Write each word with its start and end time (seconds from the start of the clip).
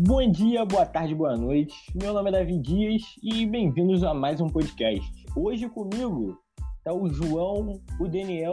Bom 0.00 0.30
dia, 0.30 0.64
boa 0.64 0.86
tarde, 0.86 1.12
boa 1.12 1.36
noite. 1.36 1.74
Meu 1.92 2.14
nome 2.14 2.28
é 2.28 2.34
Davi 2.34 2.56
Dias 2.56 3.02
e 3.20 3.44
bem-vindos 3.44 4.04
a 4.04 4.14
mais 4.14 4.40
um 4.40 4.48
podcast. 4.48 5.12
Hoje 5.34 5.68
comigo 5.68 6.38
tá 6.84 6.92
o 6.92 7.08
João, 7.08 7.82
o 7.98 8.06
Daniel 8.06 8.52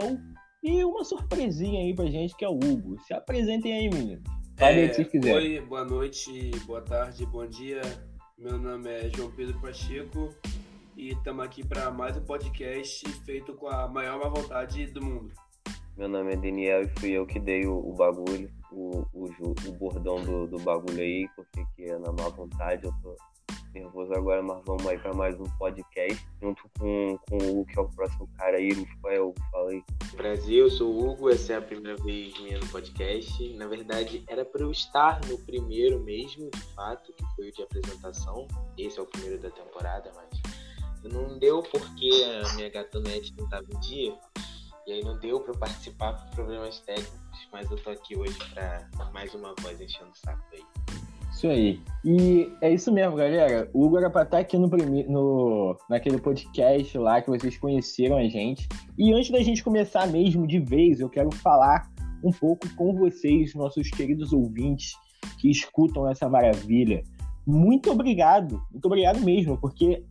e 0.60 0.82
uma 0.82 1.04
surpresinha 1.04 1.82
aí 1.82 1.94
pra 1.94 2.06
gente 2.06 2.36
que 2.36 2.44
é 2.44 2.48
o 2.48 2.56
Hugo. 2.56 2.98
Se 3.02 3.14
apresentem 3.14 3.72
aí, 3.74 3.88
meninos. 3.88 4.24
Falem 4.56 4.80
é, 4.80 4.84
o 4.86 4.88
que 4.88 4.94
vocês 4.96 5.08
quiserem. 5.08 5.60
Oi, 5.60 5.60
boa 5.64 5.84
noite, 5.84 6.50
boa 6.66 6.82
tarde, 6.82 7.24
bom 7.24 7.46
dia. 7.46 7.80
Meu 8.36 8.58
nome 8.58 8.90
é 8.90 9.08
João 9.14 9.30
Pedro 9.30 9.60
Pacheco 9.60 10.34
e 10.96 11.10
estamos 11.10 11.44
aqui 11.44 11.64
para 11.64 11.92
mais 11.92 12.16
um 12.16 12.24
podcast 12.24 13.08
feito 13.24 13.54
com 13.54 13.68
a 13.68 13.86
maior 13.86 14.18
má 14.18 14.28
vontade 14.28 14.84
do 14.88 15.00
mundo. 15.00 15.32
Meu 15.96 16.08
nome 16.08 16.32
é 16.32 16.36
Daniel 16.36 16.82
e 16.82 16.88
fui 16.98 17.10
eu 17.12 17.24
que 17.24 17.38
dei 17.38 17.66
o, 17.66 17.78
o 17.78 17.94
bagulho, 17.94 18.50
o, 18.72 19.06
o, 19.12 19.24
o 19.66 19.72
bordão 19.72 20.22
do, 20.22 20.46
do 20.46 20.58
bagulho 20.58 21.00
aí, 21.00 21.28
porque 21.34 21.64
que 21.74 21.84
é 21.84 21.98
na 21.98 22.12
má 22.12 22.28
vontade, 22.28 22.84
eu 22.84 22.92
tô 23.02 23.16
nervoso 23.72 24.12
agora, 24.14 24.42
mas 24.42 24.62
vamos 24.64 24.86
aí 24.86 24.98
para 24.98 25.12
mais 25.12 25.38
um 25.38 25.44
podcast, 25.58 26.26
junto 26.40 26.62
com, 26.78 27.18
com 27.28 27.36
o 27.36 27.50
Hugo, 27.50 27.66
que 27.66 27.78
é 27.78 27.82
o 27.82 27.88
próximo 27.90 28.28
cara 28.38 28.56
aí, 28.56 28.70
Rafael, 28.72 29.34
fala 29.50 29.70
aí. 29.70 29.84
Brasil, 30.14 30.64
eu 30.64 30.70
sou 30.70 30.90
o 30.90 31.10
Hugo, 31.10 31.30
essa 31.30 31.52
é 31.52 31.56
a 31.56 31.62
primeira 31.62 32.02
vez 32.02 32.38
minha 32.40 32.58
no 32.58 32.66
podcast. 32.68 33.54
Na 33.54 33.66
verdade, 33.66 34.24
era 34.28 34.44
para 34.44 34.62
eu 34.62 34.70
estar 34.70 35.20
no 35.26 35.38
primeiro 35.38 36.00
mesmo, 36.00 36.50
de 36.50 36.62
fato, 36.74 37.12
que 37.12 37.24
foi 37.34 37.48
o 37.48 37.52
de 37.52 37.62
apresentação. 37.62 38.48
Esse 38.78 38.98
é 38.98 39.02
o 39.02 39.06
primeiro 39.06 39.38
da 39.42 39.50
temporada, 39.50 40.10
mas 40.14 41.12
não 41.12 41.38
deu 41.38 41.62
porque 41.62 42.24
a 42.44 42.54
minha 42.54 42.70
gatonete 42.70 43.34
não 43.36 43.44
estava 43.44 43.66
em 43.70 43.80
dia. 43.80 44.18
E 44.86 44.92
aí 44.92 45.04
não 45.04 45.18
deu 45.18 45.40
para 45.40 45.52
participar 45.54 46.12
por 46.12 46.36
problemas 46.36 46.78
técnicos, 46.80 47.25
mas 47.52 47.70
eu 47.70 47.76
tô 47.76 47.90
aqui 47.90 48.16
hoje 48.16 48.36
para 48.52 49.10
mais 49.12 49.34
uma 49.34 49.54
voz 49.60 49.80
enchendo 49.80 50.10
o 50.10 50.16
saco 50.16 50.42
aí. 50.52 50.62
Isso 51.32 51.48
aí. 51.48 51.80
E 52.04 52.50
é 52.62 52.72
isso 52.72 52.90
mesmo, 52.90 53.14
galera. 53.14 53.68
O 53.74 53.84
Hugo 53.84 53.98
era 53.98 54.08
pra 54.08 54.22
estar 54.22 54.38
aqui 54.38 54.56
no, 54.56 54.68
no 54.68 55.76
naquele 55.88 56.18
podcast 56.18 56.96
lá 56.96 57.20
que 57.20 57.28
vocês 57.28 57.58
conheceram 57.58 58.16
a 58.16 58.26
gente. 58.26 58.66
E 58.96 59.12
antes 59.12 59.30
da 59.30 59.40
gente 59.42 59.62
começar 59.62 60.06
mesmo 60.06 60.46
de 60.46 60.58
vez, 60.58 60.98
eu 60.98 61.10
quero 61.10 61.30
falar 61.30 61.90
um 62.24 62.30
pouco 62.30 62.66
com 62.74 62.94
vocês, 62.94 63.54
nossos 63.54 63.90
queridos 63.90 64.32
ouvintes 64.32 64.94
que 65.38 65.50
escutam 65.50 66.08
essa 66.08 66.28
maravilha. 66.28 67.02
Muito 67.46 67.90
obrigado, 67.90 68.62
muito 68.72 68.86
obrigado 68.86 69.20
mesmo, 69.20 69.58
porque 69.58 70.02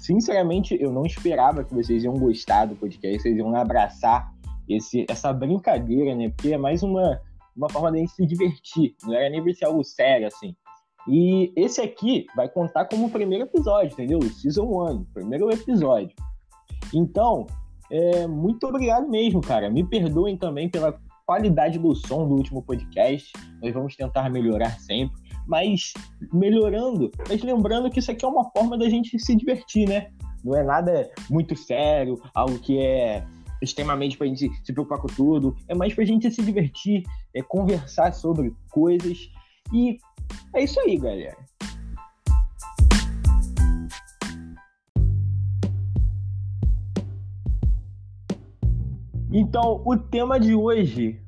sinceramente, 0.00 0.76
eu 0.80 0.92
não 0.92 1.04
esperava 1.04 1.64
que 1.64 1.74
vocês 1.74 2.04
iam 2.04 2.14
gostar 2.14 2.66
do 2.66 2.76
podcast, 2.76 3.22
vocês 3.22 3.36
iam 3.36 3.54
abraçar 3.54 4.32
esse, 4.68 5.06
essa 5.08 5.32
brincadeira, 5.32 6.14
né? 6.14 6.28
Porque 6.30 6.52
é 6.52 6.58
mais 6.58 6.82
uma, 6.82 7.20
uma 7.56 7.68
forma 7.68 7.92
de 7.92 8.06
se 8.08 8.26
divertir, 8.26 8.94
não 9.04 9.14
era 9.14 9.30
nem 9.30 9.42
ver 9.42 9.54
se 9.54 9.64
algo 9.64 9.82
sério, 9.84 10.26
assim. 10.26 10.54
E 11.08 11.52
esse 11.56 11.80
aqui 11.80 12.26
vai 12.36 12.48
contar 12.48 12.84
como 12.84 13.06
o 13.06 13.10
primeiro 13.10 13.44
episódio, 13.44 13.92
entendeu? 13.92 14.20
Season 14.22 14.64
1, 14.64 15.04
primeiro 15.14 15.50
episódio. 15.50 16.14
Então, 16.92 17.46
é, 17.90 18.26
muito 18.26 18.66
obrigado 18.66 19.08
mesmo, 19.08 19.40
cara. 19.40 19.70
Me 19.70 19.82
perdoem 19.82 20.36
também 20.36 20.68
pela 20.68 20.98
qualidade 21.24 21.78
do 21.78 21.94
som 21.94 22.28
do 22.28 22.34
último 22.34 22.62
podcast. 22.62 23.32
Nós 23.62 23.72
vamos 23.72 23.96
tentar 23.96 24.28
melhorar 24.28 24.78
sempre 24.80 25.28
mas 25.48 25.94
melhorando, 26.30 27.10
mas 27.26 27.42
lembrando 27.42 27.90
que 27.90 27.98
isso 27.98 28.10
aqui 28.10 28.22
é 28.22 28.28
uma 28.28 28.50
forma 28.50 28.76
da 28.76 28.88
gente 28.88 29.18
se 29.18 29.34
divertir, 29.34 29.88
né? 29.88 30.10
Não 30.44 30.54
é 30.54 30.62
nada 30.62 31.10
muito 31.30 31.56
sério, 31.56 32.20
algo 32.34 32.58
que 32.58 32.78
é 32.78 33.24
extremamente 33.60 34.16
para 34.16 34.26
a 34.26 34.28
gente 34.28 34.50
se 34.64 34.72
preocupar 34.72 35.00
com 35.00 35.08
tudo, 35.08 35.56
é 35.68 35.74
mais 35.74 35.94
para 35.94 36.04
a 36.04 36.06
gente 36.06 36.30
se 36.30 36.42
divertir, 36.42 37.02
é 37.34 37.42
conversar 37.42 38.12
sobre 38.12 38.54
coisas 38.70 39.30
e 39.72 39.98
é 40.54 40.62
isso 40.62 40.80
aí, 40.80 40.96
galera. 40.96 41.36
Então, 49.30 49.82
o 49.84 49.96
tema 49.96 50.40
de 50.40 50.54
hoje 50.54 51.20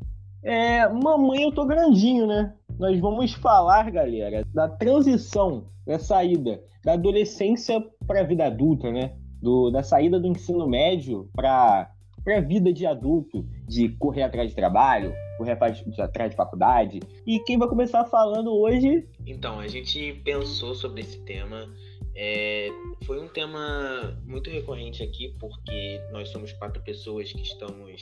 é 0.42 0.88
Mamãe, 0.88 1.42
eu 1.42 1.52
tô 1.52 1.66
grandinho, 1.66 2.26
né? 2.26 2.54
nós 2.80 2.98
vamos 2.98 3.34
falar, 3.34 3.90
galera, 3.90 4.42
da 4.54 4.66
transição, 4.66 5.64
da 5.86 5.98
saída 5.98 6.62
da 6.82 6.94
adolescência 6.94 7.84
para 8.06 8.20
a 8.20 8.24
vida 8.24 8.46
adulta, 8.46 8.90
né? 8.90 9.12
Do, 9.40 9.70
da 9.70 9.82
saída 9.82 10.18
do 10.18 10.26
ensino 10.26 10.66
médio 10.66 11.28
para 11.34 11.90
a 12.36 12.40
vida 12.40 12.72
de 12.72 12.86
adulto, 12.86 13.46
de 13.66 13.88
correr 13.90 14.22
atrás 14.22 14.50
de 14.50 14.56
trabalho, 14.56 15.12
correr 15.38 15.52
atrás 15.52 16.30
de 16.30 16.36
faculdade. 16.36 17.00
E 17.26 17.38
quem 17.40 17.58
vai 17.58 17.68
começar 17.68 18.04
falando 18.06 18.52
hoje? 18.52 19.06
Então, 19.26 19.58
a 19.58 19.68
gente 19.68 20.14
pensou 20.24 20.74
sobre 20.74 21.02
esse 21.02 21.18
tema. 21.24 21.72
É, 22.14 22.68
foi 23.04 23.20
um 23.20 23.28
tema 23.28 24.20
muito 24.26 24.50
recorrente 24.50 25.02
aqui, 25.02 25.34
porque 25.38 26.00
nós 26.12 26.28
somos 26.28 26.52
quatro 26.52 26.82
pessoas 26.82 27.32
que 27.32 27.42
estamos 27.42 28.00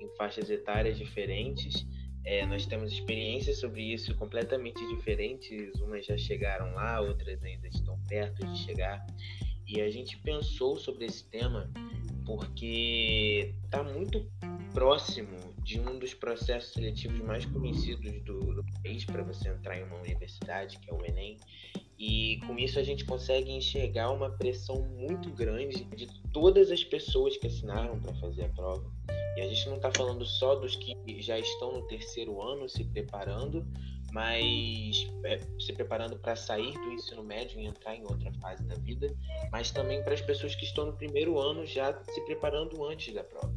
em 0.00 0.08
faixas 0.16 0.48
etárias 0.48 0.96
diferentes 0.96 1.86
é, 2.24 2.44
nós 2.44 2.66
temos 2.66 2.92
experiências 2.92 3.58
sobre 3.58 3.82
isso 3.82 4.14
completamente 4.14 4.86
diferentes. 4.88 5.80
Umas 5.80 6.04
já 6.04 6.16
chegaram 6.18 6.72
lá, 6.74 7.00
outras 7.00 7.42
ainda 7.42 7.68
estão 7.68 7.98
perto 8.08 8.46
de 8.46 8.58
chegar. 8.58 9.04
E 9.66 9.80
a 9.80 9.90
gente 9.90 10.18
pensou 10.18 10.76
sobre 10.76 11.06
esse 11.06 11.24
tema 11.24 11.70
porque 12.36 13.54
está 13.64 13.82
muito 13.82 14.24
próximo 14.72 15.36
de 15.64 15.80
um 15.80 15.98
dos 15.98 16.14
processos 16.14 16.72
seletivos 16.72 17.20
mais 17.20 17.44
conhecidos 17.44 18.22
do, 18.22 18.38
do 18.54 18.64
país 18.82 19.04
para 19.04 19.22
você 19.24 19.48
entrar 19.48 19.76
em 19.76 19.82
uma 19.82 19.96
universidade, 19.96 20.78
que 20.78 20.88
é 20.88 20.94
o 20.94 21.04
Enem. 21.04 21.36
E 21.98 22.38
com 22.46 22.56
isso 22.56 22.78
a 22.78 22.82
gente 22.82 23.04
consegue 23.04 23.50
enxergar 23.50 24.10
uma 24.10 24.30
pressão 24.30 24.80
muito 24.82 25.28
grande 25.30 25.84
de 25.84 26.06
todas 26.32 26.70
as 26.70 26.84
pessoas 26.84 27.36
que 27.36 27.48
assinaram 27.48 28.00
para 28.00 28.14
fazer 28.14 28.44
a 28.44 28.48
prova 28.50 28.90
e 29.36 29.40
a 29.40 29.48
gente 29.48 29.68
não 29.68 29.76
está 29.76 29.90
falando 29.92 30.24
só 30.24 30.54
dos 30.54 30.76
que 30.76 30.94
já 31.22 31.38
estão 31.38 31.72
no 31.72 31.82
terceiro 31.86 32.42
ano 32.42 32.68
se 32.68 32.84
preparando, 32.84 33.66
mas 34.12 35.06
é, 35.24 35.38
se 35.58 35.72
preparando 35.72 36.18
para 36.18 36.36
sair 36.36 36.72
do 36.72 36.92
ensino 36.92 37.22
médio 37.22 37.60
e 37.60 37.66
entrar 37.66 37.94
em 37.94 38.02
outra 38.02 38.32
fase 38.34 38.64
da 38.64 38.74
vida, 38.76 39.14
mas 39.50 39.70
também 39.70 40.02
para 40.02 40.14
as 40.14 40.20
pessoas 40.20 40.54
que 40.54 40.64
estão 40.64 40.86
no 40.86 40.92
primeiro 40.92 41.38
ano 41.38 41.64
já 41.66 41.92
se 42.04 42.20
preparando 42.24 42.84
antes 42.84 43.14
da 43.14 43.24
prova. 43.24 43.54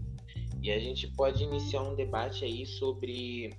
E 0.61 0.71
a 0.71 0.79
gente 0.79 1.07
pode 1.07 1.43
iniciar 1.43 1.83
um 1.83 1.95
debate 1.95 2.45
aí 2.45 2.65
sobre 2.65 3.53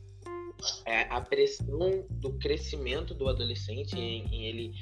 é, 0.86 1.02
a 1.10 1.20
pressão 1.20 2.06
do 2.10 2.32
crescimento 2.38 3.14
do 3.14 3.28
adolescente 3.28 3.98
em, 3.98 4.24
em 4.26 4.46
ele 4.46 4.74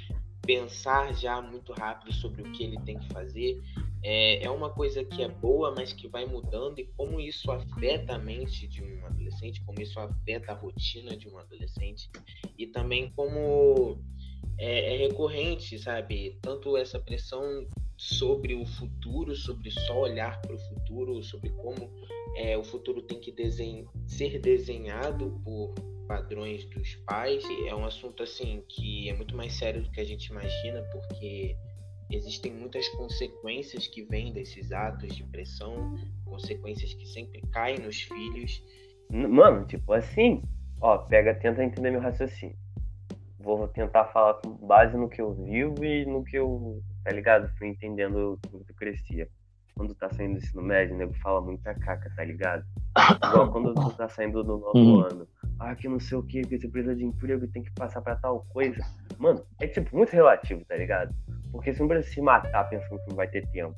pensar 0.42 1.14
já 1.14 1.40
muito 1.40 1.72
rápido 1.72 2.12
sobre 2.12 2.42
o 2.42 2.52
que 2.52 2.64
ele 2.64 2.78
tem 2.80 2.98
que 2.98 3.08
fazer 3.12 3.60
é, 4.02 4.44
é 4.44 4.50
uma 4.50 4.70
coisa 4.70 5.04
que 5.04 5.22
é 5.22 5.28
boa, 5.28 5.72
mas 5.74 5.92
que 5.92 6.08
vai 6.08 6.26
mudando 6.26 6.78
e 6.78 6.84
como 6.96 7.20
isso 7.20 7.50
afeta 7.50 8.14
a 8.14 8.18
mente 8.18 8.66
de 8.66 8.82
um 8.82 9.06
adolescente, 9.06 9.62
como 9.64 9.80
isso 9.80 9.98
afeta 10.00 10.52
a 10.52 10.54
rotina 10.54 11.16
de 11.16 11.28
um 11.28 11.38
adolescente 11.38 12.10
e 12.58 12.66
também 12.66 13.10
como 13.14 13.98
é, 14.58 14.94
é 14.94 14.96
recorrente, 14.98 15.78
sabe? 15.78 16.38
Tanto 16.42 16.76
essa 16.76 16.98
pressão 16.98 17.66
sobre 17.96 18.54
o 18.54 18.66
futuro, 18.66 19.34
sobre 19.36 19.70
só 19.70 20.00
olhar 20.00 20.40
para 20.42 20.54
o 20.54 20.58
futuro, 20.58 21.22
sobre 21.22 21.50
como 21.50 21.88
é, 22.36 22.58
o 22.58 22.64
futuro 22.64 23.02
tem 23.02 23.20
que 23.20 23.30
desen 23.30 23.86
ser 24.06 24.40
desenhado 24.40 25.40
por 25.44 25.74
padrões 26.08 26.64
dos 26.66 26.96
pais. 27.06 27.44
É 27.66 27.74
um 27.74 27.84
assunto 27.84 28.22
assim 28.22 28.64
que 28.69 29.08
é 29.08 29.14
muito 29.14 29.36
mais 29.36 29.52
sério 29.54 29.82
do 29.82 29.90
que 29.90 30.00
a 30.00 30.04
gente 30.04 30.26
imagina, 30.26 30.82
porque 30.92 31.56
existem 32.12 32.52
muitas 32.52 32.88
consequências 32.90 33.86
que 33.86 34.02
vêm 34.02 34.32
desses 34.32 34.70
atos 34.72 35.16
de 35.16 35.24
pressão, 35.24 35.96
consequências 36.24 36.92
que 36.94 37.06
sempre 37.06 37.40
caem 37.52 37.78
nos 37.78 38.02
filhos. 38.02 38.62
Mano, 39.10 39.66
tipo 39.66 39.92
assim, 39.92 40.42
ó, 40.81 40.98
pega, 40.98 41.34
tenta 41.34 41.64
entender 41.64 41.90
meu 41.90 42.00
raciocínio. 42.00 42.56
Vou 43.38 43.66
tentar 43.69 44.04
falar 44.06 44.34
com 44.34 44.50
base 44.66 44.96
no 44.96 45.08
que 45.08 45.20
eu 45.20 45.34
vivo 45.34 45.84
e 45.84 46.06
no 46.06 46.22
que 46.22 46.37
eu, 46.37 46.81
tá 47.04 47.10
ligado? 47.10 47.50
Fui 47.58 47.69
entendendo 47.69 48.38
quando 48.48 48.64
eu 48.69 48.75
crescia. 48.75 49.28
Quando 49.75 49.94
tá 49.94 50.10
saindo 50.10 50.34
do 50.34 50.38
ensino 50.38 50.62
médio, 50.62 50.94
o 50.94 50.98
nego 50.98 51.14
fala 51.14 51.40
muita 51.40 51.75
caca, 51.75 52.12
tá 52.14 52.22
ligado? 52.25 52.64
Igual 53.26 53.50
quando 53.50 53.75
tu 53.75 53.90
tá 53.96 54.08
saindo 54.08 54.44
do 54.44 54.58
novo 54.58 54.78
uhum. 54.78 55.00
ano. 55.00 55.28
Ah, 55.58 55.75
que 55.75 55.88
não 55.88 55.98
sei 55.98 56.19
o 56.19 56.22
que, 56.22 56.42
que 56.42 56.58
você 56.58 56.69
precisa 56.69 56.94
de 56.94 57.04
emprego 57.04 57.44
e 57.44 57.48
tem 57.48 57.62
que 57.62 57.70
passar 57.72 58.02
pra 58.02 58.16
tal 58.16 58.44
coisa. 58.50 58.84
Mano, 59.19 59.44
é 59.60 59.66
tipo 59.66 59.96
muito 59.96 60.10
relativo, 60.10 60.64
tá 60.66 60.76
ligado? 60.76 61.14
Porque 61.52 61.72
você 61.72 61.81
não 61.81 61.88
precisa 61.88 62.14
se 62.14 62.22
matar 62.22 62.69
pensando 62.69 62.99
que 62.99 63.10
não 63.10 63.16
vai 63.16 63.28
ter 63.28 63.46
tempo. 63.49 63.76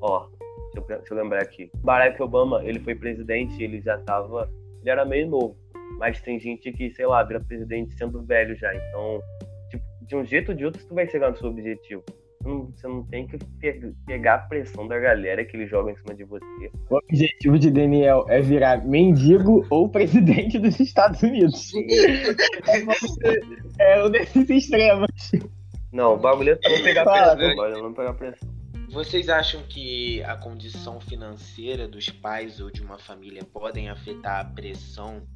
Ó, 0.00 0.28
se 0.72 0.78
eu, 0.78 1.04
se 1.04 1.10
eu 1.10 1.16
lembrar 1.16 1.42
aqui. 1.42 1.70
Barack 1.78 2.22
Obama, 2.22 2.62
ele 2.62 2.78
foi 2.78 2.94
presidente, 2.94 3.62
ele 3.62 3.80
já 3.80 3.98
tava. 3.98 4.48
Ele 4.82 4.90
era 4.90 5.04
meio 5.04 5.28
novo. 5.28 5.56
Mas 5.98 6.20
tem 6.20 6.38
gente 6.38 6.70
que, 6.72 6.90
sei 6.90 7.06
lá, 7.06 7.22
vira 7.22 7.40
presidente 7.40 7.96
sendo 7.96 8.22
velho 8.22 8.54
já. 8.56 8.74
Então, 8.74 9.20
tipo, 9.70 9.84
de 10.02 10.16
um 10.16 10.24
jeito 10.24 10.50
ou 10.50 10.54
de 10.54 10.66
outro, 10.66 10.84
tu 10.86 10.94
vai 10.94 11.08
chegar 11.08 11.30
no 11.30 11.36
seu 11.36 11.48
objetivo. 11.48 12.04
Você 12.42 12.48
não, 12.48 12.66
você 12.66 12.86
não 12.86 13.02
tem 13.04 13.26
que 13.26 13.38
pegar 14.06 14.34
a 14.34 14.38
pressão 14.38 14.86
da 14.86 14.98
galera 14.98 15.44
que 15.44 15.56
eles 15.56 15.70
jogam 15.70 15.92
em 15.92 15.96
cima 15.96 16.14
de 16.14 16.24
você. 16.24 16.70
O 16.90 16.96
objetivo 16.96 17.58
de 17.58 17.70
Daniel 17.70 18.26
é 18.28 18.40
virar 18.40 18.86
mendigo 18.86 19.66
ou 19.70 19.88
presidente 19.88 20.58
dos 20.58 20.78
Estados 20.78 21.22
Unidos. 21.22 21.72
é 23.80 24.04
um 24.04 24.10
desses 24.10 24.48
extremos. 24.48 25.10
Não, 25.92 26.14
o 26.14 26.16
bagulho 26.16 26.58
é 26.62 26.68
não 26.68 26.82
pegar 26.82 27.04
pressão. 27.04 27.82
Não 27.82 27.94
pegar 27.94 28.14
pressão. 28.14 28.56
Vocês 28.90 29.28
acham 29.28 29.62
que 29.64 30.22
a 30.22 30.36
condição 30.36 31.00
financeira 31.00 31.88
dos 31.88 32.08
pais 32.08 32.60
ou 32.60 32.70
de 32.70 32.82
uma 32.82 32.98
família 32.98 33.44
podem 33.44 33.88
afetar 33.88 34.40
a 34.40 34.44
pressão 34.44 35.26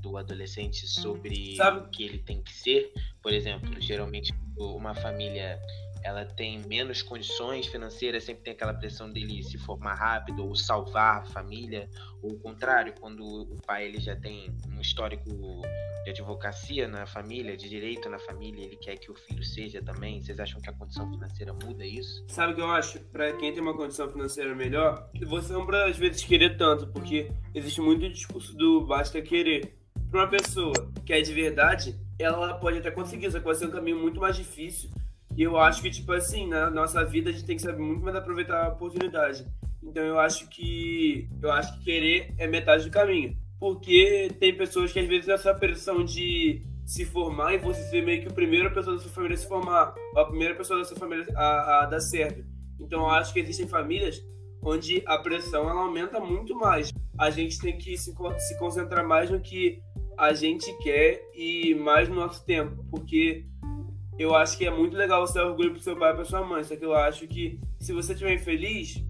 do 0.00 0.16
adolescente 0.16 0.86
sobre 0.86 1.56
Sabe? 1.56 1.80
o 1.80 1.90
que 1.90 2.04
ele 2.04 2.18
tem 2.18 2.42
que 2.42 2.52
ser? 2.52 2.92
Por 3.22 3.32
exemplo, 3.32 3.68
geralmente 3.80 4.32
uma 4.58 4.94
família 4.94 5.58
ela 6.02 6.24
tem 6.24 6.60
menos 6.66 7.02
condições 7.02 7.66
financeiras, 7.66 8.24
sempre 8.24 8.42
tem 8.42 8.52
aquela 8.52 8.74
pressão 8.74 9.10
dele 9.10 9.42
se 9.42 9.58
formar 9.58 9.94
rápido 9.94 10.46
ou 10.46 10.54
salvar 10.54 11.22
a 11.22 11.24
família, 11.26 11.88
ou 12.22 12.32
o 12.32 12.38
contrário, 12.38 12.94
quando 13.00 13.24
o 13.24 13.56
pai 13.66 13.86
ele 13.86 14.00
já 14.00 14.16
tem 14.16 14.50
um 14.74 14.80
histórico 14.80 15.30
de 16.04 16.10
advocacia 16.10 16.88
na 16.88 17.06
família, 17.06 17.56
de 17.56 17.68
direito 17.68 18.08
na 18.08 18.18
família, 18.18 18.64
ele 18.64 18.76
quer 18.76 18.96
que 18.96 19.10
o 19.10 19.14
filho 19.14 19.42
seja 19.42 19.82
também. 19.82 20.20
Vocês 20.22 20.38
acham 20.38 20.60
que 20.60 20.70
a 20.70 20.72
condição 20.72 21.10
financeira 21.10 21.52
muda 21.52 21.84
isso? 21.84 22.24
Sabe 22.28 22.52
o 22.52 22.56
que 22.56 22.62
eu 22.62 22.70
acho? 22.70 23.00
Para 23.00 23.32
quem 23.34 23.52
tem 23.52 23.62
uma 23.62 23.76
condição 23.76 24.08
financeira 24.08 24.54
melhor, 24.54 25.10
você 25.26 25.52
não 25.52 25.66
para 25.66 25.86
às 25.86 25.96
vezes 25.96 26.24
querer 26.24 26.56
tanto, 26.56 26.86
porque 26.88 27.30
existe 27.54 27.80
muito 27.80 28.08
discurso 28.08 28.56
do 28.56 28.86
basta 28.86 29.20
querer. 29.20 29.76
Para 30.10 30.20
uma 30.20 30.30
pessoa 30.30 30.72
que 31.04 31.12
é 31.12 31.20
de 31.20 31.32
verdade, 31.34 31.94
ela 32.18 32.54
pode 32.54 32.78
até 32.78 32.90
conseguir, 32.90 33.30
só 33.30 33.38
que 33.38 33.44
vai 33.44 33.54
ser 33.54 33.66
um 33.66 33.70
caminho 33.70 33.98
muito 33.98 34.18
mais 34.18 34.36
difícil 34.36 34.90
e 35.38 35.42
eu 35.44 35.56
acho 35.56 35.80
que, 35.80 35.88
tipo 35.88 36.10
assim, 36.10 36.48
na 36.48 36.68
nossa 36.68 37.04
vida 37.04 37.30
a 37.30 37.32
gente 37.32 37.44
tem 37.44 37.54
que 37.54 37.62
saber 37.62 37.80
muito 37.80 38.02
mais 38.02 38.16
aproveitar 38.16 38.64
a 38.64 38.70
oportunidade. 38.70 39.46
Então 39.80 40.02
eu 40.02 40.18
acho 40.18 40.48
que 40.48 41.28
eu 41.40 41.52
acho 41.52 41.78
que 41.78 41.84
querer 41.84 42.34
é 42.36 42.48
metade 42.48 42.86
do 42.86 42.90
caminho. 42.90 43.36
Porque 43.60 44.32
tem 44.40 44.52
pessoas 44.56 44.92
que 44.92 44.98
às 44.98 45.06
vezes 45.06 45.28
essa 45.28 45.54
pressão 45.54 46.04
de 46.04 46.66
se 46.84 47.04
formar 47.04 47.54
e 47.54 47.58
você 47.58 47.80
ser 47.84 48.04
meio 48.04 48.20
que 48.20 48.26
a 48.26 48.32
primeira 48.32 48.68
pessoa 48.68 48.96
da 48.96 49.02
sua 49.02 49.12
família 49.12 49.36
a 49.36 49.38
se 49.38 49.46
formar, 49.46 49.94
a 50.16 50.24
primeira 50.24 50.56
pessoa 50.56 50.80
da 50.80 50.84
sua 50.84 50.96
família 50.96 51.24
a, 51.36 51.84
a 51.84 51.86
dar 51.86 52.00
certo. 52.00 52.44
Então 52.80 53.02
eu 53.02 53.10
acho 53.10 53.32
que 53.32 53.38
existem 53.38 53.68
famílias 53.68 54.20
onde 54.60 55.04
a 55.06 55.18
pressão 55.18 55.70
ela 55.70 55.82
aumenta 55.82 56.18
muito 56.18 56.52
mais. 56.56 56.92
A 57.16 57.30
gente 57.30 57.60
tem 57.60 57.78
que 57.78 57.96
se, 57.96 58.12
se 58.38 58.58
concentrar 58.58 59.06
mais 59.06 59.30
no 59.30 59.38
que 59.38 59.80
a 60.18 60.32
gente 60.32 60.76
quer 60.78 61.22
e 61.32 61.76
mais 61.76 62.08
no 62.08 62.16
nosso 62.16 62.44
tempo, 62.44 62.84
porque 62.90 63.46
eu 64.18 64.34
acho 64.34 64.58
que 64.58 64.66
é 64.66 64.70
muito 64.70 64.96
legal 64.96 65.26
você 65.26 65.38
dar 65.38 65.46
orgulho 65.46 65.72
pro 65.72 65.80
seu 65.80 65.96
pai 65.96 66.12
e 66.12 66.14
pra 66.14 66.24
sua 66.24 66.44
mãe. 66.44 66.64
Só 66.64 66.74
que 66.74 66.84
eu 66.84 66.94
acho 66.94 67.26
que 67.28 67.60
se 67.78 67.92
você 67.92 68.12
estiver 68.12 68.34
infeliz, 68.34 69.02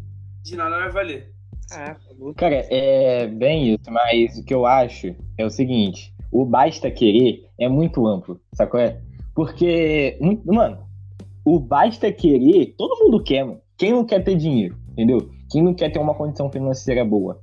de 0.43 0.56
nada 0.56 0.78
vai 0.78 0.90
valer. 0.90 1.32
Ah, 1.72 1.96
cara, 2.37 2.66
é 2.70 3.26
bem 3.26 3.75
isso, 3.75 3.90
mas 3.90 4.38
o 4.38 4.44
que 4.44 4.55
eu 4.55 4.64
acho 4.64 5.14
é 5.37 5.44
o 5.44 5.50
seguinte: 5.50 6.14
o 6.32 6.44
basta 6.44 6.90
querer 6.90 7.46
é 7.58 7.69
muito 7.69 8.06
amplo, 8.06 8.40
sacou? 8.52 8.81
É? 8.81 9.00
Porque, 9.34 10.19
mano, 10.44 10.78
o 11.44 11.58
basta 11.61 12.11
querer, 12.12 12.75
todo 12.76 13.04
mundo 13.04 13.22
quer, 13.22 13.44
mano. 13.44 13.61
Quem 13.76 13.93
não 13.93 14.04
quer 14.04 14.25
ter 14.25 14.34
dinheiro, 14.34 14.76
entendeu? 14.90 15.31
Quem 15.50 15.62
não 15.62 15.72
quer 15.72 15.90
ter 15.90 15.99
uma 15.99 16.14
condição 16.14 16.50
financeira 16.50 17.04
boa? 17.04 17.40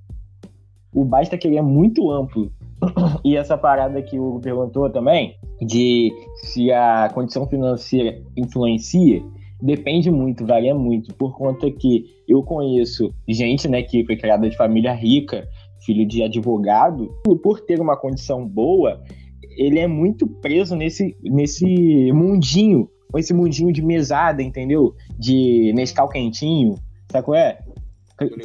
O 0.94 1.06
basta 1.06 1.38
querer 1.38 1.58
é 1.58 1.62
muito 1.62 2.12
amplo. 2.12 2.52
E 3.24 3.36
essa 3.36 3.58
parada 3.58 4.02
que 4.04 4.20
o 4.20 4.28
Hugo 4.28 4.40
perguntou 4.40 4.88
também, 4.90 5.36
de 5.62 6.12
se 6.36 6.72
a 6.72 7.10
condição 7.14 7.48
financeira 7.48 8.22
influencia, 8.36 9.24
depende 9.62 10.12
muito, 10.12 10.46
varia 10.46 10.76
muito, 10.76 11.14
por 11.16 11.36
conta 11.38 11.70
que 11.72 12.06
eu 12.28 12.44
conheço 12.44 13.14
gente, 13.28 13.68
né, 13.68 13.82
que 13.82 14.06
foi 14.06 14.16
criada 14.18 14.50
de 14.50 14.56
família 14.58 14.94
rica, 14.94 15.48
filho 15.86 16.06
de 16.06 16.24
advogado, 16.24 17.10
e 17.28 17.36
por 17.36 17.62
ter 17.62 17.80
uma 17.80 17.96
condição 17.96 18.48
boa, 18.48 19.02
ele 19.58 19.80
é 19.80 19.88
muito 19.88 20.28
preso 20.28 20.76
nesse, 20.76 21.16
nesse 21.24 22.12
mundinho, 22.12 22.90
esse 23.16 23.34
mundinho 23.34 23.72
de 23.72 23.82
mesada, 23.82 24.44
entendeu? 24.44 24.94
De 25.18 25.72
Nescau 25.74 26.10
quentinho, 26.10 26.76
sabe 27.10 27.26
qual 27.26 27.38
é? 27.38 27.60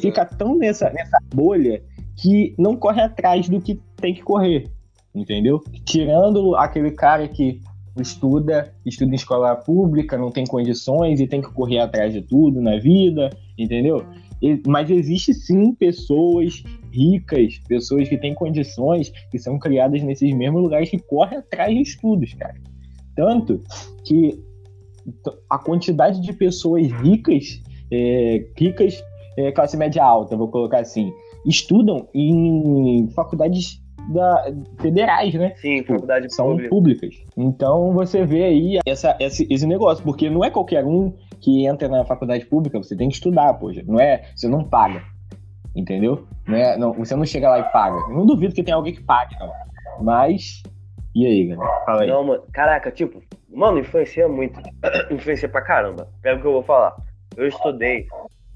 Fica 0.00 0.24
tão 0.24 0.56
nessa, 0.56 0.90
nessa 0.90 1.18
bolha 1.34 1.82
que 2.16 2.54
não 2.58 2.76
corre 2.76 3.00
atrás 3.00 3.48
do 3.48 3.60
que 3.60 3.80
tem 3.96 4.14
que 4.14 4.22
correr, 4.22 4.70
entendeu? 5.14 5.60
Tirando 5.84 6.56
aquele 6.56 6.90
cara 6.90 7.26
que 7.28 7.60
estuda, 8.00 8.72
estuda 8.86 9.12
em 9.12 9.14
escola 9.14 9.54
pública, 9.56 10.16
não 10.16 10.30
tem 10.30 10.46
condições 10.46 11.20
e 11.20 11.26
tem 11.26 11.42
que 11.42 11.52
correr 11.52 11.78
atrás 11.78 12.12
de 12.12 12.22
tudo 12.22 12.60
na 12.60 12.78
vida, 12.78 13.30
entendeu? 13.58 14.04
Mas 14.66 14.88
existe 14.88 15.34
sim 15.34 15.74
pessoas 15.74 16.62
ricas, 16.90 17.58
pessoas 17.68 18.08
que 18.08 18.16
têm 18.16 18.34
condições, 18.34 19.12
que 19.30 19.38
são 19.38 19.58
criadas 19.58 20.02
nesses 20.02 20.34
mesmos 20.34 20.62
lugares 20.62 20.88
que 20.88 20.98
correm 20.98 21.38
atrás 21.38 21.74
de 21.74 21.82
estudos, 21.82 22.32
cara. 22.34 22.54
Tanto 23.14 23.60
que 24.04 24.40
a 25.48 25.58
quantidade 25.58 26.20
de 26.22 26.32
pessoas 26.32 26.90
ricas, 26.90 27.60
é, 27.90 28.46
ricas, 28.56 29.02
é, 29.36 29.52
classe 29.52 29.76
média 29.76 30.02
alta, 30.02 30.36
vou 30.36 30.48
colocar 30.48 30.80
assim, 30.80 31.12
estudam 31.44 32.08
em 32.14 33.08
faculdades 33.14 33.82
da, 34.10 34.52
federais, 34.80 35.34
né? 35.34 35.54
Sim, 35.56 35.82
faculdade 35.84 36.32
São 36.32 36.48
pública. 36.48 36.68
públicas. 36.68 37.14
Então 37.36 37.92
você 37.92 38.24
vê 38.24 38.44
aí 38.44 38.78
essa, 38.86 39.16
esse, 39.20 39.46
esse 39.50 39.66
negócio, 39.66 40.02
porque 40.04 40.28
não 40.28 40.44
é 40.44 40.50
qualquer 40.50 40.84
um 40.84 41.12
que 41.40 41.66
entra 41.66 41.88
na 41.88 42.04
faculdade 42.04 42.44
pública, 42.46 42.78
você 42.78 42.96
tem 42.96 43.08
que 43.08 43.14
estudar, 43.14 43.54
poxa. 43.54 43.82
Não 43.86 43.98
é, 43.98 44.22
você 44.34 44.48
não 44.48 44.64
paga. 44.64 45.02
Entendeu? 45.74 46.26
Não 46.46 46.56
é, 46.56 46.76
não, 46.76 46.92
você 46.92 47.14
não 47.14 47.24
chega 47.24 47.48
lá 47.48 47.60
e 47.60 47.72
paga. 47.72 47.96
Eu 47.96 48.16
não 48.16 48.26
duvido 48.26 48.54
que 48.54 48.62
tenha 48.62 48.76
alguém 48.76 48.94
que 48.94 49.02
pague, 49.02 49.36
não. 49.38 49.52
Mas. 50.02 50.62
E 51.14 51.26
aí, 51.26 51.46
galera? 51.46 51.84
Fala 51.84 52.02
aí. 52.02 52.08
Não, 52.08 52.24
mano, 52.24 52.42
caraca, 52.52 52.90
tipo, 52.90 53.22
mano, 53.48 53.78
influencia 53.78 54.28
muito. 54.28 54.60
influencia 55.10 55.48
pra 55.48 55.62
caramba. 55.62 56.08
Pega 56.22 56.38
o 56.38 56.40
que 56.40 56.46
eu 56.46 56.52
vou 56.52 56.62
falar. 56.62 56.96
Eu 57.36 57.46
estudei 57.46 58.06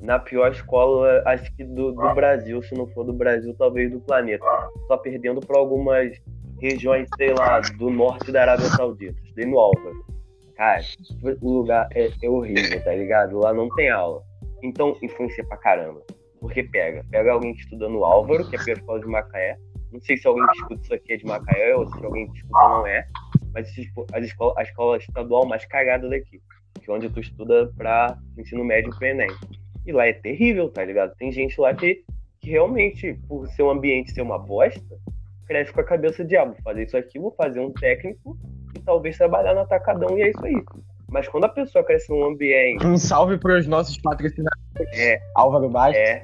na 0.01 0.19
pior 0.19 0.53
escola, 0.53 1.23
acho 1.27 1.55
que 1.57 1.65
do, 1.65 1.93
do, 1.93 2.15
Brasil, 2.15 2.63
se 2.63 2.75
não 2.75 2.87
for 2.89 3.05
do 3.05 3.13
Brasil, 3.13 3.55
talvez 3.59 3.91
do 3.91 4.01
planeta. 4.01 4.45
Só 4.87 4.97
perdendo 4.97 5.41
para 5.41 5.59
algumas 5.59 6.13
regiões, 6.61 7.09
sei 7.17 7.33
lá, 7.33 7.61
do 7.61 7.91
norte 7.91 8.31
da 8.31 8.43
Arábia 8.43 8.67
Saudita. 8.67 9.19
Estudei 9.23 9.47
no 9.47 9.59
Álvaro. 9.59 10.05
Cara, 10.57 10.83
o 11.41 11.53
lugar 11.53 11.89
é, 11.95 12.11
é, 12.23 12.29
horrível, 12.29 12.83
tá 12.85 12.95
ligado? 12.95 13.39
Lá 13.39 13.53
não 13.53 13.69
tem 13.71 13.91
aula. 13.91 14.23
Então, 14.63 14.97
influencia 15.03 15.45
pra 15.45 15.57
caramba. 15.57 16.03
Porque 16.41 16.63
pega. 16.63 17.05
Pega 17.11 17.33
alguém 17.33 17.55
que 17.55 17.61
estuda 17.61 17.89
no 17.89 18.05
Álvaro, 18.05 18.49
que 18.49 18.57
é 18.57 18.61
a 18.61 18.65
pior 18.65 18.77
escola 18.77 19.01
de 19.01 19.07
Macaé. 19.07 19.57
Não 19.93 20.01
sei 20.01 20.17
se 20.17 20.27
alguém 20.27 20.47
que 20.47 20.57
escuta 20.59 20.83
isso 20.83 20.95
aqui 20.95 21.13
é 21.13 21.17
de 21.17 21.27
Macaé 21.27 21.77
ou 21.77 21.87
se 21.87 22.05
alguém 22.05 22.29
que 22.29 22.39
escuta 22.39 22.69
não 22.69 22.87
é. 22.87 23.07
Mas 23.53 23.69
a 24.13 24.21
escola, 24.21 24.55
a 24.57 24.63
escola 24.63 24.97
estadual 24.99 25.47
mais 25.47 25.65
cagada 25.65 26.09
daqui. 26.09 26.41
Que 26.81 26.91
é 26.91 26.95
onde 26.95 27.09
tu 27.09 27.21
estuda 27.21 27.73
pra 27.77 28.17
ensino 28.37 28.65
médio 28.65 28.91
pro 28.97 29.07
Enem. 29.07 29.31
E 29.87 29.93
lá 29.93 30.07
é 30.07 30.13
terrível, 30.13 30.71
tá 30.71 30.85
ligado? 30.85 31.15
Tem 31.17 31.31
gente 31.31 31.61
lá 31.61 31.75
que, 31.75 32.03
que 32.41 32.51
realmente, 32.51 33.15
por 33.29 33.47
seu 33.49 33.71
ambiente 33.71 34.13
ser 34.13 34.23
uma 34.23 34.39
bosta, 34.39 34.81
cresce 35.47 35.73
com 35.73 35.81
a 35.81 35.85
cabeça 35.85 36.25
de, 36.25 36.37
ah, 36.37 36.45
vou 36.45 36.57
fazer 36.63 36.85
isso 36.85 36.97
aqui, 36.97 37.19
vou 37.19 37.33
fazer 37.33 37.61
um 37.61 37.71
técnico 37.73 38.39
e 38.75 38.81
talvez 38.81 39.17
trabalhar 39.17 39.55
no 39.55 39.61
atacadão 39.61 40.17
e 40.19 40.23
é 40.23 40.31
isso 40.31 40.45
aí. 40.45 40.63
Mas 41.11 41.29
quando 41.29 41.45
a 41.45 41.49
pessoa 41.49 41.85
cresce 41.85 42.11
num 42.11 42.25
ambiente. 42.25 42.85
Um 42.85 42.97
salve 42.97 43.39
para 43.39 43.59
os 43.59 43.67
nossos 43.67 43.99
patrocinadores. 43.99 44.99
É. 44.99 45.21
Álvaro 45.37 45.69
Baixo. 45.69 45.99
É. 45.99 46.23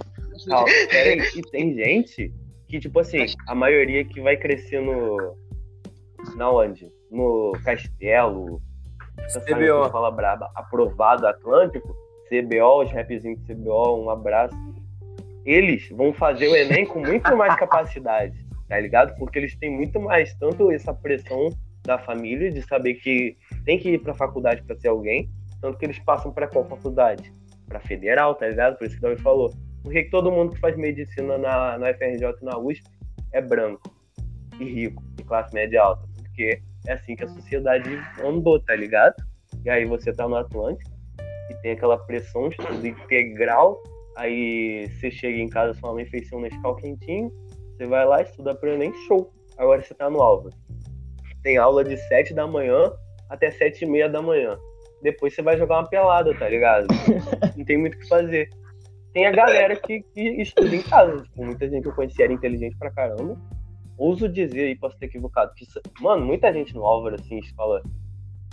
Calma, 0.48 0.68
e 0.70 1.42
tem 1.50 1.74
gente 1.74 2.32
que, 2.66 2.80
tipo 2.80 2.98
assim, 2.98 3.26
a 3.46 3.54
maioria 3.54 4.04
que 4.04 4.20
vai 4.20 4.36
crescer 4.36 4.80
no. 4.80 5.36
Na 6.34 6.50
onde? 6.50 6.90
No 7.10 7.52
Castelo. 7.64 8.60
CBO. 9.28 9.90
Fala 9.90 10.10
braba, 10.10 10.50
aprovado 10.54 11.26
Atlântico 11.26 11.94
CBO, 12.30 12.84
os 12.84 12.92
rapzinhos 12.92 13.44
de 13.44 13.54
CBO, 13.54 14.04
um 14.04 14.08
abraço. 14.08 14.56
Eles 15.44 15.88
vão 15.90 16.12
fazer 16.12 16.46
o 16.48 16.54
Enem 16.54 16.86
com 16.86 17.00
muito 17.00 17.36
mais 17.36 17.56
capacidade, 17.56 18.46
tá 18.68 18.78
ligado? 18.78 19.16
Porque 19.18 19.38
eles 19.38 19.56
têm 19.56 19.70
muito 19.70 19.98
mais, 19.98 20.32
tanto 20.34 20.70
essa 20.70 20.94
pressão 20.94 21.48
da 21.82 21.98
família 21.98 22.50
de 22.50 22.62
saber 22.62 22.94
que 22.94 23.36
tem 23.64 23.78
que 23.78 23.90
ir 23.90 23.98
pra 23.98 24.14
faculdade 24.14 24.62
para 24.62 24.78
ser 24.78 24.88
alguém, 24.88 25.28
tanto 25.60 25.76
que 25.76 25.84
eles 25.84 25.98
passam 25.98 26.32
para 26.32 26.46
qual 26.46 26.64
faculdade? 26.68 27.32
Pra 27.66 27.80
federal, 27.80 28.34
tá 28.34 28.46
ligado? 28.46 28.78
Por 28.78 28.86
isso 28.86 28.98
que 28.98 29.04
o 29.04 29.08
Davi 29.08 29.20
falou. 29.20 29.50
Por 29.82 29.92
que 29.92 30.04
todo 30.04 30.30
mundo 30.30 30.52
que 30.52 30.60
faz 30.60 30.76
medicina 30.76 31.38
na, 31.38 31.78
na 31.78 31.94
FRJ 31.94 32.26
e 32.40 32.44
na 32.44 32.58
USP 32.58 32.84
é 33.32 33.40
branco 33.40 33.94
e 34.60 34.64
rico, 34.64 35.02
de 35.16 35.24
classe 35.24 35.52
média 35.54 35.82
alta? 35.82 36.06
Porque 36.16 36.60
é 36.86 36.92
assim 36.92 37.16
que 37.16 37.24
a 37.24 37.28
sociedade 37.28 37.90
andou, 38.22 38.60
tá 38.60 38.76
ligado? 38.76 39.14
E 39.64 39.70
aí 39.70 39.84
você 39.84 40.12
tá 40.12 40.28
no 40.28 40.36
Atlântico, 40.36 40.90
que 41.54 41.62
tem 41.62 41.72
aquela 41.72 41.98
pressão 41.98 42.48
estudo 42.48 42.86
integral, 42.86 43.82
aí 44.16 44.88
você 44.88 45.10
chega 45.10 45.38
em 45.38 45.48
casa, 45.48 45.74
sua 45.74 45.92
mãe 45.92 46.06
fez 46.06 46.28
seu 46.28 46.40
Nescau 46.40 46.76
quentinho, 46.76 47.30
você 47.76 47.86
vai 47.86 48.04
lá, 48.06 48.22
estuda 48.22 48.54
para 48.54 48.76
nem 48.76 48.92
show. 49.06 49.32
Agora 49.56 49.82
você 49.82 49.94
tá 49.94 50.08
no 50.08 50.22
Álvaro. 50.22 50.54
Tem 51.42 51.56
aula 51.56 51.82
de 51.82 51.96
7 51.96 52.34
da 52.34 52.46
manhã 52.46 52.92
até 53.28 53.50
7 53.50 53.84
e 53.84 53.88
meia 53.88 54.08
da 54.08 54.22
manhã. 54.22 54.58
depois 55.02 55.34
você 55.34 55.42
vai 55.42 55.56
jogar 55.56 55.78
uma 55.78 55.88
pelada, 55.88 56.34
tá 56.38 56.48
ligado? 56.48 56.86
Não 57.56 57.64
tem 57.64 57.78
muito 57.78 57.94
o 57.94 57.98
que 57.98 58.08
fazer. 58.08 58.48
Tem 59.12 59.26
a 59.26 59.32
galera 59.32 59.74
que, 59.74 60.02
que 60.02 60.42
estuda 60.42 60.74
em 60.74 60.82
casa. 60.82 61.22
Tipo, 61.22 61.44
muita 61.44 61.68
gente 61.68 61.82
que 61.82 61.88
eu 61.88 61.94
conheci 61.94 62.22
era 62.22 62.32
inteligente 62.32 62.76
pra 62.78 62.90
caramba. 62.90 63.36
Ouso 63.98 64.28
dizer 64.28 64.62
aí, 64.62 64.76
posso 64.76 64.98
ter 64.98 65.06
equivocado, 65.06 65.52
que, 65.54 65.66
mano, 66.00 66.24
muita 66.24 66.52
gente 66.52 66.74
no 66.74 66.84
Álvaro, 66.84 67.16
assim, 67.16 67.38
escola 67.38 67.82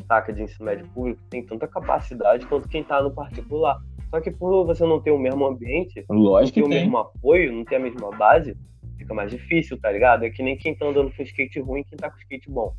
saca 0.08 0.34
de 0.34 0.44
ensino 0.44 0.66
médio 0.66 0.88
público, 0.90 1.22
tem 1.30 1.46
tanta 1.46 1.68
capacidade 1.68 2.46
quanto 2.48 2.70
quem 2.70 2.84
tá 2.84 3.02
no 3.02 3.12
particular. 3.12 3.80
Só 4.10 4.22
que 4.22 4.32
por 4.32 4.66
você 4.66 4.86
não 4.86 5.02
ter 5.02 5.12
o 5.12 5.20
mesmo 5.20 5.46
ambiente, 5.46 6.06
Lógico 6.10 6.60
não 6.60 6.70
ter 6.70 6.76
o 6.76 6.80
mesmo 6.80 6.98
apoio, 6.98 7.52
não 7.52 7.66
ter 7.66 7.76
a 7.76 7.80
mesma 7.80 8.10
base, 8.12 8.58
fica 8.98 9.14
mais 9.14 9.32
difícil, 9.32 9.80
tá 9.80 9.92
ligado? 9.92 10.24
É 10.24 10.30
que 10.30 10.42
nem 10.42 10.58
quem 10.58 10.74
tá 10.74 10.86
andando 10.86 11.14
com 11.16 11.24
skate 11.24 11.60
ruim 11.60 11.84
quem 11.84 11.98
tá 11.98 12.10
com 12.10 12.18
skate 12.18 12.50
bom. 12.50 12.74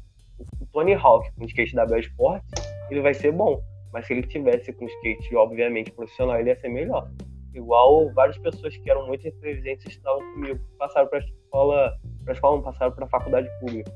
O 0.60 0.66
Tony 0.72 0.94
Hawk 0.94 1.30
com 1.36 1.44
skate 1.44 1.74
da 1.74 1.84
Bell 1.84 2.00
Sports, 2.00 2.46
ele 2.90 3.00
vai 3.00 3.12
ser 3.12 3.32
bom. 3.32 3.60
Mas 3.92 4.06
se 4.06 4.12
ele 4.12 4.22
tivesse 4.22 4.72
com 4.72 4.84
skate, 4.86 5.34
obviamente, 5.34 5.90
profissional, 5.92 6.38
ele 6.38 6.50
ia 6.50 6.56
ser 6.56 6.68
melhor. 6.68 7.10
Igual 7.54 8.12
várias 8.12 8.38
pessoas 8.38 8.76
que 8.76 8.90
eram 8.90 9.06
muito 9.06 9.26
inteligentes 9.26 9.86
estavam 9.86 10.20
comigo, 10.34 10.60
passaram 10.78 11.08
pra 11.08 11.18
escola, 11.18 11.98
pra 12.24 12.34
escola, 12.34 12.56
não 12.56 12.62
passaram 12.62 12.92
pra 12.92 13.06
faculdade 13.08 13.48
pública, 13.60 13.90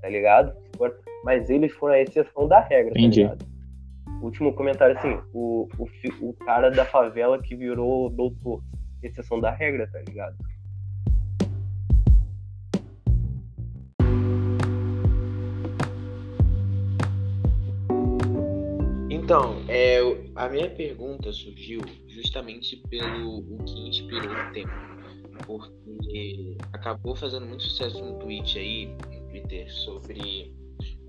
tá 0.00 0.08
ligado? 0.08 0.54
Mas 1.24 1.48
eles 1.48 1.72
foram 1.72 1.94
a 1.94 2.00
exceção 2.00 2.48
da 2.48 2.60
regra, 2.60 2.92
tá 2.92 3.00
Entendi. 3.00 3.22
ligado? 3.22 3.46
Último 4.22 4.52
comentário, 4.52 4.96
assim, 4.96 5.18
o, 5.32 5.68
o, 5.78 5.88
o 6.28 6.32
cara 6.34 6.70
da 6.70 6.84
favela 6.84 7.42
que 7.42 7.56
virou 7.56 8.08
doutor, 8.08 8.62
exceção 9.02 9.40
da 9.40 9.50
regra, 9.50 9.88
tá 9.90 10.00
ligado? 10.00 10.36
Então, 19.10 19.64
é, 19.68 19.98
a 20.34 20.48
minha 20.48 20.68
pergunta 20.68 21.32
surgiu 21.32 21.80
justamente 22.08 22.76
pelo 22.88 23.38
o 23.38 23.64
que 23.64 23.88
inspirou 23.88 24.30
o 24.30 24.52
tema. 24.52 24.72
Porque 25.46 26.56
acabou 26.72 27.16
fazendo 27.16 27.46
muito 27.46 27.62
sucesso 27.62 28.04
no 28.04 28.18
tweet 28.18 28.58
aí, 28.58 28.86
no 28.86 29.28
Twitter, 29.28 29.72
sobre 29.72 30.52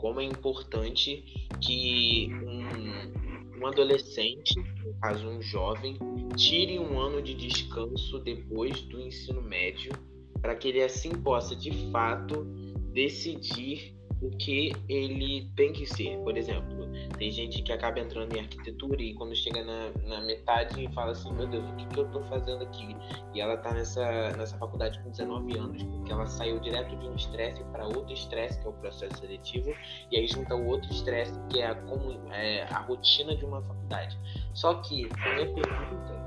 como 0.04 0.20
é 0.20 0.26
importante 0.26 1.48
que 1.62 2.28
um, 2.34 3.62
um 3.62 3.66
adolescente, 3.66 4.60
no 4.84 4.94
caso 5.00 5.26
um 5.26 5.42
jovem, 5.42 5.98
tire 6.36 6.78
um 6.78 7.00
ano 7.00 7.22
de 7.22 7.34
descanso 7.34 8.20
depois 8.20 8.82
do 8.82 9.00
ensino 9.00 9.42
médio, 9.42 9.94
para 10.42 10.56
que 10.56 10.68
ele 10.68 10.84
assim 10.84 11.12
possa 11.12 11.56
de 11.56 11.72
fato 11.90 12.44
decidir 12.92 13.96
o 14.24 14.30
que 14.38 14.74
ele 14.88 15.52
tem 15.56 15.74
que 15.74 15.86
ser. 15.86 16.18
Por 16.20 16.38
exemplo, 16.38 16.88
tem 17.18 17.30
gente 17.30 17.62
que 17.62 17.72
acaba 17.74 18.00
entrando 18.00 18.34
em 18.34 18.40
arquitetura 18.40 19.02
e 19.02 19.14
quando 19.14 19.36
chega 19.36 19.64
na, 19.64 19.92
na 20.08 20.22
metade 20.22 20.90
fala 20.94 21.12
assim, 21.12 21.32
meu 21.34 21.46
Deus, 21.46 21.70
o 21.70 21.76
que, 21.76 21.86
que 21.88 22.00
eu 22.00 22.10
tô 22.10 22.22
fazendo 22.24 22.64
aqui? 22.64 22.96
E 23.34 23.42
ela 23.42 23.58
tá 23.58 23.74
nessa, 23.74 24.32
nessa 24.38 24.58
faculdade 24.58 24.98
com 25.04 25.12
19 25.12 25.58
anos, 25.58 25.84
porque 25.84 26.12
ela 26.12 26.26
saiu 26.26 26.60
direto 26.60 26.96
de 26.96 27.06
um 27.06 27.16
estresse 27.16 27.62
para 27.66 27.86
outro 27.86 28.14
estresse, 28.14 28.60
que 28.60 28.66
é 28.66 28.70
o 28.70 28.74
processo 28.74 29.18
seletivo, 29.18 29.74
e 30.10 30.18
aí 30.18 30.28
junta 30.28 30.56
o 30.56 30.66
outro 30.68 30.90
estresse, 30.92 31.38
que 31.50 31.60
é 31.60 31.68
a, 31.68 31.76
como, 31.76 32.32
é 32.32 32.64
a 32.64 32.80
rotina 32.80 33.36
de 33.36 33.44
uma 33.44 33.62
faculdade. 33.62 34.18
Só 34.54 34.76
que 34.76 35.04
minha 35.04 35.54
pergunta 35.54 36.24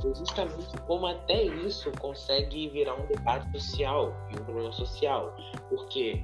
foi 0.00 0.14
justamente 0.14 0.76
como 0.86 1.06
até 1.06 1.42
isso 1.42 1.90
consegue 2.00 2.68
virar 2.68 2.94
um 2.94 3.06
debate 3.06 3.50
social 3.52 4.12
e 4.30 4.40
um 4.40 4.44
problema 4.44 4.72
social. 4.72 5.34
Porque 5.68 6.22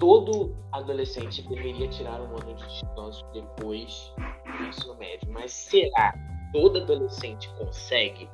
todo 0.00 0.56
adolescente 0.72 1.42
deveria 1.42 1.86
tirar 1.86 2.20
um 2.22 2.34
ano 2.36 2.54
de 2.54 2.66
descanso 2.66 3.24
depois 3.34 4.12
do 4.16 4.64
ensino 4.64 4.94
médio. 4.96 5.30
Mas 5.30 5.52
será 5.52 6.14
todo 6.52 6.78
adolescente 6.78 7.48
consegue? 7.58 8.28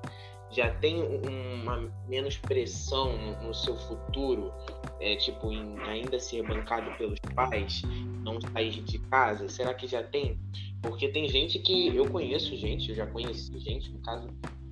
Já 0.53 0.73
tem 0.77 1.03
uma 1.03 1.93
menos 2.09 2.39
pressão 2.39 3.19
no, 3.19 3.49
no 3.49 3.55
seu 3.55 3.77
futuro, 3.77 4.55
é, 5.01 5.17
tipo, 5.17 5.53
em 5.53 5.77
ainda 5.81 6.21
ser 6.21 6.47
bancado 6.47 6.97
pelos 6.97 7.19
pais, 7.35 7.83
não 8.23 8.41
sair 8.41 8.71
de 8.71 8.99
casa? 9.01 9.49
Será 9.49 9.75
que 9.75 9.89
já 9.89 10.05
tem? 10.05 10.39
Porque 10.81 11.09
tem 11.09 11.29
gente 11.29 11.59
que 11.59 11.95
eu 11.95 12.09
conheço 12.09 12.57
gente, 12.57 12.91
eu 12.91 12.95
já 12.95 13.07
conheci 13.09 13.59
gente, 13.59 13.91
no 13.91 13.99
caso, 13.99 14.29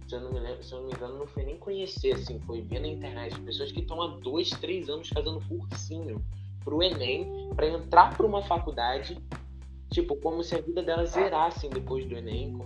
se 0.06 0.14
eu 0.14 0.20
não 0.20 0.32
me, 0.32 0.38
lembro, 0.38 0.62
se 0.62 0.72
eu 0.72 0.78
não 0.78 0.86
me 0.86 0.92
engano, 0.92 1.18
não 1.18 1.26
foi 1.26 1.44
nem 1.44 1.56
conhecer, 1.56 2.12
assim, 2.12 2.38
foi 2.46 2.62
ver 2.62 2.78
na 2.78 2.86
internet, 2.86 3.38
pessoas 3.40 3.72
que 3.72 3.80
estão 3.80 4.00
há 4.00 4.06
dois, 4.18 4.50
três 4.50 4.88
anos 4.88 5.08
fazendo 5.08 5.40
cursinho 5.48 6.24
pro 6.64 6.82
Enem 6.82 7.50
para 7.54 7.68
entrar 7.68 8.16
para 8.16 8.26
uma 8.26 8.42
faculdade, 8.42 9.18
tipo, 9.90 10.16
como 10.16 10.42
se 10.42 10.56
a 10.56 10.60
vida 10.60 10.82
delas 10.82 11.10
zerasse 11.10 11.68
depois 11.68 12.04
do 12.06 12.16
Enem. 12.16 12.58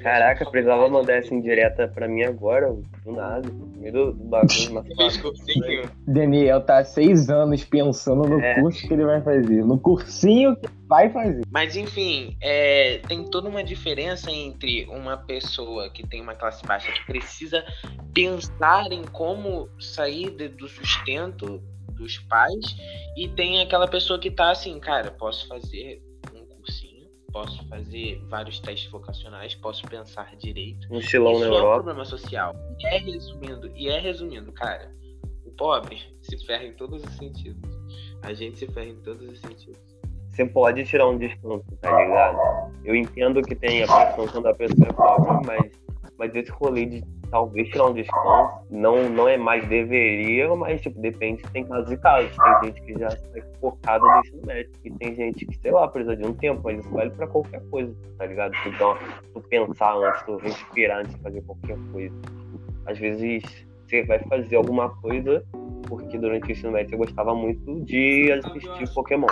Caraca, 0.00 0.48
precisava 0.48 0.88
mandar 0.88 1.14
essa 1.14 1.34
indireta 1.34 1.88
pra 1.88 2.06
mim 2.06 2.22
agora, 2.22 2.72
do 3.04 3.12
nada. 3.12 3.48
No 3.48 3.66
meio 3.80 3.92
do, 3.92 4.12
do 4.12 4.24
bagulho, 4.24 4.84
Daniel 6.06 6.60
tá 6.60 6.78
há 6.78 6.84
seis 6.84 7.28
anos 7.28 7.64
pensando 7.64 8.28
no 8.28 8.40
é. 8.40 8.60
curso 8.60 8.86
que 8.86 8.92
ele 8.92 9.04
vai 9.04 9.20
fazer, 9.20 9.64
no 9.64 9.78
cursinho 9.80 10.54
que 10.56 10.68
vai 10.86 11.10
fazer. 11.10 11.42
Mas 11.50 11.76
enfim, 11.76 12.36
é, 12.40 12.98
tem 13.08 13.24
toda 13.24 13.48
uma 13.48 13.64
diferença 13.64 14.30
entre 14.30 14.86
uma 14.86 15.16
pessoa 15.16 15.90
que 15.90 16.06
tem 16.06 16.20
uma 16.20 16.34
classe 16.34 16.64
baixa 16.64 16.92
que 16.92 17.04
precisa 17.06 17.64
pensar 18.14 18.92
em 18.92 19.02
como 19.04 19.68
sair 19.80 20.30
de, 20.30 20.48
do 20.48 20.68
sustento 20.68 21.60
dos 21.96 22.18
pais 22.18 22.76
e 23.16 23.28
tem 23.28 23.60
aquela 23.60 23.88
pessoa 23.88 24.18
que 24.18 24.30
tá 24.30 24.50
assim, 24.50 24.78
cara, 24.78 25.10
posso 25.10 25.48
fazer 25.48 26.02
um 26.34 26.44
cursinho, 26.56 27.08
posso 27.32 27.66
fazer 27.68 28.22
vários 28.28 28.60
testes 28.60 28.90
vocacionais, 28.90 29.54
posso 29.54 29.82
pensar 29.88 30.36
direito. 30.36 30.86
Um 30.90 30.98
estilão 30.98 31.32
Isso 31.32 31.40
na 31.40 31.46
Europa. 31.46 31.66
é 31.66 31.70
um 31.70 31.74
problema 31.74 32.04
social. 32.04 32.54
E 32.78 32.86
é 32.86 32.98
resumindo, 32.98 33.72
e 33.74 33.88
é 33.88 33.98
resumindo, 33.98 34.52
cara, 34.52 34.90
o 35.44 35.50
pobre 35.52 35.98
se 36.22 36.38
ferra 36.46 36.64
em 36.64 36.72
todos 36.74 37.02
os 37.02 37.10
sentidos. 37.16 37.76
A 38.22 38.32
gente 38.32 38.58
se 38.58 38.66
ferra 38.66 38.88
em 38.88 39.00
todos 39.02 39.28
os 39.28 39.40
sentidos. 39.40 39.96
Você 40.30 40.44
pode 40.44 40.84
tirar 40.84 41.08
um 41.08 41.16
desconto, 41.16 41.64
tá 41.80 41.96
ligado? 41.98 42.38
Eu 42.84 42.94
entendo 42.94 43.40
que 43.40 43.54
tem 43.54 43.82
a 43.82 43.86
pressão 43.86 44.28
quando 44.28 44.46
a 44.48 44.54
pessoa 44.54 44.86
é 44.86 44.92
pobre, 44.92 45.46
mas, 45.46 45.72
mas 46.18 46.34
esse 46.34 46.50
rolê 46.50 46.86
de 46.86 47.04
talvez 47.30 47.68
tirar 47.68 47.86
um 47.86 47.92
desconto. 47.92 48.66
Não, 48.70 49.08
não 49.08 49.28
é 49.28 49.36
mais 49.36 49.66
deveria, 49.68 50.54
mas 50.54 50.80
tipo, 50.80 51.00
depende, 51.00 51.42
tem 51.52 51.64
casos 51.66 51.90
e 51.92 51.96
casos. 51.96 52.30
Tem 52.36 52.64
gente 52.64 52.82
que 52.82 52.98
já 52.98 53.08
está 53.08 53.40
focada 53.60 54.04
no 54.04 54.20
ensino 54.20 54.42
médio. 54.46 54.72
E 54.84 54.90
tem 54.90 55.14
gente 55.14 55.46
que, 55.46 55.58
sei 55.58 55.70
lá, 55.70 55.88
precisa 55.88 56.16
de 56.16 56.26
um 56.26 56.34
tempo, 56.34 56.60
mas 56.64 56.78
isso 56.78 56.90
vale 56.90 57.10
pra 57.10 57.26
qualquer 57.26 57.62
coisa, 57.68 57.94
tá 58.18 58.26
ligado? 58.26 58.54
Então, 58.66 58.96
tu 59.34 59.40
pensar 59.48 59.94
antes, 59.96 60.22
tu 60.22 60.36
respirar 60.36 61.00
antes 61.00 61.14
de 61.14 61.20
fazer 61.22 61.42
qualquer 61.42 61.78
coisa. 61.92 62.14
Às 62.86 62.98
vezes 62.98 63.66
você 63.86 64.04
vai 64.04 64.18
fazer 64.20 64.56
alguma 64.56 64.90
coisa 65.00 65.44
porque 65.88 66.18
durante 66.18 66.48
o 66.48 66.52
ensino 66.52 66.72
médio 66.72 66.90
você 66.90 66.96
gostava 66.96 67.34
muito 67.34 67.80
de 67.84 68.32
assistir 68.32 68.92
Pokémon. 68.94 69.26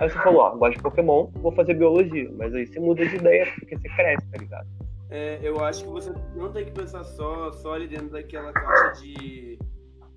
Aí 0.00 0.08
você 0.08 0.18
falou, 0.18 0.42
ó, 0.42 0.56
gosto 0.56 0.76
de 0.76 0.82
Pokémon, 0.82 1.28
vou 1.34 1.50
fazer 1.52 1.74
biologia. 1.74 2.30
Mas 2.36 2.54
aí 2.54 2.66
você 2.66 2.78
muda 2.78 3.04
de 3.04 3.16
ideia 3.16 3.46
porque 3.58 3.76
você 3.76 3.88
cresce, 3.88 4.30
tá 4.30 4.38
ligado? 4.38 4.77
É, 5.10 5.38
eu 5.42 5.64
acho 5.64 5.84
que 5.84 5.90
você 5.90 6.12
não 6.34 6.52
tem 6.52 6.64
que 6.64 6.72
pensar 6.72 7.04
só, 7.04 7.52
só 7.52 7.74
ali 7.74 7.88
dentro 7.88 8.10
daquela 8.10 8.52
caixa 8.52 9.02
de 9.02 9.58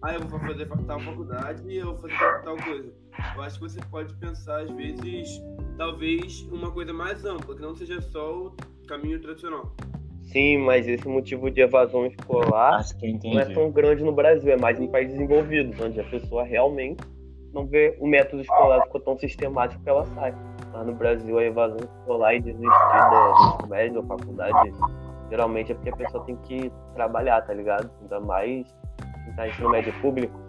ah, 0.04 0.16
eu 0.16 0.22
vou 0.22 0.40
fazer 0.40 0.68
tal 0.88 1.00
faculdade 1.00 1.64
e 1.68 1.78
eu 1.78 1.96
vou 1.96 2.10
fazer 2.10 2.44
tal 2.44 2.58
coisa. 2.58 2.92
Eu 3.36 3.42
acho 3.44 3.60
que 3.60 3.70
você 3.70 3.80
pode 3.92 4.14
pensar, 4.16 4.62
às 4.62 4.72
vezes, 4.72 5.42
talvez 5.78 6.42
uma 6.52 6.72
coisa 6.72 6.92
mais 6.92 7.24
ampla, 7.24 7.56
que 7.56 7.62
não 7.62 7.76
seja 7.76 8.02
só 8.02 8.48
o 8.48 8.56
caminho 8.88 9.22
tradicional. 9.22 9.72
Sim, 10.24 10.58
mas 10.60 10.88
esse 10.88 11.08
motivo 11.08 11.52
de 11.52 11.62
evasão 11.62 12.06
escolar 12.08 12.84
não 13.24 13.40
é 13.40 13.46
tão 13.54 13.70
grande 13.70 14.04
no 14.04 14.12
Brasil, 14.12 14.52
é 14.52 14.58
mais 14.58 14.80
em 14.80 14.88
países 14.88 15.14
desenvolvidos, 15.14 15.80
onde 15.80 16.00
a 16.00 16.04
pessoa 16.06 16.44
realmente 16.44 17.04
não 17.54 17.68
vê 17.68 17.96
o 18.00 18.08
método 18.08 18.42
escolar 18.42 18.82
ficou 18.84 19.02
tão 19.02 19.18
sistemático 19.18 19.84
que 19.84 19.90
ela 19.90 20.06
sai. 20.06 20.34
Lá 20.74 20.84
no 20.84 20.94
Brasil, 20.94 21.38
a 21.38 21.44
evasão 21.44 21.78
escolar 21.78 22.36
e 22.36 22.42
desistir 22.42 22.62
do 22.62 23.32
ensino 23.32 23.68
médio 23.70 24.02
da 24.02 24.08
faculdade, 24.08 24.72
geralmente 25.30 25.72
é 25.72 25.76
porque 25.76 25.90
a 25.90 25.96
pessoa 25.96 26.24
tem 26.26 26.36
que 26.38 26.72
trabalhar, 26.96 27.42
tá 27.42 27.54
ligado? 27.54 27.90
Ainda 28.02 28.20
mais 28.20 28.68
quem 29.26 29.34
tá 29.36 29.48
ensino 29.48 29.70
médio 29.70 29.94
público, 30.02 30.40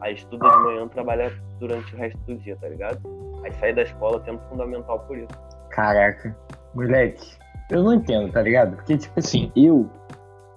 aí 0.00 0.14
estuda 0.14 0.48
de 0.48 0.56
manhã 0.58 0.88
trabalha 0.88 1.32
durante 1.58 1.94
o 1.94 1.98
resto 1.98 2.18
do 2.26 2.36
dia, 2.36 2.56
tá 2.56 2.68
ligado? 2.68 3.00
Aí 3.44 3.52
sai 3.54 3.72
da 3.72 3.82
escola 3.82 4.20
tendo 4.20 4.40
fundamental 4.48 5.00
por 5.00 5.18
isso. 5.18 5.34
Caraca, 5.70 6.36
moleque, 6.74 7.36
eu 7.70 7.82
não 7.82 7.94
entendo, 7.94 8.30
tá 8.30 8.42
ligado? 8.42 8.76
Porque, 8.76 8.98
tipo 8.98 9.18
assim, 9.18 9.50
eu 9.56 9.88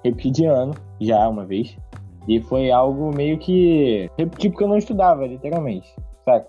repeti 0.04 0.46
ano 0.46 0.76
já 1.00 1.28
uma 1.28 1.46
vez, 1.46 1.78
e 2.28 2.42
foi 2.42 2.72
algo 2.72 3.12
meio 3.16 3.38
que 3.38 4.10
repeti 4.18 4.50
porque 4.50 4.64
eu 4.64 4.68
não 4.68 4.78
estudava, 4.78 5.26
literalmente, 5.26 5.96
sabe? 6.26 6.46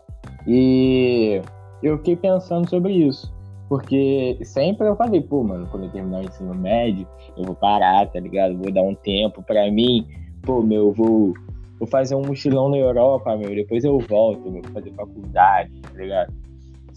E 0.47 1.41
eu 1.83 1.99
fiquei 1.99 2.17
pensando 2.17 2.69
sobre 2.69 2.93
isso. 2.93 3.35
Porque 3.69 4.39
sempre 4.45 4.87
eu 4.87 4.95
falei, 4.95 5.21
pô, 5.21 5.43
mano, 5.43 5.67
quando 5.71 5.85
eu 5.85 5.91
terminar 5.91 6.21
o 6.21 6.25
ensino 6.25 6.55
médio, 6.55 7.07
eu 7.37 7.45
vou 7.45 7.55
parar, 7.55 8.07
tá 8.07 8.21
ligado? 8.21 8.57
Vou 8.57 8.73
dar 8.73 8.83
um 8.83 8.95
tempo 8.95 9.43
pra 9.43 9.71
mim. 9.71 10.07
Pô, 10.43 10.63
meu, 10.63 10.93
vou, 10.93 11.35
vou 11.79 11.89
fazer 11.89 12.15
um 12.15 12.23
mochilão 12.23 12.69
na 12.69 12.77
Europa, 12.77 13.37
meu. 13.37 13.51
Depois 13.51 13.85
eu 13.85 13.99
volto, 13.99 14.51
vou 14.51 14.63
fazer 14.73 14.93
faculdade, 14.93 15.73
tá 15.81 15.99
ligado? 15.99 16.33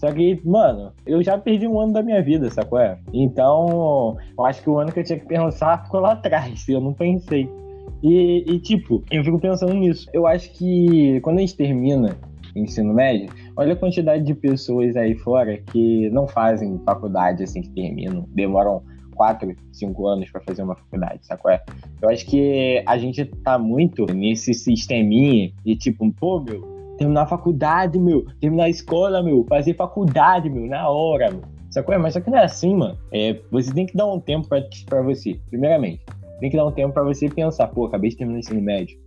Só 0.00 0.10
que, 0.12 0.40
mano, 0.44 0.92
eu 1.04 1.22
já 1.22 1.36
perdi 1.36 1.66
um 1.66 1.78
ano 1.78 1.92
da 1.92 2.02
minha 2.02 2.22
vida, 2.22 2.48
sacou? 2.48 2.78
É? 2.78 2.98
Então, 3.12 4.16
eu 4.38 4.46
acho 4.46 4.62
que 4.62 4.70
o 4.70 4.78
ano 4.78 4.90
que 4.90 5.00
eu 5.00 5.04
tinha 5.04 5.18
que 5.18 5.26
pensar 5.26 5.84
ficou 5.84 6.00
lá 6.00 6.12
atrás, 6.12 6.66
eu 6.70 6.80
não 6.80 6.94
pensei. 6.94 7.50
E, 8.02 8.44
e, 8.46 8.58
tipo, 8.60 9.02
eu 9.10 9.22
fico 9.22 9.38
pensando 9.38 9.74
nisso. 9.74 10.08
Eu 10.14 10.26
acho 10.26 10.50
que 10.52 11.20
quando 11.20 11.36
a 11.36 11.40
gente 11.40 11.54
termina 11.54 12.16
o 12.56 12.58
ensino 12.58 12.94
médio, 12.94 13.28
olha 13.60 13.74
a 13.74 13.76
quantidade 13.76 14.24
de 14.24 14.34
pessoas 14.34 14.96
aí 14.96 15.14
fora 15.14 15.58
que 15.58 16.08
não 16.08 16.26
fazem 16.26 16.80
faculdade 16.82 17.42
assim 17.42 17.60
que 17.60 17.68
terminam, 17.68 18.26
demoram 18.30 18.82
4, 19.14 19.54
5 19.70 20.06
anos 20.06 20.30
para 20.30 20.40
fazer 20.40 20.62
uma 20.62 20.74
faculdade, 20.74 21.26
sacou? 21.26 21.50
É? 21.50 21.62
Eu 22.00 22.08
acho 22.08 22.24
que 22.24 22.82
a 22.86 22.96
gente 22.96 23.22
tá 23.26 23.58
muito 23.58 24.06
nesse 24.06 24.54
sisteminha 24.54 25.52
de 25.62 25.76
tipo, 25.76 26.10
pô, 26.14 26.40
meu, 26.40 26.62
terminar 26.96 27.24
a 27.24 27.26
faculdade, 27.26 27.98
meu, 27.98 28.24
terminar 28.40 28.64
a 28.64 28.70
escola, 28.70 29.22
meu, 29.22 29.44
fazer 29.46 29.74
faculdade, 29.74 30.48
meu, 30.48 30.64
na 30.66 30.88
hora, 30.88 31.30
meu. 31.30 31.42
Sacou? 31.68 31.96
Mas 31.98 32.14
só 32.14 32.20
que 32.20 32.30
não 32.30 32.38
é 32.38 32.44
assim, 32.44 32.74
mano. 32.74 32.96
É, 33.12 33.38
você 33.50 33.72
tem 33.74 33.84
que 33.84 33.94
dar 33.94 34.06
um 34.06 34.18
tempo 34.18 34.48
pra 34.48 35.02
você, 35.02 35.38
primeiramente. 35.50 36.00
Tem 36.40 36.48
que 36.48 36.56
dar 36.56 36.66
um 36.66 36.72
tempo 36.72 36.94
pra 36.94 37.02
você 37.04 37.28
pensar, 37.28 37.68
pô, 37.68 37.84
acabei 37.84 38.08
de 38.08 38.16
terminar 38.16 38.38
o 38.38 38.40
ensino 38.40 38.62
médio. 38.62 38.98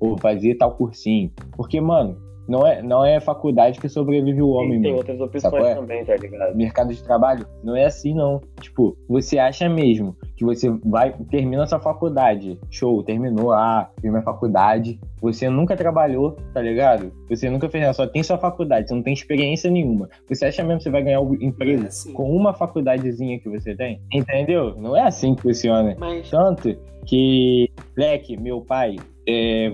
Ou 0.00 0.18
fazer 0.18 0.56
tal 0.56 0.72
cursinho. 0.72 1.30
Porque, 1.56 1.80
mano, 1.80 2.18
não 2.50 2.66
é, 2.66 2.82
não 2.82 3.04
é 3.04 3.20
faculdade 3.20 3.78
que 3.78 3.88
sobrevive 3.88 4.42
o 4.42 4.48
homem. 4.48 4.78
Sim, 4.78 4.82
tem 4.82 4.94
outras 4.94 5.20
opções 5.20 5.54
é? 5.54 5.74
também, 5.76 6.04
tá 6.04 6.16
ligado? 6.16 6.56
Mercado 6.56 6.92
de 6.92 7.00
trabalho 7.00 7.46
não 7.62 7.76
é 7.76 7.84
assim, 7.84 8.12
não. 8.12 8.40
Tipo, 8.60 8.96
você 9.08 9.38
acha 9.38 9.68
mesmo 9.68 10.16
que 10.36 10.44
você 10.44 10.68
vai, 10.84 11.14
termina 11.30 11.64
sua 11.64 11.78
faculdade, 11.78 12.58
show, 12.68 13.04
terminou, 13.04 13.52
ah, 13.52 13.88
fiz 14.00 14.10
minha 14.10 14.22
faculdade, 14.22 14.98
você 15.22 15.48
nunca 15.48 15.76
trabalhou, 15.76 16.36
tá 16.52 16.60
ligado? 16.60 17.12
Você 17.28 17.48
nunca 17.48 17.68
fez 17.68 17.82
nada, 17.82 17.94
só 17.94 18.06
tem 18.06 18.22
sua 18.22 18.36
faculdade, 18.36 18.88
você 18.88 18.94
não 18.94 19.02
tem 19.02 19.12
experiência 19.12 19.70
nenhuma. 19.70 20.08
Você 20.28 20.46
acha 20.46 20.64
mesmo 20.64 20.78
que 20.78 20.84
você 20.84 20.90
vai 20.90 21.04
ganhar 21.04 21.20
o 21.20 21.36
emprego 21.36 21.84
é 21.84 21.86
assim. 21.86 22.12
com 22.12 22.34
uma 22.34 22.52
faculdadezinha 22.52 23.38
que 23.38 23.48
você 23.48 23.76
tem? 23.76 24.00
Entendeu? 24.12 24.74
Não 24.76 24.96
é 24.96 25.02
assim 25.02 25.36
que 25.36 25.42
funciona. 25.42 25.94
Mas... 26.00 26.28
Tanto 26.28 26.76
que, 27.06 27.70
leque, 27.96 28.36
meu 28.36 28.60
pai, 28.60 28.96
é, 29.28 29.72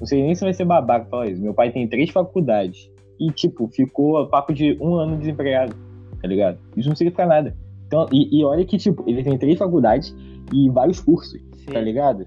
não 0.00 0.06
sei 0.06 0.22
nem 0.22 0.34
se 0.34 0.42
vai 0.42 0.54
ser 0.54 0.64
babaca 0.64 1.06
falar 1.06 1.28
isso. 1.28 1.42
Meu 1.42 1.52
pai 1.52 1.70
tem 1.70 1.86
três 1.86 2.10
faculdades. 2.10 2.90
E, 3.20 3.30
tipo, 3.30 3.68
ficou 3.68 4.26
papo 4.28 4.52
de 4.52 4.78
um 4.80 4.94
ano 4.94 5.18
desempregado, 5.18 5.76
tá 6.22 6.26
ligado? 6.26 6.58
Isso 6.74 6.88
não 6.88 6.96
significa 6.96 7.26
nada. 7.26 7.54
Então, 7.86 8.08
e, 8.10 8.40
e 8.40 8.44
olha 8.44 8.64
que, 8.64 8.78
tipo, 8.78 9.04
ele 9.06 9.22
tem 9.22 9.36
três 9.36 9.58
faculdades 9.58 10.16
e 10.54 10.70
vários 10.70 11.00
cursos, 11.00 11.38
Sim. 11.52 11.72
tá 11.72 11.80
ligado? 11.80 12.24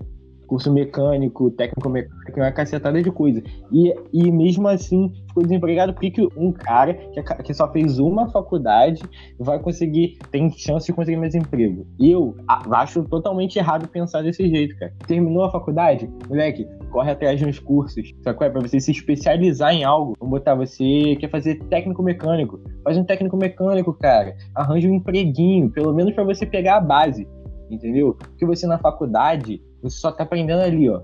Curso 0.47 0.71
mecânico, 0.71 1.49
técnico 1.51 1.89
mecânico, 1.89 2.39
uma 2.39 2.51
cacetada 2.51 3.01
de 3.01 3.11
coisa. 3.11 3.41
E, 3.71 3.93
e 4.11 4.31
mesmo 4.31 4.67
assim, 4.67 5.11
ficou 5.27 5.43
desempregado, 5.43 5.93
por 5.93 6.01
que 6.01 6.27
um 6.37 6.51
cara 6.51 6.93
que, 6.93 7.21
que 7.43 7.53
só 7.53 7.71
fez 7.71 7.99
uma 7.99 8.29
faculdade 8.29 9.01
vai 9.39 9.59
conseguir, 9.59 10.17
tem 10.31 10.51
chance 10.51 10.87
de 10.87 10.93
conseguir 10.93 11.17
mais 11.17 11.35
emprego? 11.35 11.87
Eu 11.99 12.35
acho 12.47 13.03
totalmente 13.03 13.57
errado 13.57 13.87
pensar 13.87 14.21
desse 14.21 14.47
jeito, 14.47 14.77
cara. 14.77 14.93
Terminou 15.07 15.43
a 15.43 15.51
faculdade, 15.51 16.09
moleque, 16.29 16.67
corre 16.91 17.11
atrás 17.11 17.39
de 17.39 17.45
uns 17.45 17.59
cursos, 17.59 18.11
que 18.11 18.29
é 18.29 18.49
pra 18.49 18.61
você 18.61 18.79
se 18.79 18.91
especializar 18.91 19.73
em 19.73 19.83
algo. 19.83 20.15
Vamos 20.19 20.39
botar, 20.39 20.55
você 20.55 21.15
quer 21.19 21.29
fazer 21.29 21.55
técnico 21.65 22.03
mecânico, 22.03 22.59
faz 22.83 22.97
um 22.97 23.03
técnico 23.03 23.35
mecânico, 23.37 23.93
cara. 23.93 24.35
Arranja 24.53 24.87
um 24.87 24.95
empreguinho, 24.95 25.69
pelo 25.69 25.93
menos 25.93 26.13
para 26.13 26.23
você 26.23 26.45
pegar 26.45 26.77
a 26.77 26.81
base, 26.81 27.27
entendeu? 27.73 28.15
Porque 28.17 28.45
você 28.45 28.67
na 28.67 28.77
faculdade, 28.77 29.61
você 29.81 29.97
só 29.97 30.11
tá 30.11 30.23
aprendendo 30.23 30.61
ali, 30.61 30.89
ó, 30.89 31.01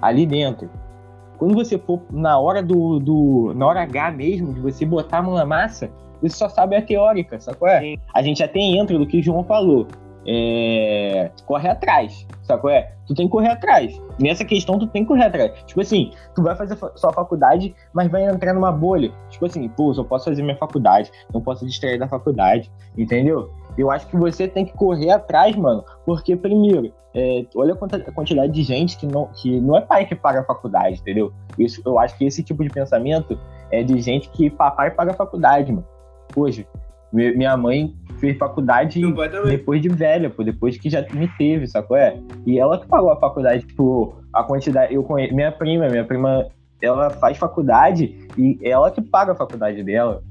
ali 0.00 0.26
dentro. 0.26 0.70
Quando 1.38 1.54
você 1.54 1.76
for 1.78 2.00
na 2.10 2.38
hora 2.38 2.62
do, 2.62 3.00
do 3.00 3.52
na 3.56 3.66
hora 3.66 3.82
H 3.82 4.12
mesmo, 4.12 4.52
de 4.52 4.60
você 4.60 4.86
botar 4.86 5.18
a 5.18 5.22
mão 5.22 5.34
na 5.34 5.44
massa, 5.44 5.90
você 6.20 6.36
só 6.36 6.48
sabe 6.48 6.76
a 6.76 6.82
teórica, 6.82 7.40
sacou? 7.40 7.66
É? 7.66 7.96
A 8.14 8.22
gente 8.22 8.42
até 8.42 8.60
entra 8.60 8.96
do 8.96 9.06
que 9.06 9.18
o 9.18 9.22
João 9.22 9.42
falou. 9.42 9.88
É... 10.24 11.32
corre 11.46 11.68
atrás, 11.68 12.24
sacou? 12.44 12.70
É? 12.70 12.92
Tu 13.08 13.14
tem 13.14 13.26
que 13.26 13.32
correr 13.32 13.48
atrás. 13.48 14.00
Nessa 14.20 14.44
questão, 14.44 14.78
tu 14.78 14.86
tem 14.86 15.02
que 15.02 15.08
correr 15.08 15.24
atrás. 15.24 15.52
Tipo 15.66 15.80
assim, 15.80 16.12
tu 16.34 16.42
vai 16.42 16.54
fazer 16.54 16.76
sua 16.76 17.12
faculdade, 17.12 17.74
mas 17.92 18.08
vai 18.08 18.24
entrar 18.24 18.54
numa 18.54 18.70
bolha. 18.70 19.10
Tipo 19.30 19.46
assim, 19.46 19.68
pô, 19.68 19.92
só 19.92 20.04
posso 20.04 20.26
fazer 20.26 20.42
minha 20.42 20.56
faculdade, 20.56 21.10
não 21.34 21.40
posso 21.40 21.66
distrair 21.66 21.98
da 21.98 22.06
faculdade, 22.06 22.70
entendeu? 22.96 23.50
Eu 23.76 23.90
acho 23.90 24.06
que 24.06 24.16
você 24.16 24.46
tem 24.46 24.64
que 24.64 24.72
correr 24.74 25.10
atrás, 25.10 25.56
mano, 25.56 25.84
porque, 26.04 26.36
primeiro, 26.36 26.92
é, 27.14 27.44
olha 27.54 27.74
a 27.74 28.12
quantidade 28.12 28.52
de 28.52 28.62
gente 28.62 28.96
que 28.96 29.06
não, 29.06 29.26
que 29.26 29.60
não 29.60 29.76
é 29.76 29.80
pai 29.80 30.06
que 30.06 30.14
paga 30.14 30.40
a 30.40 30.44
faculdade, 30.44 31.00
entendeu? 31.00 31.32
Isso, 31.58 31.82
eu 31.84 31.98
acho 31.98 32.16
que 32.16 32.24
esse 32.24 32.42
tipo 32.42 32.62
de 32.62 32.70
pensamento 32.70 33.38
é 33.70 33.82
de 33.82 34.00
gente 34.00 34.28
que 34.30 34.50
papai 34.50 34.90
paga 34.90 35.12
a 35.12 35.14
faculdade, 35.14 35.72
mano. 35.72 35.86
Hoje, 36.34 36.66
minha 37.12 37.56
mãe 37.56 37.94
fez 38.18 38.38
faculdade 38.38 39.00
depois 39.44 39.82
de 39.82 39.88
velha, 39.88 40.30
pô, 40.30 40.42
depois 40.42 40.78
que 40.78 40.88
já 40.88 41.04
me 41.12 41.28
teve, 41.36 41.66
sacou? 41.66 41.96
É? 41.96 42.18
E 42.46 42.58
ela 42.58 42.78
que 42.78 42.86
pagou 42.86 43.10
a 43.10 43.20
faculdade, 43.20 43.66
tipo, 43.66 44.14
a 44.32 44.42
quantidade. 44.42 44.94
Eu 44.94 45.02
conheço, 45.02 45.34
minha 45.34 45.52
prima, 45.52 45.88
minha 45.88 46.04
prima, 46.04 46.46
ela 46.80 47.10
faz 47.10 47.36
faculdade 47.36 48.26
e 48.38 48.58
ela 48.62 48.90
que 48.90 49.02
paga 49.02 49.32
a 49.32 49.36
faculdade 49.36 49.82
dela. 49.82 50.22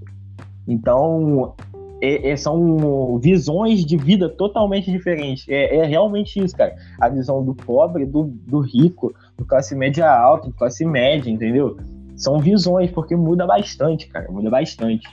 Então, 0.68 1.54
é, 2.02 2.32
é, 2.32 2.36
são 2.36 3.20
visões 3.20 3.86
de 3.86 3.96
vida 3.96 4.28
totalmente 4.28 4.92
diferentes. 4.92 5.48
É, 5.48 5.78
é, 5.78 5.86
realmente 5.86 6.44
isso, 6.44 6.58
cara. 6.58 6.76
A 7.00 7.08
visão 7.08 7.44
do 7.46 7.54
pobre, 7.54 8.06
do, 8.06 8.24
do 8.24 8.60
rico, 8.60 9.14
do 9.38 9.46
classe 9.46 9.76
média 9.76 10.12
alta, 10.12 10.48
do 10.48 10.54
classe 10.54 10.84
média, 10.84 11.30
entendeu? 11.30 11.78
São 12.16 12.40
visões, 12.40 12.90
porque 12.90 13.16
muda 13.16 13.46
bastante, 13.46 14.08
cara. 14.08 14.32
Muda 14.32 14.50
bastante. 14.50 15.08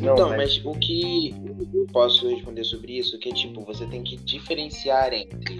Então, 0.00 0.30
mas 0.30 0.64
o 0.64 0.72
que 0.72 1.34
eu 1.74 1.86
posso 1.92 2.28
responder 2.28 2.64
sobre 2.64 2.98
isso, 2.98 3.18
que 3.18 3.28
é 3.28 3.32
tipo, 3.32 3.60
você 3.62 3.86
tem 3.86 4.02
que 4.02 4.16
diferenciar 4.16 5.12
entre 5.12 5.58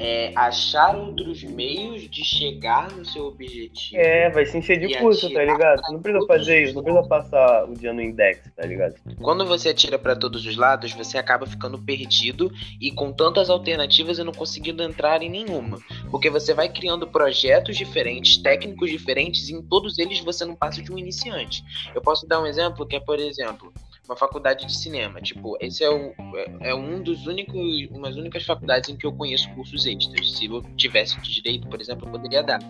é, 0.00 0.32
achar 0.34 0.96
outros 0.96 1.42
meios 1.42 2.08
de 2.08 2.24
chegar 2.24 2.90
no 2.92 3.04
seu 3.04 3.26
objetivo. 3.26 4.00
É, 4.00 4.30
vai 4.30 4.46
se 4.46 4.58
encher 4.58 4.78
de 4.78 4.98
curso, 4.98 5.32
tá 5.32 5.44
ligado? 5.44 5.80
Não 5.90 6.00
precisa 6.00 6.26
fazer 6.26 6.62
isso, 6.64 6.74
não 6.74 6.82
precisa 6.82 7.08
passar 7.08 7.64
o 7.64 7.74
dia 7.74 7.92
no 7.92 8.02
index, 8.02 8.40
tá 8.54 8.66
ligado? 8.66 8.94
Quando 9.20 9.46
você 9.46 9.70
atira 9.70 9.98
para 9.98 10.16
todos 10.16 10.44
os 10.46 10.56
lados, 10.56 10.92
você 10.92 11.18
acaba 11.18 11.46
ficando 11.46 11.78
perdido 11.78 12.50
e 12.80 12.90
com 12.90 13.12
tantas 13.12 13.50
alternativas 13.50 14.18
e 14.18 14.24
não 14.24 14.32
conseguindo 14.32 14.82
entrar 14.82 15.22
em 15.22 15.30
nenhuma. 15.30 15.78
Porque 16.10 16.30
você 16.30 16.54
vai 16.54 16.68
criando 16.68 17.06
projetos 17.06 17.76
diferentes, 17.76 18.36
técnicos 18.38 18.90
diferentes, 18.90 19.48
e 19.48 19.54
em 19.54 19.62
todos 19.62 19.98
eles 19.98 20.20
você 20.20 20.44
não 20.44 20.54
passa 20.54 20.82
de 20.82 20.92
um 20.92 20.98
iniciante. 20.98 21.62
Eu 21.94 22.00
posso 22.00 22.26
dar 22.26 22.40
um 22.40 22.46
exemplo 22.46 22.86
que 22.86 22.96
é, 22.96 23.00
por 23.00 23.18
exemplo, 23.18 23.72
uma 24.08 24.16
faculdade 24.16 24.66
de 24.66 24.76
cinema. 24.76 25.20
Tipo, 25.20 25.56
esse 25.60 25.84
é, 25.84 25.90
o, 25.90 26.12
é, 26.36 26.70
é, 26.70 26.74
um 26.74 27.02
dos 27.02 27.26
únicos, 27.26 27.88
umas 27.90 28.16
únicas 28.16 28.44
faculdades 28.44 28.88
em 28.88 28.96
que 28.96 29.06
eu 29.06 29.12
conheço 29.12 29.48
cursos 29.54 29.86
extras. 29.86 30.32
Se 30.32 30.46
eu 30.46 30.62
tivesse 30.76 31.20
de 31.20 31.34
direito, 31.34 31.68
por 31.68 31.80
exemplo, 31.80 32.06
eu 32.06 32.12
poderia 32.12 32.42
dar. 32.42 32.60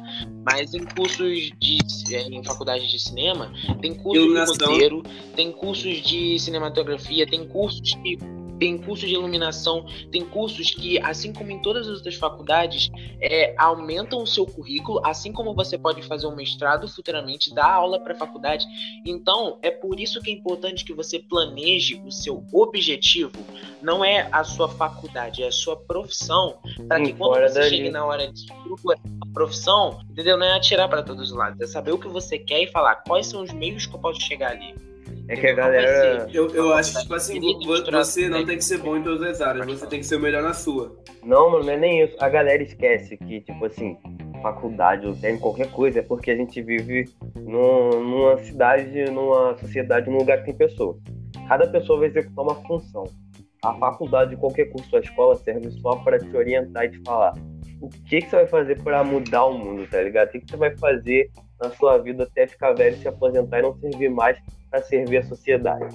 Mas 0.45 0.75
em 0.75 0.85
cursos 0.85 1.51
de 1.59 1.79
é, 2.13 2.23
em 2.23 2.43
faculdade 2.45 2.89
de 2.91 2.99
cinema, 2.99 3.53
tem 3.81 3.95
cursos 3.95 4.25
de 4.25 4.65
roteiro, 4.65 5.03
tem 5.35 5.53
cursos 5.53 6.03
de 6.03 6.39
cinematografia, 6.39 7.27
tem 7.27 7.47
cursos 7.49 7.95
que 8.03 8.19
tem 8.59 8.79
cursos 8.79 9.09
de 9.09 9.15
iluminação, 9.15 9.87
tem 10.11 10.25
cursos 10.25 10.71
que, 10.71 10.99
assim 11.01 11.33
como 11.33 11.51
em 11.51 11.61
todas 11.61 11.87
as 11.89 11.97
outras 11.97 12.15
faculdades, 12.15 12.91
é, 13.21 13.55
aumentam 13.59 14.23
o 14.23 14.27
seu 14.27 14.47
currículo, 14.47 15.01
assim 15.05 15.33
como 15.33 15.55
você 15.55 15.77
pode 15.79 16.03
fazer 16.03 16.27
um 16.27 16.35
mestrado 16.35 16.89
futuramente, 16.89 17.55
dar 17.55 17.73
aula 17.73 18.01
para 18.01 18.15
a 18.15 18.17
faculdade. 18.17 18.67
Então, 19.05 19.59
é 19.63 19.71
por 19.71 20.01
isso 20.01 20.21
que 20.21 20.31
é 20.31 20.35
importante 20.35 20.85
que 20.85 20.93
você 20.93 21.19
planeje 21.19 22.01
o 22.05 22.11
seu 22.11 22.45
objetivo, 22.53 23.33
não 23.83 24.05
é 24.05 24.29
a 24.33 24.43
sua 24.45 24.69
faculdade, 24.69 25.43
é 25.43 25.49
a 25.49 25.53
sua 25.53 25.77
profissão, 25.77 26.59
para 26.89 27.01
que 27.01 27.13
quando 27.13 27.41
você 27.49 27.61
dali. 27.61 27.77
chegue 27.77 27.91
na 27.91 28.05
hora 28.05 28.33
de 28.33 28.47
procurar 28.47 28.99
a 29.23 29.33
profissão, 29.33 30.01
entendeu? 30.11 30.37
Não 30.37 30.47
é 30.47 30.57
atirar 30.57 30.89
para 30.89 31.03
todos 31.03 31.31
os 31.31 31.37
lados, 31.37 31.61
é 31.61 31.67
saber 31.67 31.93
o 31.93 31.99
que 31.99 32.09
você 32.09 32.39
quer 32.39 32.63
e 32.63 32.67
falar 32.67 32.97
quais 32.97 33.27
são 33.27 33.43
os 33.43 33.53
meios 33.53 33.87
que 33.87 33.95
eu 33.95 33.99
posso 33.99 34.21
chegar 34.21 34.53
ali. 34.53 34.75
É 35.29 35.37
que 35.37 35.47
a 35.47 35.55
galera. 35.55 36.29
Eu, 36.33 36.49
eu 36.55 36.73
acho 36.73 36.95
que, 36.95 37.03
tipo 37.03 37.15
assim, 37.15 37.41
você 37.91 38.29
não 38.29 38.45
tem 38.45 38.57
que 38.57 38.65
ser 38.65 38.79
bom 38.79 38.97
em 38.97 39.03
todas 39.03 39.23
as 39.23 39.41
áreas, 39.41 39.67
você 39.67 39.87
tem 39.87 40.01
que 40.01 40.07
ser 40.07 40.17
o 40.17 40.21
melhor 40.21 40.43
na 40.43 40.53
sua. 40.53 40.97
Não, 41.25 41.51
mano, 41.51 41.65
não 41.65 41.73
é 41.73 41.77
nem 41.77 42.03
isso. 42.05 42.17
A 42.21 42.29
galera 42.29 42.63
esquece 42.63 43.17
que, 43.17 43.41
tipo 43.41 43.65
assim, 43.65 43.97
faculdade 44.43 45.07
ou 45.07 45.15
tem 45.15 45.39
qualquer 45.39 45.71
coisa, 45.73 45.99
é 45.99 46.03
porque 46.03 46.31
a 46.31 46.37
gente 46.37 46.63
vive 46.63 47.09
num, 47.35 48.03
numa 48.03 48.39
cidade, 48.39 49.11
numa 49.11 49.57
sociedade, 49.59 50.09
num 50.09 50.19
lugar 50.19 50.39
que 50.39 50.47
tem 50.47 50.55
pessoas. 50.55 50.97
Cada 51.49 51.67
pessoa 51.67 51.99
vai 51.99 52.09
executar 52.09 52.45
uma 52.45 52.55
função. 52.55 53.05
A 53.63 53.75
faculdade, 53.75 54.37
qualquer 54.37 54.67
curso, 54.67 54.97
a 54.97 55.01
escola 55.01 55.35
serve 55.37 55.71
só 55.71 55.97
para 55.97 56.19
te 56.19 56.37
orientar 56.37 56.85
e 56.85 56.91
te 56.91 57.03
falar 57.05 57.35
o 57.81 57.89
que, 57.89 58.21
que 58.21 58.31
você 58.31 58.37
vai 58.37 58.47
fazer 58.47 58.83
para 58.83 59.05
mudar 59.05 59.45
o 59.47 59.59
mundo, 59.59 59.87
tá 59.89 60.01
ligado? 60.03 60.29
O 60.29 60.33
que, 60.33 60.41
que 60.41 60.51
você 60.51 60.57
vai 60.57 60.77
fazer 60.77 61.31
na 61.61 61.71
sua 61.71 61.99
vida 61.99 62.25
até 62.25 62.47
ficar 62.47 62.73
velho, 62.73 62.97
se 62.97 63.09
aposentar 63.09 63.59
e 63.59 63.63
não 63.63 63.75
servir 63.79 64.11
mais 64.11 64.39
para 64.71 64.83
servir 64.83 65.19
a 65.19 65.23
sociedade. 65.23 65.95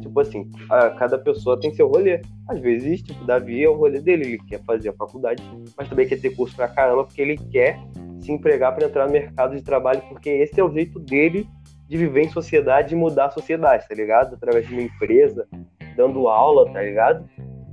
tipo 0.00 0.20
assim, 0.20 0.50
a, 0.70 0.90
cada 0.90 1.18
pessoa 1.18 1.58
tem 1.58 1.72
seu 1.74 1.88
rolê. 1.88 2.20
Às 2.48 2.58
vezes, 2.60 3.02
tipo, 3.02 3.24
Davi 3.24 3.62
é 3.62 3.68
o 3.68 3.74
rolê 3.74 4.00
dele, 4.00 4.24
ele 4.24 4.38
quer 4.38 4.62
fazer 4.64 4.90
a 4.90 4.92
faculdade, 4.92 5.42
mas 5.76 5.88
também 5.88 6.06
quer 6.06 6.20
ter 6.20 6.30
curso 6.30 6.54
pra 6.56 6.68
caramba, 6.68 7.04
porque 7.04 7.22
ele 7.22 7.36
quer 7.36 7.78
se 8.20 8.32
empregar 8.32 8.74
para 8.74 8.86
entrar 8.86 9.06
no 9.06 9.12
mercado 9.12 9.56
de 9.56 9.62
trabalho, 9.62 10.02
porque 10.08 10.30
esse 10.30 10.60
é 10.60 10.64
o 10.64 10.72
jeito 10.72 10.98
dele 10.98 11.48
de 11.88 11.96
viver 11.96 12.22
em 12.22 12.30
sociedade 12.30 12.94
e 12.94 12.96
mudar 12.96 13.26
a 13.26 13.30
sociedade, 13.30 13.86
tá 13.88 13.94
ligado? 13.94 14.34
Através 14.34 14.66
de 14.66 14.72
uma 14.72 14.82
empresa, 14.82 15.46
dando 15.96 16.28
aula, 16.28 16.70
tá 16.72 16.82
ligado? 16.82 17.28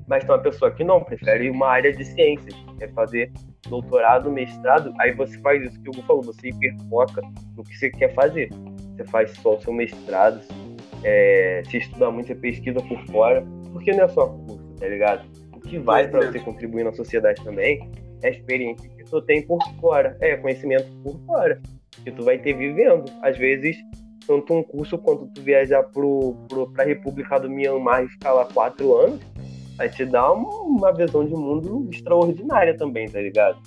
Mas 0.07 0.23
tem 0.23 0.33
uma 0.33 0.41
pessoa 0.41 0.71
que 0.71 0.83
não, 0.83 1.03
prefere 1.03 1.49
uma 1.49 1.67
área 1.67 1.93
de 1.93 2.03
ciências, 2.03 2.55
quer 2.77 2.91
fazer 2.93 3.31
doutorado, 3.67 4.31
mestrado, 4.31 4.93
aí 4.99 5.13
você 5.13 5.37
faz 5.39 5.63
isso 5.63 5.79
que 5.81 5.89
o 5.89 5.91
Hugo 5.91 6.01
falou, 6.07 6.23
você 6.23 6.49
hiperfoca 6.49 7.21
no 7.55 7.63
que 7.63 7.77
você 7.77 7.89
quer 7.91 8.13
fazer. 8.13 8.49
Você 8.95 9.03
faz 9.05 9.31
só 9.31 9.55
o 9.55 9.61
seu 9.61 9.71
mestrado, 9.71 10.41
é, 11.03 11.61
se 11.69 11.77
estuda 11.77 12.09
muito, 12.11 12.27
você 12.27 12.35
pesquisa 12.35 12.81
por 12.81 12.99
fora, 13.07 13.45
porque 13.71 13.91
não 13.91 14.05
é 14.05 14.07
só 14.07 14.27
curso, 14.27 14.75
tá 14.79 14.87
ligado? 14.87 15.25
O 15.55 15.59
que 15.59 15.77
vai 15.77 16.07
para 16.07 16.31
você 16.31 16.39
contribuir 16.39 16.83
na 16.83 16.91
sociedade 16.91 17.43
também 17.43 17.89
é 18.23 18.27
a 18.27 18.31
experiência 18.31 18.89
que 18.89 19.03
tu 19.03 19.21
tem 19.21 19.41
por 19.45 19.59
fora, 19.79 20.17
é 20.19 20.35
conhecimento 20.37 20.91
por 21.03 21.19
fora, 21.25 21.61
que 22.03 22.11
tu 22.11 22.23
vai 22.23 22.37
ter 22.37 22.53
vivendo. 22.53 23.05
Às 23.21 23.37
vezes, 23.37 23.77
tanto 24.29 24.53
um 24.53 24.61
curso 24.61 24.95
quanto 24.95 25.25
tu 25.25 25.41
viajar 25.41 25.81
pro, 25.81 26.35
pro, 26.47 26.71
pra 26.71 26.83
República 26.83 27.39
do 27.39 27.49
Myanmar 27.49 28.03
e 28.03 28.09
ficar 28.09 28.31
lá 28.31 28.45
quatro 28.45 28.95
anos, 28.95 29.19
vai 29.75 29.89
te 29.89 30.05
dar 30.05 30.31
uma, 30.33 30.53
uma 30.61 30.93
visão 30.93 31.25
de 31.25 31.33
mundo 31.33 31.89
extraordinária 31.91 32.77
também, 32.77 33.09
tá 33.09 33.19
ligado? 33.19 33.59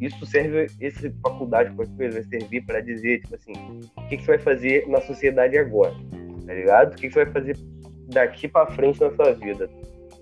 Isso 0.00 0.24
serve, 0.24 0.68
essa 0.80 1.12
faculdade, 1.20 1.74
qualquer 1.74 1.96
coisa, 1.96 2.20
vai 2.20 2.22
servir 2.22 2.64
para 2.64 2.80
dizer, 2.80 3.22
tipo 3.22 3.34
assim, 3.34 3.52
o 3.96 4.08
que, 4.08 4.16
que 4.16 4.22
você 4.22 4.36
vai 4.36 4.38
fazer 4.38 4.86
na 4.86 5.00
sociedade 5.00 5.58
agora, 5.58 5.94
tá 6.46 6.54
ligado? 6.54 6.92
O 6.92 6.96
que, 6.96 7.08
que 7.08 7.12
você 7.12 7.24
vai 7.24 7.32
fazer 7.32 7.58
daqui 8.12 8.46
para 8.46 8.70
frente 8.70 9.00
na 9.00 9.10
sua 9.10 9.32
vida? 9.32 9.68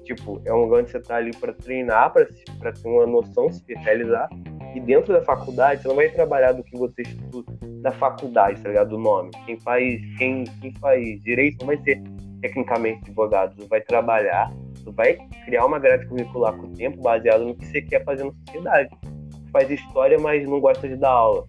Tipo, 0.02 0.40
é 0.46 0.52
um 0.54 0.62
lugar 0.62 0.80
onde 0.80 0.90
você 0.92 1.00
tá 1.00 1.16
ali 1.16 1.36
para 1.36 1.52
treinar, 1.52 2.10
para 2.10 2.72
ter 2.72 2.88
uma 2.88 3.06
noção, 3.06 3.52
se 3.52 3.58
especializar. 3.58 4.30
E 4.74 4.80
dentro 4.80 5.12
da 5.12 5.22
faculdade, 5.22 5.82
você 5.82 5.88
não 5.88 5.96
vai 5.96 6.08
trabalhar 6.10 6.52
do 6.52 6.62
que 6.62 6.76
você 6.76 7.02
estuda 7.02 7.52
da 7.82 7.92
faculdade, 7.92 8.60
tá 8.60 8.68
ligado? 8.68 8.90
Do 8.90 8.98
nome. 8.98 9.30
Quem 9.46 9.58
faz, 9.60 10.00
quem, 10.18 10.44
quem 10.60 10.74
faz 10.74 11.20
direito 11.22 11.60
não 11.60 11.68
vai 11.68 11.78
ser 11.78 12.02
tecnicamente 12.40 13.00
advogado, 13.02 13.56
você 13.56 13.68
vai 13.68 13.80
trabalhar, 13.80 14.52
você 14.74 14.90
vai 14.92 15.14
criar 15.44 15.66
uma 15.66 15.78
grade 15.78 16.06
curricular 16.06 16.56
com 16.56 16.66
o 16.66 16.74
tempo 16.74 17.00
baseado 17.00 17.44
no 17.44 17.54
que 17.54 17.66
você 17.66 17.82
quer 17.82 18.04
fazer 18.04 18.24
na 18.24 18.32
sociedade. 18.32 18.90
Você 19.02 19.50
faz 19.50 19.70
história, 19.70 20.18
mas 20.18 20.48
não 20.48 20.60
gosta 20.60 20.86
de 20.88 20.96
dar 20.96 21.10
aula. 21.10 21.46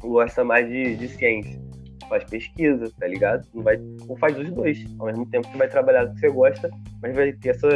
Gosta 0.00 0.44
mais 0.44 0.68
de, 0.68 0.96
de 0.96 1.08
ciência. 1.08 1.60
Faz 2.08 2.24
pesquisa, 2.24 2.90
tá 2.98 3.06
ligado? 3.06 3.46
Não 3.54 3.62
vai, 3.62 3.78
ou 4.08 4.16
faz 4.18 4.36
os 4.36 4.50
dois. 4.50 4.84
Ao 4.98 5.06
mesmo 5.06 5.26
tempo 5.26 5.48
que 5.50 5.56
vai 5.56 5.68
trabalhar 5.68 6.06
do 6.06 6.14
que 6.14 6.20
você 6.20 6.30
gosta, 6.30 6.70
mas 7.00 7.14
vai 7.14 7.32
ter 7.32 7.50
essa, 7.50 7.68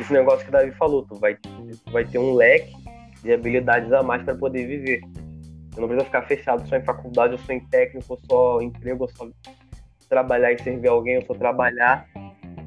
esse 0.00 0.12
negócio 0.12 0.40
que 0.40 0.48
o 0.48 0.52
Davi 0.52 0.72
falou. 0.72 1.06
Tu 1.06 1.14
vai, 1.16 1.36
tu 1.36 1.92
vai 1.92 2.04
ter 2.04 2.18
um 2.18 2.34
leque 2.34 2.83
de 3.24 3.32
habilidades 3.32 3.92
a 3.92 4.02
mais 4.02 4.22
para 4.22 4.34
poder 4.34 4.66
viver. 4.66 5.00
Você 5.70 5.80
não 5.80 5.88
precisa 5.88 6.04
ficar 6.04 6.22
fechado 6.22 6.68
só 6.68 6.76
em 6.76 6.84
faculdade, 6.84 7.32
ou 7.32 7.38
só 7.38 7.52
em 7.52 7.60
técnico, 7.60 8.06
ou 8.08 8.18
só 8.30 8.60
emprego, 8.60 9.04
ou 9.04 9.10
só 9.10 9.26
trabalhar 10.08 10.52
e 10.52 10.62
servir 10.62 10.88
alguém, 10.88 11.16
ou 11.16 11.22
só 11.24 11.34
trabalhar. 11.34 12.06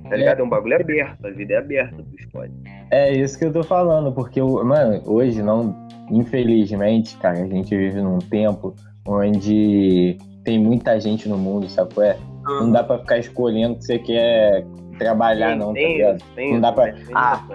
Tá 0.09 0.15
é. 0.15 0.17
ligado? 0.17 0.39
É 0.39 0.43
um 0.43 0.49
bagulho 0.49 0.75
aberto, 0.75 1.25
a 1.25 1.29
vida 1.29 1.53
é 1.53 1.57
aberta, 1.57 1.95
tu 1.97 2.15
escolhe. 2.19 2.51
É 2.91 3.13
isso 3.13 3.37
que 3.37 3.45
eu 3.45 3.53
tô 3.53 3.63
falando, 3.63 4.11
porque, 4.11 4.41
mano, 4.41 5.01
hoje 5.05 5.41
não, 5.41 5.87
infelizmente, 6.09 7.15
cara, 7.17 7.39
a 7.39 7.47
gente 7.47 7.75
vive 7.75 8.01
num 8.01 8.19
tempo 8.19 8.75
onde 9.05 10.17
tem 10.43 10.59
muita 10.59 10.99
gente 10.99 11.29
no 11.29 11.37
mundo, 11.37 11.69
sabe 11.69 11.93
qual 11.93 12.07
é? 12.07 12.17
Uhum. 12.47 12.59
Não 12.61 12.71
dá 12.71 12.83
pra 12.83 12.99
ficar 12.99 13.19
escolhendo 13.19 13.75
que 13.75 13.85
você 13.85 13.99
quer 13.99 14.65
trabalhar, 14.97 15.49
tem, 15.49 15.57
não, 15.57 15.73
tá 15.73 15.79
ligado? 15.79 16.23
Tem, 16.35 16.53
não 16.53 16.61
dá 16.61 16.71
pra. 16.71 16.95
ah, 17.13 17.45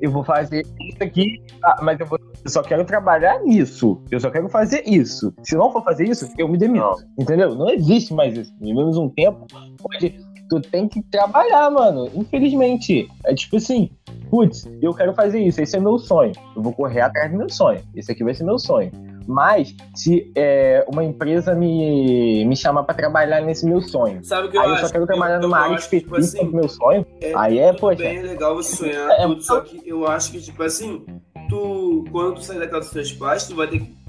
eu 0.00 0.10
vou 0.10 0.24
fazer 0.24 0.66
isso 0.80 1.02
aqui, 1.02 1.42
ah, 1.62 1.80
mas 1.82 1.98
eu, 1.98 2.06
vou, 2.06 2.18
eu, 2.18 2.50
só 2.50 2.62
quero 2.62 2.84
trabalhar 2.84 3.40
nisso. 3.40 4.02
Eu 4.10 4.20
só 4.20 4.30
quero 4.30 4.48
fazer 4.48 4.82
isso. 4.86 5.32
Se 5.42 5.56
não 5.56 5.72
for 5.72 5.82
fazer 5.82 6.08
isso, 6.08 6.28
eu 6.38 6.48
me 6.48 6.58
demito. 6.58 6.84
Não. 6.84 6.94
Entendeu? 7.18 7.54
Não 7.54 7.70
existe 7.70 8.12
mais 8.12 8.36
isso. 8.36 8.52
Vivemos 8.60 8.96
um 8.96 9.08
tempo 9.08 9.46
onde 9.84 10.18
tu 10.48 10.60
tem 10.60 10.88
que 10.88 11.02
trabalhar, 11.02 11.70
mano. 11.70 12.10
Infelizmente. 12.14 13.08
É 13.24 13.34
tipo 13.34 13.56
assim, 13.56 13.90
putz, 14.30 14.68
eu 14.82 14.92
quero 14.92 15.14
fazer 15.14 15.40
isso, 15.40 15.60
esse 15.60 15.76
é 15.76 15.80
meu 15.80 15.98
sonho. 15.98 16.32
Eu 16.56 16.62
vou 16.62 16.72
correr 16.72 17.00
atrás 17.00 17.30
do 17.30 17.38
meu 17.38 17.48
sonho. 17.48 17.80
Esse 17.94 18.12
aqui 18.12 18.24
vai 18.24 18.34
ser 18.34 18.44
meu 18.44 18.58
sonho. 18.58 18.90
Mas 19.26 19.74
se 19.94 20.30
é, 20.34 20.84
uma 20.88 21.02
empresa 21.02 21.54
me, 21.54 22.44
me 22.44 22.56
chamar 22.56 22.84
para 22.84 22.94
trabalhar 22.94 23.40
nesse 23.40 23.66
meu 23.66 23.80
sonho, 23.80 24.22
Sabe 24.24 24.48
que 24.48 24.56
eu 24.56 24.60
aí 24.60 24.70
eu 24.70 24.76
só 24.78 24.88
quero 24.88 25.06
trabalhar 25.06 25.38
numa 25.38 25.58
área 25.58 25.74
específica 25.76 26.04
tipo 26.04 26.16
assim, 26.16 26.46
do 26.46 26.56
meu 26.56 26.68
sonho, 26.68 27.06
é, 27.20 27.32
aí 27.34 27.58
é, 27.58 27.72
poxa. 27.72 28.02
Bem 28.02 28.22
legal 28.22 28.54
você 28.54 28.76
sonhar 28.76 29.10
é, 29.12 29.26
tudo, 29.26 29.42
só 29.42 29.60
que 29.60 29.80
eu 29.86 30.06
acho 30.06 30.32
que, 30.32 30.40
tipo 30.40 30.62
assim, 30.62 31.04
tu, 31.48 32.04
quando 32.10 32.34
tu 32.34 32.42
sair 32.42 32.58
da 32.58 32.66
casa 32.66 32.80
dos 32.80 32.90
teus 32.90 33.12
pais, 33.12 33.46
tu 33.46 33.54
vai 33.54 33.66
ter 33.66 33.80
que 33.80 34.04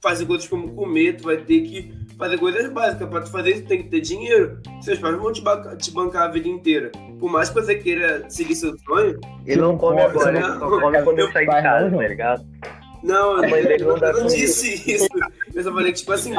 fazer 0.00 0.26
coisas 0.26 0.46
como 0.46 0.74
comer, 0.74 1.16
tu 1.16 1.24
vai 1.24 1.36
ter 1.38 1.60
que 1.62 1.92
fazer 2.16 2.38
coisas 2.38 2.70
básicas. 2.72 3.08
Pra 3.08 3.20
tu 3.20 3.30
fazer 3.30 3.50
isso, 3.50 3.66
tem 3.66 3.82
que 3.82 3.88
ter 3.88 4.00
dinheiro. 4.00 4.60
Seus 4.80 4.98
pais 4.98 5.16
vão 5.16 5.32
te 5.32 5.40
bancar, 5.40 5.76
te 5.76 5.90
bancar 5.90 6.22
a 6.24 6.28
vida 6.28 6.48
inteira. 6.48 6.90
Por 7.18 7.30
mais 7.30 7.48
que 7.48 7.54
você 7.54 7.74
queira 7.74 8.28
seguir 8.28 8.54
seu 8.54 8.76
sonho. 8.78 9.18
Ele 9.46 9.60
não 9.60 9.76
come 9.76 10.00
agora, 10.00 10.36
ele 10.36 10.58
só 10.58 10.68
come 10.68 11.02
quando 11.02 11.18
eu 11.18 11.32
sair 11.32 11.46
de 11.46 11.62
casa, 11.62 11.90
tá 11.90 12.08
ligado? 12.08 12.46
Não, 13.02 13.42
eu, 13.44 13.56
eu, 13.56 13.96
eu 13.96 14.12
não 14.20 14.26
disse 14.26 14.90
isso. 14.90 15.08
Eu 15.54 15.62
só 15.62 15.72
falei 15.72 15.92
que, 15.92 15.98
tipo 15.98 16.12
assim. 16.12 16.34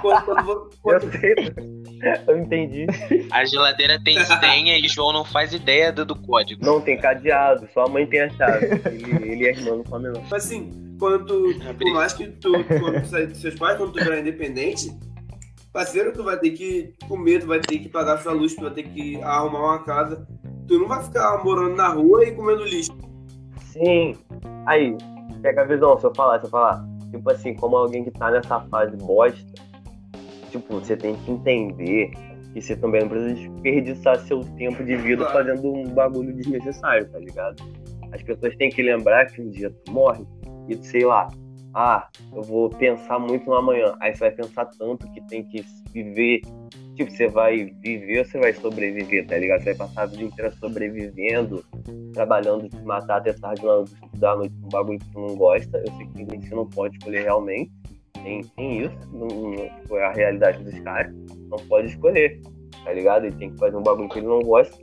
Quando, 0.00 0.24
quando, 0.24 0.70
quando... 0.80 1.04
Eu 1.04 1.12
sei, 1.20 1.34
eu 2.26 2.38
entendi. 2.38 2.86
A 3.30 3.44
geladeira 3.44 4.02
tem 4.02 4.18
senha 4.24 4.78
e 4.78 4.88
João 4.88 5.12
não 5.12 5.24
faz 5.24 5.52
ideia 5.52 5.92
do, 5.92 6.04
do 6.04 6.16
código. 6.16 6.64
Não 6.64 6.80
tem 6.80 6.98
cadeado, 6.98 7.68
só 7.74 7.84
a 7.84 7.88
mãe 7.88 8.06
tem 8.06 8.22
a 8.22 8.30
chave. 8.30 8.66
Ele, 8.86 9.32
ele 9.32 9.44
e 9.44 9.48
a 9.48 9.50
irmã 9.50 9.76
não 9.76 9.84
comem, 9.84 10.12
não. 10.12 10.22
Mas 10.22 10.44
assim, 10.44 10.96
quando 10.98 11.26
tu, 11.26 11.74
por 11.78 11.92
mais 11.92 12.12
que 12.12 12.28
tu, 12.28 12.52
quando 12.64 13.02
tu 13.02 13.08
sair 13.08 13.26
dos 13.26 13.38
seus 13.38 13.54
pais, 13.56 13.76
quando 13.76 13.92
tu 13.92 14.02
virar 14.02 14.20
independente, 14.20 14.90
parceiro, 15.72 16.12
tu 16.12 16.22
vai 16.22 16.38
ter 16.38 16.50
que 16.50 16.94
comer, 17.08 17.40
tu 17.40 17.46
vai 17.46 17.60
ter 17.60 17.78
que 17.78 17.88
pagar 17.88 18.18
sua 18.18 18.32
luz, 18.32 18.54
tu 18.54 18.62
vai 18.62 18.70
ter 18.70 18.84
que 18.84 19.20
arrumar 19.22 19.60
uma 19.60 19.84
casa. 19.84 20.26
Tu 20.68 20.78
não 20.78 20.88
vai 20.88 21.02
ficar 21.02 21.42
morando 21.44 21.74
na 21.74 21.88
rua 21.88 22.24
e 22.24 22.32
comendo 22.32 22.64
lixo. 22.64 22.96
Sim. 23.72 24.16
Aí, 24.66 24.96
pega 25.42 25.62
a 25.62 25.64
visão, 25.64 25.98
se 25.98 26.06
eu 26.06 26.14
falar, 26.14 26.38
se 26.38 26.46
eu 26.46 26.50
falar, 26.50 26.84
tipo 27.10 27.30
assim, 27.30 27.54
como 27.54 27.76
alguém 27.76 28.04
que 28.04 28.10
tá 28.12 28.30
nessa 28.30 28.60
fase 28.60 28.96
bosta, 28.96 29.52
tipo, 30.50 30.74
você 30.74 30.96
tem 30.96 31.16
que 31.16 31.30
entender 31.30 32.10
que 32.52 32.60
você 32.60 32.76
também 32.76 33.02
não 33.02 33.08
precisa 33.08 33.34
desperdiçar 33.34 34.20
seu 34.20 34.40
tempo 34.56 34.84
de 34.84 34.96
vida 34.96 35.24
claro. 35.24 35.48
fazendo 35.48 35.72
um 35.72 35.84
bagulho 35.88 36.32
desnecessário, 36.34 37.08
tá 37.10 37.18
ligado? 37.18 37.62
As 38.12 38.22
pessoas 38.22 38.54
têm 38.56 38.70
que 38.70 38.82
lembrar 38.82 39.26
que 39.26 39.40
um 39.40 39.50
dia 39.50 39.70
tu 39.70 39.92
morre 39.92 40.24
e, 40.68 40.76
sei 40.84 41.04
lá, 41.04 41.28
ah, 41.74 42.08
eu 42.34 42.42
vou 42.42 42.68
pensar 42.68 43.18
muito 43.18 43.46
no 43.46 43.54
amanhã. 43.54 43.94
Aí 44.00 44.14
você 44.14 44.20
vai 44.20 44.30
pensar 44.30 44.66
tanto 44.66 45.10
que 45.12 45.20
tem 45.22 45.42
que 45.44 45.64
viver. 45.92 46.42
Tipo, 47.02 47.16
você 47.16 47.28
vai 47.28 47.64
viver 47.64 48.20
ou 48.20 48.24
você 48.24 48.38
vai 48.38 48.52
sobreviver, 48.52 49.26
tá 49.26 49.36
ligado? 49.36 49.60
Você 49.60 49.74
vai 49.74 49.88
passar 49.88 50.02
a 50.02 50.06
vida 50.06 50.22
inteira 50.22 50.52
sobrevivendo, 50.52 51.64
trabalhando, 52.12 52.70
se 52.70 52.82
matar 52.84 53.16
até 53.16 53.32
tarde 53.32 53.62
da 54.14 54.36
noite 54.36 54.54
um 54.62 54.68
bagulho 54.68 54.98
que 55.00 55.10
tu 55.10 55.20
não 55.20 55.34
gosta. 55.34 55.78
Eu 55.78 55.92
sei 55.96 56.06
que 56.06 56.46
você 56.46 56.54
não 56.54 56.68
pode 56.68 56.96
escolher 56.96 57.22
realmente. 57.22 57.72
Tem, 58.22 58.40
tem 58.56 58.82
isso, 58.82 58.96
não, 59.12 59.26
não 59.26 59.70
foi 59.88 60.00
a 60.02 60.12
realidade 60.12 60.62
dos 60.62 60.78
caras. 60.80 61.12
Não 61.48 61.58
pode 61.66 61.88
escolher, 61.88 62.40
tá 62.84 62.92
ligado? 62.92 63.26
Ele 63.26 63.36
tem 63.36 63.50
que 63.50 63.58
fazer 63.58 63.76
um 63.76 63.82
bagulho 63.82 64.08
que 64.08 64.20
ele 64.20 64.28
não 64.28 64.40
gosta 64.40 64.76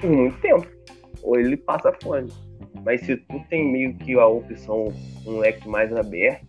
por 0.00 0.10
muito 0.10 0.40
tempo. 0.40 0.66
Ou 1.22 1.36
ele 1.36 1.56
passa 1.56 1.92
fome. 2.02 2.30
Mas 2.84 3.00
se 3.00 3.16
tu 3.16 3.40
tem 3.50 3.72
meio 3.72 3.96
que 3.96 4.14
a 4.14 4.26
opção, 4.26 4.92
um 5.26 5.38
leque 5.38 5.68
mais 5.68 5.92
aberto, 5.92 6.46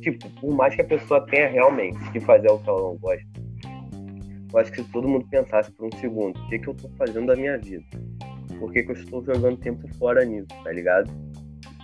tipo, 0.00 0.28
por 0.40 0.54
mais 0.54 0.74
que 0.74 0.82
a 0.82 0.84
pessoa 0.84 1.26
tenha 1.26 1.48
realmente 1.48 1.98
que 2.12 2.20
fazer 2.20 2.50
o 2.50 2.58
que 2.58 2.68
ela 2.68 2.82
não 2.82 2.96
gosta, 2.98 3.31
eu 4.52 4.58
acho 4.58 4.72
que 4.72 4.82
se 4.82 4.88
todo 4.90 5.08
mundo 5.08 5.26
pensasse 5.30 5.70
por 5.72 5.86
um 5.86 5.98
segundo, 5.98 6.38
o 6.38 6.48
que, 6.48 6.58
que 6.58 6.68
eu 6.68 6.74
tô 6.74 6.88
fazendo 6.90 7.26
da 7.26 7.36
minha 7.36 7.58
vida? 7.58 7.84
Por 8.58 8.72
que, 8.72 8.82
que 8.82 8.90
eu 8.90 8.96
estou 8.96 9.24
jogando 9.24 9.56
tempo 9.56 9.88
fora 9.96 10.24
nisso, 10.24 10.48
tá 10.62 10.72
ligado? 10.72 11.10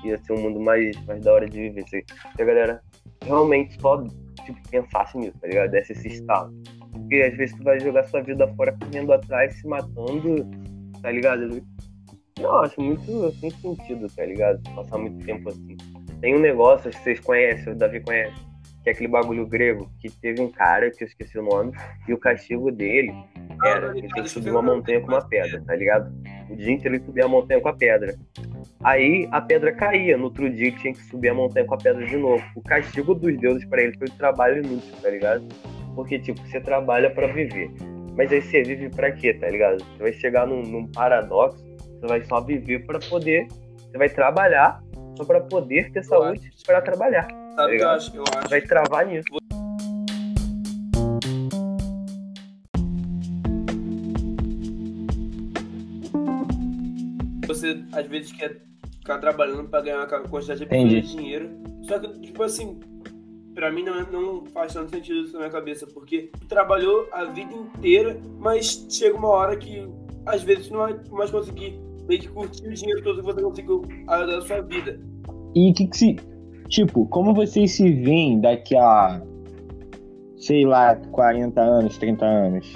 Ia 0.04 0.16
ser 0.18 0.32
um 0.34 0.42
mundo 0.42 0.60
mais, 0.60 0.96
mais 1.06 1.24
da 1.24 1.32
hora 1.32 1.48
de 1.48 1.60
viver. 1.60 1.84
Se, 1.88 2.04
a 2.38 2.44
galera 2.44 2.80
realmente 3.24 3.80
só 3.80 4.04
tipo, 4.44 4.68
pensasse 4.70 5.16
nisso, 5.18 5.36
tá 5.40 5.48
ligado? 5.48 5.70
Desse 5.70 5.92
esse 5.92 6.08
estado. 6.08 6.54
Porque 6.92 7.16
às 7.16 7.36
vezes 7.36 7.56
tu 7.56 7.64
vai 7.64 7.80
jogar 7.80 8.04
sua 8.04 8.22
vida 8.22 8.46
fora 8.54 8.76
correndo 8.80 9.12
atrás, 9.12 9.54
se 9.54 9.66
matando, 9.66 10.46
tá 11.02 11.10
ligado? 11.10 11.62
Não, 12.40 12.60
acho 12.60 12.80
muito 12.80 13.32
sem 13.40 13.50
sentido, 13.50 14.06
tá 14.14 14.24
ligado? 14.24 14.62
Passar 14.74 14.98
muito 14.98 15.24
tempo 15.24 15.48
assim. 15.48 15.76
Tem 16.20 16.36
um 16.36 16.40
negócio, 16.40 16.90
que 16.90 16.98
vocês 16.98 17.20
conhecem, 17.20 17.72
o 17.72 17.76
Davi 17.76 18.00
conhece, 18.00 18.47
que 18.88 18.90
é 18.90 18.92
aquele 18.92 19.08
bagulho 19.08 19.46
grego, 19.46 19.90
que 20.00 20.10
teve 20.10 20.40
um 20.40 20.50
cara, 20.50 20.90
que 20.90 21.04
eu 21.04 21.08
esqueci 21.08 21.38
o 21.38 21.42
nome, 21.42 21.72
e 22.08 22.12
o 22.12 22.18
castigo 22.18 22.72
dele 22.72 23.12
era 23.64 23.90
ele 23.96 24.08
tem 24.08 24.22
que 24.22 24.28
subir 24.28 24.50
uma 24.50 24.62
montanha 24.62 25.00
com 25.00 25.08
uma 25.08 25.26
pedra, 25.26 25.62
tá 25.66 25.76
ligado? 25.76 26.10
O 26.48 26.56
dia 26.56 26.72
inteiro 26.72 26.96
ele 26.96 27.04
subia 27.04 27.24
a 27.24 27.28
montanha 27.28 27.60
com 27.60 27.68
a 27.68 27.76
pedra. 27.76 28.14
Aí 28.82 29.28
a 29.30 29.40
pedra 29.40 29.72
caía, 29.72 30.16
no 30.16 30.24
outro 30.24 30.48
dia 30.48 30.68
ele 30.68 30.78
tinha 30.78 30.92
que 30.92 31.02
subir 31.04 31.28
a 31.28 31.34
montanha 31.34 31.66
com 31.66 31.74
a 31.74 31.78
pedra 31.78 32.06
de 32.06 32.16
novo. 32.16 32.42
O 32.54 32.62
castigo 32.62 33.14
dos 33.14 33.38
deuses 33.38 33.64
para 33.66 33.82
ele 33.82 33.98
foi 33.98 34.08
o 34.08 34.12
trabalho 34.12 34.64
inútil, 34.64 34.94
tá 35.02 35.10
ligado? 35.10 35.46
Porque, 35.94 36.18
tipo, 36.18 36.40
você 36.46 36.60
trabalha 36.60 37.10
para 37.10 37.26
viver 37.26 37.70
Mas 38.16 38.32
aí 38.32 38.40
você 38.40 38.62
vive 38.62 38.88
pra 38.88 39.10
quê, 39.10 39.34
tá 39.34 39.48
ligado? 39.48 39.84
Você 39.84 40.02
vai 40.02 40.12
chegar 40.12 40.46
num, 40.46 40.62
num 40.62 40.86
paradoxo, 40.86 41.62
você 42.00 42.06
vai 42.06 42.24
só 42.24 42.40
viver 42.40 42.86
para 42.86 43.00
poder. 43.00 43.48
Você 43.78 43.98
vai 43.98 44.08
trabalhar 44.08 44.80
só 45.16 45.24
para 45.24 45.40
poder 45.40 45.90
ter 45.90 46.04
saúde 46.04 46.50
para 46.64 46.80
trabalhar. 46.80 47.26
Sabe 47.58 47.72
tá 47.72 47.76
que 47.76 47.82
eu 47.82 47.90
acho? 47.90 48.16
Eu 48.16 48.24
acho. 48.36 48.48
Vai 48.50 48.60
travar 48.62 49.04
nisso. 49.04 49.26
Você 57.48 57.82
às 57.92 58.06
vezes 58.06 58.30
quer 58.30 58.62
ficar 59.00 59.18
trabalhando 59.18 59.68
para 59.68 59.82
ganhar 59.82 60.06
uma 60.06 60.28
quantidade 60.28 60.66
de 60.66 61.00
dinheiro. 61.02 61.50
Só 61.82 61.98
que, 61.98 62.20
tipo 62.20 62.44
assim, 62.44 62.78
para 63.56 63.72
mim 63.72 63.82
não, 63.82 64.04
não 64.04 64.46
faz 64.46 64.72
tanto 64.72 64.92
sentido 64.92 65.22
isso 65.22 65.32
na 65.32 65.40
minha 65.40 65.50
cabeça, 65.50 65.84
porque 65.84 66.30
trabalhou 66.48 67.08
a 67.10 67.24
vida 67.24 67.52
inteira, 67.52 68.20
mas 68.38 68.86
chega 68.88 69.16
uma 69.16 69.30
hora 69.30 69.56
que 69.56 69.84
às 70.26 70.44
vezes 70.44 70.70
não 70.70 70.78
vai 70.78 70.96
mais 71.10 71.32
conseguir 71.32 71.76
meio 72.06 72.20
que 72.20 72.28
curtir 72.28 72.68
o 72.68 72.72
dinheiro 72.72 73.02
todo 73.02 73.16
que 73.16 73.26
você 73.26 73.42
conseguiu 73.42 73.82
da 74.06 74.40
sua 74.42 74.60
vida. 74.60 75.00
E 75.56 75.72
o 75.72 75.74
que, 75.74 75.88
que 75.88 75.96
se. 75.96 76.37
Tipo, 76.68 77.06
como 77.06 77.34
vocês 77.34 77.72
se 77.72 77.90
veem 77.90 78.40
daqui 78.40 78.76
a. 78.76 79.22
sei 80.36 80.64
lá, 80.66 80.96
40 80.96 81.60
anos, 81.60 81.96
30 81.98 82.24
anos? 82.24 82.74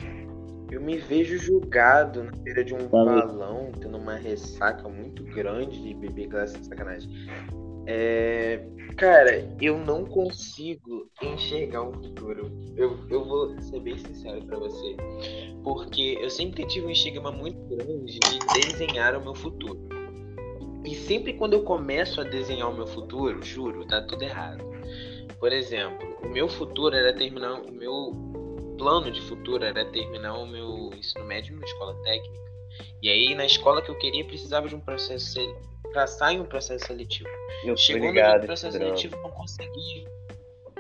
Eu 0.71 0.81
me 0.81 0.97
vejo 0.97 1.37
julgado 1.37 2.25
na 2.25 2.33
beira 2.33 2.65
de 2.65 2.75
um 2.75 2.89
balão, 2.89 3.71
tendo 3.79 3.99
uma 3.99 4.15
ressaca 4.15 4.89
muito 4.89 5.23
grande 5.25 5.83
de 5.83 5.95
beber 5.95 6.29
de 6.29 6.67
sacanagem. 6.67 7.11
É, 7.87 8.65
cara, 8.97 9.47
eu 9.61 9.77
não 9.79 10.05
consigo 10.05 11.11
enxergar 11.23 11.83
um 11.83 11.93
futuro. 11.93 12.51
Eu, 12.77 12.99
eu 13.11 13.25
vou 13.25 13.61
ser 13.61 13.81
bem 13.81 13.99
sincero 13.99 14.45
para 14.47 14.59
você. 14.59 14.97
Porque 15.63 16.19
eu 16.21 16.31
sempre 16.31 16.65
tive 16.67 16.87
um 16.87 16.91
estigma 16.91 17.33
muito 17.33 17.59
grande 17.69 18.19
de 18.19 18.71
desenhar 18.71 19.17
o 19.17 19.23
meu 19.23 19.35
futuro. 19.35 19.92
E 20.85 20.95
sempre 20.95 21.35
quando 21.35 21.55
eu 21.55 21.63
começo 21.63 22.21
a 22.21 22.25
desenhar 22.25 22.69
o 22.69 22.75
meu 22.75 22.87
futuro, 22.87 23.43
juro, 23.43 23.87
tá 23.87 24.03
tudo 24.03 24.23
errado. 24.23 24.65
Por 25.39 25.53
exemplo, 25.53 26.17
o 26.23 26.29
meu 26.29 26.49
futuro 26.49 26.95
era 26.95 27.13
terminar 27.13 27.55
o 27.55 27.73
meu 27.73 28.13
plano 28.83 29.13
de 29.13 29.21
futuro 29.21 29.65
era 29.65 29.85
terminar 29.85 30.37
o 30.39 30.47
meu 30.47 30.91
ensino 30.97 31.25
médio 31.25 31.55
numa 31.55 31.65
escola 31.65 31.95
técnica. 32.03 32.43
E 33.01 33.09
aí, 33.09 33.35
na 33.35 33.45
escola 33.45 33.81
que 33.81 33.91
eu 33.91 33.95
queria, 33.97 34.25
precisava 34.25 34.69
de 34.69 34.75
um 34.75 34.81
processo 34.81 35.39
passar 35.93 36.33
em 36.33 36.41
um 36.41 36.45
processo 36.45 36.87
seletivo. 36.87 37.29
Eu 37.65 37.77
Chegou 37.77 38.09
ligado, 38.09 38.41
no 38.41 38.47
processo 38.47 38.77
seletivo, 38.77 39.17
não 39.23 39.31
consegui. 39.31 40.05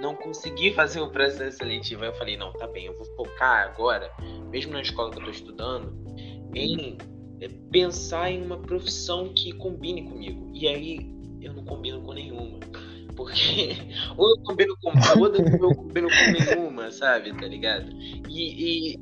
Não 0.00 0.16
consegui 0.16 0.72
fazer 0.72 1.00
o 1.00 1.04
um 1.04 1.10
processo 1.10 1.58
seletivo. 1.58 2.02
Aí 2.02 2.08
eu 2.08 2.14
falei, 2.14 2.36
não, 2.36 2.52
tá 2.52 2.66
bem, 2.66 2.86
eu 2.86 2.96
vou 2.96 3.04
focar 3.14 3.68
agora, 3.68 4.10
mesmo 4.50 4.72
na 4.72 4.82
escola 4.82 5.10
que 5.10 5.18
eu 5.18 5.24
tô 5.24 5.30
estudando, 5.30 5.94
em 6.54 6.98
é, 7.42 7.48
pensar 7.72 8.30
em 8.30 8.40
uma 8.40 8.56
profissão 8.56 9.32
que 9.34 9.52
combine 9.52 10.04
comigo. 10.04 10.52
E 10.54 10.68
aí 10.68 11.12
eu 11.40 11.52
não 11.52 11.64
combino 11.64 12.00
com 12.00 12.12
nenhuma. 12.12 12.60
Porque 13.16 13.76
ou 14.16 14.30
eu 14.30 14.42
combino 14.44 14.76
com 14.80 14.90
uma, 14.90 15.18
ou 15.18 15.26
eu 15.26 15.74
combino 15.74 16.08
com 16.08 16.54
nenhuma, 16.54 16.92
sabe? 16.92 17.32
Tá 17.32 17.46
ligado? 17.46 17.90
E. 18.28 18.92
e... 18.94 19.00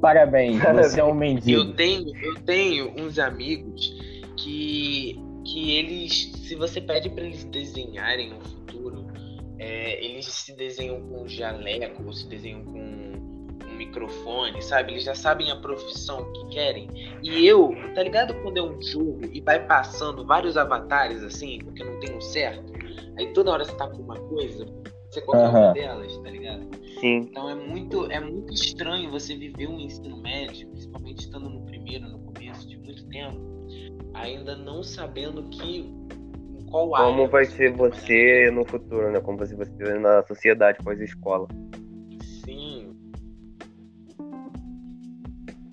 Parabéns, 0.00 0.60
você 0.60 1.00
é 1.00 1.04
um 1.04 1.14
mendigo. 1.14 1.60
Eu 1.60 1.72
tenho, 1.74 2.16
eu 2.16 2.34
tenho 2.42 2.92
uns 3.00 3.18
amigos 3.18 3.92
que, 4.36 5.16
que 5.44 5.72
eles, 5.72 6.32
se 6.34 6.54
você 6.54 6.80
pede 6.80 7.10
para 7.10 7.24
eles 7.24 7.44
desenharem 7.44 8.32
um 8.32 8.40
futuro, 8.40 9.06
é, 9.58 10.04
eles 10.04 10.26
se 10.26 10.56
desenham 10.56 11.00
com 11.00 11.26
jaleco, 11.26 12.04
ou 12.04 12.12
se 12.12 12.28
desenham 12.28 12.64
com 12.64 13.37
microfone, 13.78 14.60
sabe? 14.60 14.92
Eles 14.92 15.04
já 15.04 15.14
sabem 15.14 15.50
a 15.50 15.56
profissão 15.56 16.30
que 16.32 16.48
querem. 16.48 16.88
E 17.22 17.46
eu, 17.46 17.74
tá 17.94 18.02
ligado 18.02 18.34
quando 18.42 18.58
é 18.58 18.62
um 18.62 18.80
jogo 18.82 19.20
e 19.32 19.40
vai 19.40 19.64
passando 19.64 20.26
vários 20.26 20.56
avatares 20.56 21.22
assim, 21.22 21.58
porque 21.64 21.82
não 21.82 21.98
tem 22.00 22.14
um 22.14 22.20
certo? 22.20 22.72
Aí 23.16 23.32
toda 23.32 23.50
hora 23.50 23.64
você 23.64 23.74
tá 23.74 23.88
com 23.88 24.02
uma 24.02 24.16
coisa, 24.16 24.66
você 25.10 25.20
qualquer 25.22 25.48
uhum. 25.48 25.60
uma 25.64 25.72
delas, 25.72 26.18
tá 26.18 26.30
ligado? 26.30 26.68
Sim. 27.00 27.28
Então 27.30 27.48
é 27.48 27.54
muito, 27.54 28.10
é 28.10 28.20
muito 28.20 28.52
estranho 28.52 29.10
você 29.10 29.34
viver 29.36 29.68
um 29.68 29.78
ensino 29.78 30.20
médio, 30.20 30.68
principalmente 30.68 31.20
estando 31.20 31.48
no 31.48 31.64
primeiro, 31.64 32.08
no 32.08 32.18
começo 32.18 32.68
de 32.68 32.76
muito 32.76 33.06
tempo, 33.08 33.40
ainda 34.14 34.56
não 34.56 34.82
sabendo 34.82 35.44
que 35.44 35.92
qual 36.70 36.94
área. 36.94 37.10
Como 37.10 37.28
vai 37.28 37.44
ser 37.44 37.72
você 37.72 38.50
no 38.50 38.64
futuro, 38.64 39.10
né? 39.10 39.20
Como 39.20 39.38
você 39.38 39.54
vai 39.54 39.66
ser 39.66 39.98
na 40.00 40.22
sociedade 40.24 40.78
pós-escola. 40.82 41.48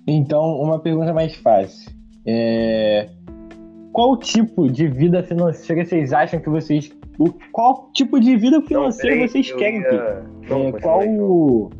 Então, 0.06 0.60
uma 0.60 0.78
pergunta 0.78 1.12
mais 1.12 1.34
fácil. 1.36 1.90
É... 2.26 3.08
Qual 3.92 4.18
tipo 4.18 4.70
de 4.70 4.88
vida 4.88 5.22
financeira 5.22 5.84
vocês 5.84 6.12
acham 6.12 6.38
que 6.38 6.50
vocês 6.50 6.92
o, 7.18 7.32
qual 7.50 7.90
tipo 7.92 8.20
de 8.20 8.36
vida 8.36 8.60
financeira 8.62 9.16
não, 9.16 9.28
vocês 9.28 9.52
querem 9.52 9.80
ia... 9.80 9.88
ter? 9.88 10.48
Não, 10.48 10.68
é, 10.68 10.72
qual. 10.72 11.70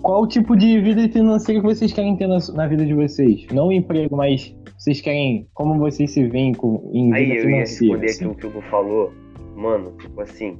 Qual 0.00 0.26
tipo 0.26 0.56
de 0.56 0.80
vida 0.80 1.08
financeira 1.08 1.60
que 1.60 1.66
vocês 1.66 1.92
querem 1.92 2.16
ter 2.16 2.26
na, 2.26 2.38
na, 2.54 2.66
vida 2.66 2.84
de 2.84 2.94
vocês? 2.94 3.46
Não 3.52 3.72
emprego, 3.72 4.16
mas 4.16 4.54
vocês 4.78 5.00
querem. 5.00 5.46
Como 5.54 5.78
vocês 5.78 6.10
se 6.10 6.26
veem 6.28 6.52
com, 6.52 6.90
em 6.92 7.10
vida 7.10 7.16
Aí 7.16 7.40
financeira? 7.40 7.42
Aí 7.42 7.44
eu 7.44 7.50
ia 7.50 7.60
responder 7.60 8.06
assim? 8.06 8.16
aquilo 8.16 8.34
que 8.34 8.46
o 8.46 8.50
Hugo 8.50 8.62
falou. 8.70 9.12
Mano, 9.54 9.92
tipo 9.98 10.20
assim. 10.20 10.58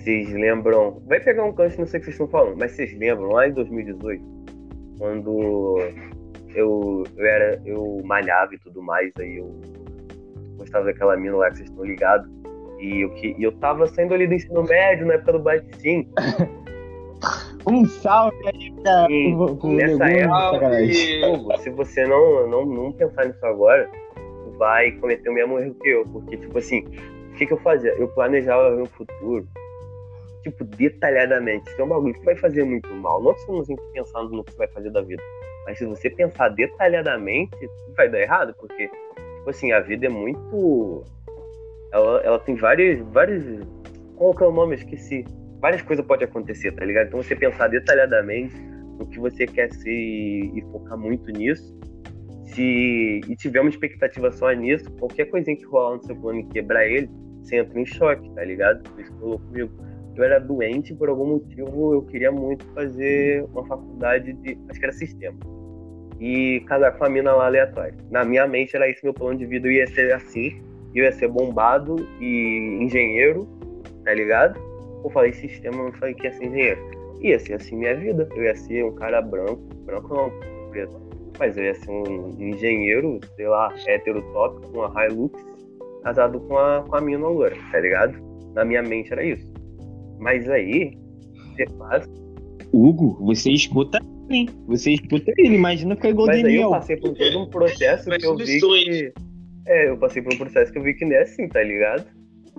Vocês 0.00 0.32
lembram. 0.32 1.02
Vai 1.06 1.20
pegar 1.20 1.44
um 1.44 1.52
canto, 1.52 1.78
não 1.78 1.86
sei 1.86 1.98
o 1.98 2.00
que 2.00 2.06
vocês 2.06 2.14
estão 2.14 2.28
falando, 2.28 2.56
mas 2.58 2.72
vocês 2.72 2.96
lembram 2.98 3.28
lá 3.28 3.46
em 3.46 3.52
2018, 3.52 4.24
quando 4.98 5.78
eu, 6.54 7.04
eu 7.16 7.26
era. 7.26 7.60
Eu 7.64 8.00
malhava 8.04 8.54
e 8.54 8.58
tudo 8.58 8.82
mais, 8.82 9.12
aí 9.18 9.36
eu 9.36 9.60
gostava 10.56 10.86
daquela 10.86 11.16
mina 11.16 11.36
lá 11.36 11.50
que 11.50 11.58
vocês 11.58 11.68
estão 11.68 11.84
ligados. 11.84 12.30
E 12.78 13.02
eu, 13.02 13.10
que, 13.10 13.34
e 13.38 13.42
eu 13.42 13.52
tava 13.52 13.86
saindo 13.86 14.14
ali 14.14 14.26
do 14.26 14.34
ensino 14.34 14.62
médio, 14.62 15.06
na 15.06 15.14
época 15.14 15.32
do 15.32 15.40
Bate 15.40 16.08
um 17.66 17.84
salve 17.84 18.36
aí 18.46 18.72
pro 18.72 19.68
nessa 19.68 20.10
época, 20.10 21.58
se 21.58 21.70
você 21.70 22.06
não, 22.06 22.48
não, 22.48 22.64
não 22.64 22.92
pensar 22.92 23.26
nisso 23.26 23.44
agora, 23.44 23.86
vai 24.56 24.92
cometer 24.92 25.28
o 25.28 25.34
mesmo 25.34 25.58
erro 25.58 25.74
que 25.74 25.88
eu. 25.88 26.04
Porque, 26.06 26.38
tipo 26.38 26.56
assim, 26.58 26.84
o 27.32 27.34
que, 27.34 27.46
que 27.46 27.52
eu 27.52 27.58
fazia? 27.58 27.90
Eu 27.92 28.08
planejava 28.08 28.74
um 28.76 28.86
futuro, 28.86 29.46
tipo, 30.42 30.64
detalhadamente. 30.64 31.68
Isso 31.70 31.80
é 31.80 31.84
um 31.84 31.88
bagulho 31.88 32.14
que 32.14 32.24
vai 32.24 32.36
fazer 32.36 32.64
muito 32.64 32.88
mal. 32.94 33.22
Não 33.22 33.32
estamos 33.32 33.68
pensando 33.92 34.30
no 34.30 34.44
que 34.44 34.52
você 34.52 34.58
vai 34.58 34.68
fazer 34.68 34.90
da 34.90 35.02
vida. 35.02 35.22
Mas 35.66 35.78
se 35.78 35.86
você 35.86 36.10
pensar 36.10 36.48
detalhadamente, 36.50 37.56
vai 37.96 38.08
dar 38.08 38.20
errado, 38.20 38.54
porque 38.58 38.88
tipo 38.88 39.50
assim, 39.50 39.72
a 39.72 39.80
vida 39.80 40.06
é 40.06 40.08
muito. 40.08 41.04
Ela, 41.92 42.20
ela 42.20 42.38
tem 42.38 42.54
várias. 42.56 43.00
várias. 43.08 43.44
Qual 44.16 44.34
que 44.34 44.42
é 44.42 44.46
o 44.46 44.52
nome? 44.52 44.74
Eu 44.74 44.78
esqueci. 44.78 45.24
Várias 45.60 45.82
coisas 45.82 46.04
podem 46.04 46.26
acontecer, 46.26 46.72
tá 46.72 46.84
ligado? 46.84 47.08
Então 47.08 47.22
você 47.22 47.36
pensar 47.36 47.68
detalhadamente 47.68 48.54
no 48.98 49.06
que 49.06 49.18
você 49.18 49.46
quer 49.46 49.70
ser 49.72 49.90
e 49.90 50.64
focar 50.72 50.96
muito 50.96 51.30
nisso. 51.30 51.78
Se 52.46 53.20
e 53.28 53.36
tiver 53.36 53.60
uma 53.60 53.70
expectativa 53.70 54.32
só 54.32 54.50
nisso, 54.52 54.90
qualquer 54.92 55.26
coisinha 55.26 55.56
que 55.56 55.64
rolar 55.64 55.96
no 55.96 56.02
seu 56.02 56.16
plano 56.16 56.40
e 56.40 56.44
quebrar 56.46 56.86
ele, 56.86 57.08
você 57.42 57.58
entra 57.58 57.78
em 57.78 57.86
choque, 57.86 58.28
tá 58.34 58.44
ligado? 58.44 58.82
Por 58.90 59.00
isso 59.00 59.12
que 59.12 59.18
falou 59.18 59.38
comigo. 59.38 59.89
Eu 60.16 60.24
era 60.24 60.38
doente, 60.38 60.94
por 60.94 61.08
algum 61.08 61.26
motivo 61.26 61.94
eu 61.94 62.02
queria 62.02 62.32
muito 62.32 62.64
fazer 62.74 63.44
uma 63.52 63.64
faculdade 63.66 64.32
de. 64.32 64.58
Acho 64.68 64.78
que 64.78 64.86
era 64.86 64.92
sistema 64.92 65.38
e 66.20 66.60
casar 66.66 66.92
com 66.92 67.04
a 67.04 67.08
mina 67.08 67.32
lá 67.32 67.46
aleatória. 67.46 67.94
Na 68.10 68.24
minha 68.24 68.46
mente 68.46 68.76
era 68.76 68.88
isso 68.88 69.00
meu 69.02 69.14
plano 69.14 69.38
de 69.38 69.46
vida, 69.46 69.66
eu 69.66 69.72
ia 69.72 69.86
ser 69.86 70.12
assim, 70.12 70.60
eu 70.94 71.04
ia 71.04 71.12
ser 71.12 71.28
bombado 71.28 71.96
e 72.20 72.78
engenheiro, 72.82 73.48
tá 74.04 74.12
ligado? 74.12 74.60
Eu 75.02 75.10
falei 75.10 75.32
sistema, 75.32 75.82
não 75.82 75.92
falei 75.92 76.14
que 76.14 76.26
ia 76.26 76.32
ser 76.32 76.44
engenheiro. 76.44 76.80
Ia 77.22 77.38
ser 77.38 77.54
assim 77.54 77.76
minha 77.76 77.96
vida, 77.96 78.28
eu 78.36 78.44
ia 78.44 78.54
ser 78.54 78.84
um 78.84 78.94
cara 78.94 79.22
branco, 79.22 79.62
branco 79.86 80.14
não, 80.14 80.30
preto, 80.70 81.00
mas 81.38 81.56
eu 81.56 81.64
ia 81.64 81.74
ser 81.74 81.90
um 81.90 82.34
engenheiro, 82.38 83.18
sei 83.34 83.48
lá, 83.48 83.72
com 83.72 84.78
uma 84.78 85.06
Hilux, 85.06 85.42
casado 86.02 86.40
com 86.40 86.58
a, 86.58 86.82
com 86.86 86.96
a 86.96 87.00
mina 87.00 87.26
loura, 87.26 87.56
tá 87.70 87.80
ligado? 87.80 88.14
Na 88.54 88.64
minha 88.64 88.82
mente 88.82 89.12
era 89.12 89.24
isso. 89.24 89.50
Mas 90.20 90.48
aí, 90.48 90.96
você 91.56 91.66
faz. 91.78 92.08
Hugo, 92.72 93.18
você 93.20 93.50
escuta 93.50 93.98
Sim, 94.30 94.46
você 94.68 94.92
escuta 94.92 95.32
ele, 95.36 95.56
imagina 95.56 95.98
é 96.00 96.08
igual 96.08 96.28
Mas 96.28 96.44
aí 96.44 96.54
eu 96.54 96.70
passei 96.70 96.96
por 96.96 97.12
todo 97.16 97.40
um 97.40 97.50
processo 97.50 98.08
que 98.08 98.24
eu 98.24 98.36
vi 98.36 98.60
que... 98.60 99.12
É, 99.66 99.88
eu 99.88 99.98
passei 99.98 100.22
por 100.22 100.32
um 100.32 100.38
processo 100.38 100.72
que 100.72 100.78
eu 100.78 100.82
vi 100.84 100.94
que 100.94 101.04
não 101.04 101.16
é 101.16 101.22
assim, 101.22 101.48
tá 101.48 101.60
ligado? 101.62 102.06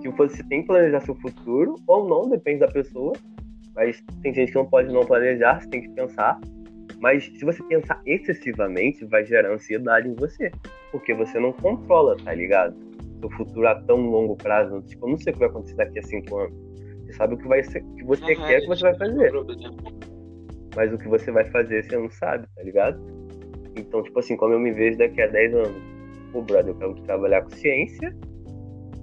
Que 0.02 0.10
você 0.10 0.42
tem 0.44 0.60
que 0.60 0.66
planejar 0.66 1.00
seu 1.00 1.14
futuro, 1.14 1.76
ou 1.86 2.06
não, 2.06 2.28
depende 2.28 2.60
da 2.60 2.68
pessoa. 2.68 3.14
Mas 3.74 4.02
tem 4.22 4.34
gente 4.34 4.52
que 4.52 4.58
não 4.58 4.66
pode 4.66 4.92
não 4.92 5.04
planejar, 5.06 5.62
você 5.62 5.68
tem 5.68 5.82
que 5.82 5.88
pensar. 5.90 6.38
Mas 7.00 7.24
se 7.24 7.44
você 7.44 7.62
pensar 7.64 8.00
excessivamente, 8.04 9.04
vai 9.06 9.24
gerar 9.24 9.54
ansiedade 9.54 10.08
em 10.08 10.14
você. 10.14 10.52
Porque 10.90 11.14
você 11.14 11.40
não 11.40 11.52
controla, 11.54 12.16
tá 12.18 12.34
ligado? 12.34 12.76
Seu 13.18 13.30
futuro 13.30 13.66
a 13.66 13.74
tão 13.74 14.10
longo 14.10 14.36
prazo. 14.36 14.82
Tipo, 14.82 15.06
eu 15.06 15.10
não 15.12 15.18
sei 15.18 15.30
o 15.30 15.34
que 15.34 15.40
vai 15.40 15.48
acontecer 15.48 15.76
daqui 15.76 15.98
a 15.98 16.02
cinco 16.02 16.36
anos. 16.36 16.54
Você 17.12 17.18
sabe 17.18 17.34
o 17.34 17.36
que, 17.36 17.46
vai 17.46 17.62
ser, 17.62 17.82
que 17.82 18.04
você 18.04 18.34
quer 18.34 18.60
que 18.62 18.66
você 18.66 18.82
vai 18.82 18.96
fazer. 18.96 19.32
Mas 20.74 20.92
o 20.92 20.98
que 20.98 21.08
você 21.08 21.30
vai 21.30 21.44
fazer 21.44 21.84
você 21.84 21.96
não 21.96 22.10
sabe, 22.10 22.46
tá 22.56 22.62
ligado? 22.62 22.98
Então, 23.76 24.02
tipo 24.02 24.18
assim, 24.18 24.36
como 24.36 24.54
eu 24.54 24.60
me 24.60 24.72
vejo 24.72 24.96
daqui 24.96 25.20
a 25.20 25.26
10 25.26 25.54
anos, 25.54 25.82
pô, 26.32 26.40
brother, 26.40 26.68
eu 26.68 26.78
quero 26.78 26.94
trabalhar 27.02 27.42
com 27.42 27.50
ciência. 27.50 28.16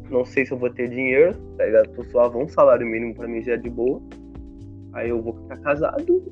Não 0.09 0.25
sei 0.25 0.43
se 0.43 0.51
eu 0.51 0.57
vou 0.57 0.71
ter 0.71 0.89
dinheiro, 0.89 1.35
tá 1.55 1.65
ligado? 1.65 1.89
Tô 1.93 2.03
suave, 2.05 2.37
um 2.37 2.47
salário 2.47 2.85
mínimo 2.85 3.13
pra 3.13 3.27
mim 3.27 3.43
já 3.43 3.53
é 3.53 3.57
de 3.57 3.69
boa. 3.69 4.01
Aí 4.93 5.09
eu 5.09 5.21
vou 5.21 5.33
ficar 5.43 5.57
casado. 5.57 6.23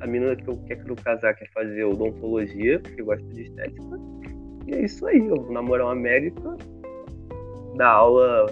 A 0.00 0.06
menina 0.06 0.34
que 0.34 0.48
eu 0.48 0.56
quero 0.66 0.96
casar 0.96 1.34
quer 1.34 1.50
fazer 1.52 1.84
odontologia, 1.84 2.80
porque 2.80 3.02
gosta 3.02 3.26
de 3.28 3.42
estética. 3.42 4.00
E 4.66 4.74
é 4.74 4.84
isso 4.84 5.06
aí, 5.06 5.18
eu 5.18 5.36
vou 5.36 5.52
namorar 5.52 5.88
uma 5.88 5.94
médica, 5.94 6.56
dar 7.76 7.90
aula 7.90 8.46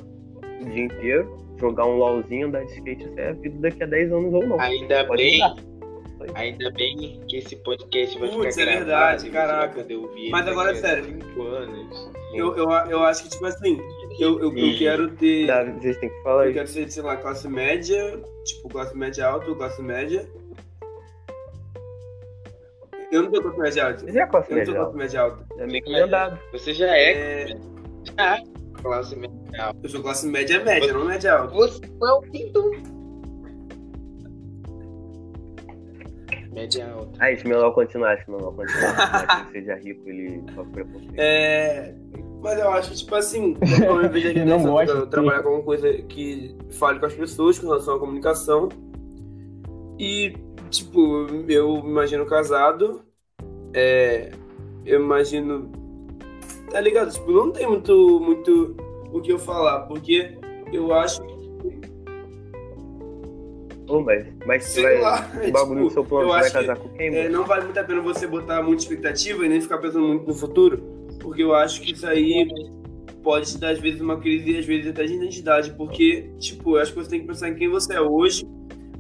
o 0.60 0.64
dia 0.68 0.84
inteiro, 0.84 1.47
jogar 1.58 1.86
um 1.86 1.96
LOLzinho, 1.96 2.48
andar 2.48 2.64
de 2.64 2.72
skate, 2.72 3.04
isso 3.04 3.18
é 3.18 3.30
a 3.30 3.32
vida 3.32 3.58
daqui 3.60 3.82
a 3.82 3.86
10 3.86 4.12
anos 4.12 4.34
ou 4.34 4.46
não. 4.46 4.60
Ainda 4.60 5.04
Pode 5.04 5.22
bem. 5.22 5.40
Ainda 6.34 6.70
bem 6.72 7.20
que 7.28 7.36
esse 7.36 7.56
podcast 7.56 8.18
vai 8.18 8.28
Putz, 8.28 8.56
ficar 8.56 8.70
é 8.70 8.76
verdade, 8.76 9.30
caraca. 9.30 9.86
Eu 9.88 10.12
vi 10.12 10.30
Mas 10.30 10.48
agora, 10.48 10.74
sério. 10.74 11.04
Cinco 11.04 11.42
anos. 11.42 12.10
Eu, 12.34 12.56
eu, 12.56 12.70
eu 12.70 13.04
acho 13.04 13.22
que, 13.22 13.30
tipo 13.30 13.46
assim, 13.46 13.80
eu, 14.18 14.40
eu, 14.40 14.56
eu 14.56 14.78
quero 14.78 15.10
ter. 15.12 15.46
Davi, 15.46 15.72
vocês 15.80 15.96
têm 15.98 16.08
que 16.08 16.22
falar 16.22 16.48
Eu 16.48 16.52
quero 16.52 16.66
ser, 16.66 16.90
sei 16.90 17.02
lá, 17.02 17.16
classe 17.16 17.48
média, 17.48 18.20
tipo, 18.44 18.68
classe 18.68 18.96
média 18.96 19.26
alta 19.26 19.48
ou 19.48 19.56
classe 19.56 19.80
média. 19.80 20.28
Eu 23.12 23.22
não 23.22 23.30
tô 23.30 23.40
classe 23.40 23.58
média 23.58 23.86
alta. 23.86 24.04
Você 24.04 24.18
é 24.18 24.26
classe 24.26 24.52
média 24.52 24.60
alta? 24.60 24.70
Eu 24.70 24.74
não 24.74 24.84
tô 24.84 24.90
classe 24.90 24.98
média 24.98 25.20
alta. 25.20 25.46
É 25.58 25.66
meio 25.66 25.84
que 25.84 25.92
mandado. 25.92 26.38
Você 26.52 26.74
já 26.74 26.96
é. 26.96 27.12
é... 27.12 27.46
Já. 28.16 28.42
Classe 28.82 29.16
média 29.16 29.37
Eu 29.82 29.88
sou 29.88 30.02
classe 30.02 30.26
média 30.26 30.62
média, 30.62 30.86
você, 30.86 30.92
não 30.92 31.04
média 31.04 31.32
alta. 31.32 31.54
Você 31.54 31.80
é 31.84 32.12
o 32.12 32.20
quinto. 32.22 32.70
Média 36.52 36.92
alta. 36.92 37.12
Ah, 37.18 37.32
isso 37.32 37.46
melhor 37.46 37.72
continuar, 37.72 38.18
se 38.18 38.30
melhor 38.30 38.54
continuar. 38.54 39.46
que 39.46 39.52
seja 39.52 39.76
rico, 39.76 40.08
ele 40.08 40.42
sofre 40.54 40.72
preconceito. 40.72 41.14
É. 41.16 41.94
Mas 42.40 42.58
eu 42.58 42.70
acho 42.70 42.90
que, 42.90 42.96
tipo 42.96 43.14
assim, 43.14 43.56
eu 43.84 44.08
vejo 44.10 44.30
aqui 44.30 44.44
não 44.44 44.62
gosta, 44.62 45.06
trabalhar 45.06 45.42
com 45.42 45.48
alguma 45.48 45.64
coisa 45.64 45.92
que 46.02 46.56
fale 46.70 47.00
com 47.00 47.06
as 47.06 47.14
pessoas 47.14 47.58
com 47.58 47.66
relação 47.66 47.96
à 47.96 47.98
comunicação. 47.98 48.68
E, 49.98 50.34
tipo, 50.70 51.26
eu 51.48 51.82
me 51.82 51.90
imagino 51.90 52.24
casado. 52.26 53.02
É, 53.74 54.30
eu 54.86 55.00
imagino 55.00 55.70
Tá 56.70 56.80
ligado? 56.80 57.12
Tipo, 57.12 57.32
não 57.32 57.50
tem 57.50 57.66
muito, 57.66 58.20
muito 58.20 58.76
o 59.12 59.20
que 59.20 59.32
eu 59.32 59.38
falar, 59.38 59.80
porque 59.80 60.36
eu 60.72 60.92
acho 60.92 61.22
que. 61.22 61.38
Oh, 63.90 64.00
mas, 64.00 64.26
mas 64.46 64.64
Sei 64.64 64.82
vai, 64.82 65.00
lá, 65.00 65.30
o 65.34 65.50
bagulho 65.50 65.78
tipo, 65.78 65.88
do 65.88 65.90
seu 65.90 66.04
plano, 66.04 66.28
vai 66.28 66.50
casar 66.50 66.76
que, 66.76 66.82
com 66.82 66.88
quem? 66.90 67.14
É, 67.16 67.28
não 67.28 67.44
vale 67.44 67.64
muito 67.64 67.78
a 67.78 67.84
pena 67.84 68.02
você 68.02 68.26
botar 68.26 68.62
muita 68.62 68.82
expectativa 68.82 69.46
e 69.46 69.48
nem 69.48 69.60
ficar 69.60 69.78
pensando 69.78 70.06
muito 70.06 70.26
no 70.26 70.34
futuro, 70.34 70.78
porque 71.20 71.42
eu 71.42 71.54
acho 71.54 71.80
que 71.80 71.92
isso 71.92 72.06
aí 72.06 72.46
pode 73.22 73.50
te 73.50 73.58
dar, 73.58 73.70
às 73.70 73.78
vezes, 73.78 74.00
uma 74.00 74.18
crise 74.18 74.50
e 74.50 74.58
às 74.58 74.66
vezes 74.66 74.90
até 74.90 75.04
de 75.04 75.14
identidade, 75.14 75.72
porque, 75.72 76.30
tipo, 76.38 76.76
eu 76.76 76.82
acho 76.82 76.92
que 76.92 76.98
você 76.98 77.10
tem 77.10 77.20
que 77.20 77.26
pensar 77.26 77.48
em 77.48 77.54
quem 77.54 77.68
você 77.68 77.94
é 77.94 78.00
hoje 78.00 78.46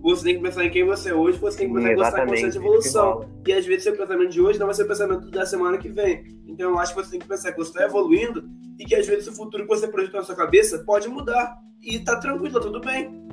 você 0.00 0.24
tem 0.24 0.36
que 0.36 0.42
pensar 0.42 0.64
em 0.64 0.70
quem 0.70 0.84
você 0.84 1.10
é 1.10 1.14
hoje, 1.14 1.38
você 1.38 1.58
tem 1.58 1.68
que 1.68 1.74
pensar 1.74 1.92
em 1.92 1.96
você 1.96 2.22
em 2.22 2.26
constante 2.26 2.56
evolução. 2.56 3.28
E 3.46 3.52
às 3.52 3.66
vezes 3.66 3.84
seu 3.84 3.96
pensamento 3.96 4.30
de 4.30 4.40
hoje 4.40 4.58
não 4.58 4.66
vai 4.66 4.74
ser 4.74 4.84
o 4.84 4.88
pensamento 4.88 5.30
da 5.30 5.44
semana 5.44 5.78
que 5.78 5.88
vem. 5.88 6.24
Então 6.46 6.70
eu 6.70 6.78
acho 6.78 6.94
que 6.94 7.02
você 7.02 7.10
tem 7.10 7.20
que 7.20 7.28
pensar 7.28 7.52
que 7.52 7.58
você 7.58 7.70
está 7.70 7.84
evoluindo 7.84 8.48
e 8.78 8.84
que 8.84 8.94
às 8.94 9.06
vezes 9.06 9.26
o 9.28 9.34
futuro 9.34 9.64
que 9.64 9.68
você 9.68 9.88
projetou 9.88 10.20
na 10.20 10.26
sua 10.26 10.36
cabeça 10.36 10.78
pode 10.84 11.08
mudar. 11.08 11.58
E 11.82 11.98
tá 12.00 12.16
tranquilo, 12.16 12.54
tá 12.54 12.60
tudo 12.60 12.80
bem. 12.80 13.28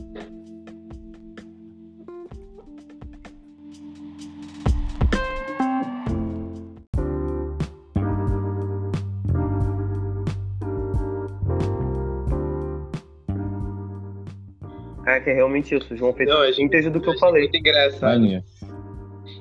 É 15.16 15.20
que 15.20 15.30
é 15.30 15.34
realmente 15.34 15.76
isso. 15.76 15.94
O 15.94 15.98
João 15.98 16.14
fez 16.14 16.30
não, 16.30 16.54
síntese 16.54 16.90
do 16.90 17.00
que 17.00 17.08
eu, 17.08 17.14
eu 17.14 17.20
falei. 17.20 17.44
Muito 17.44 17.58
engraçado. 17.58 18.26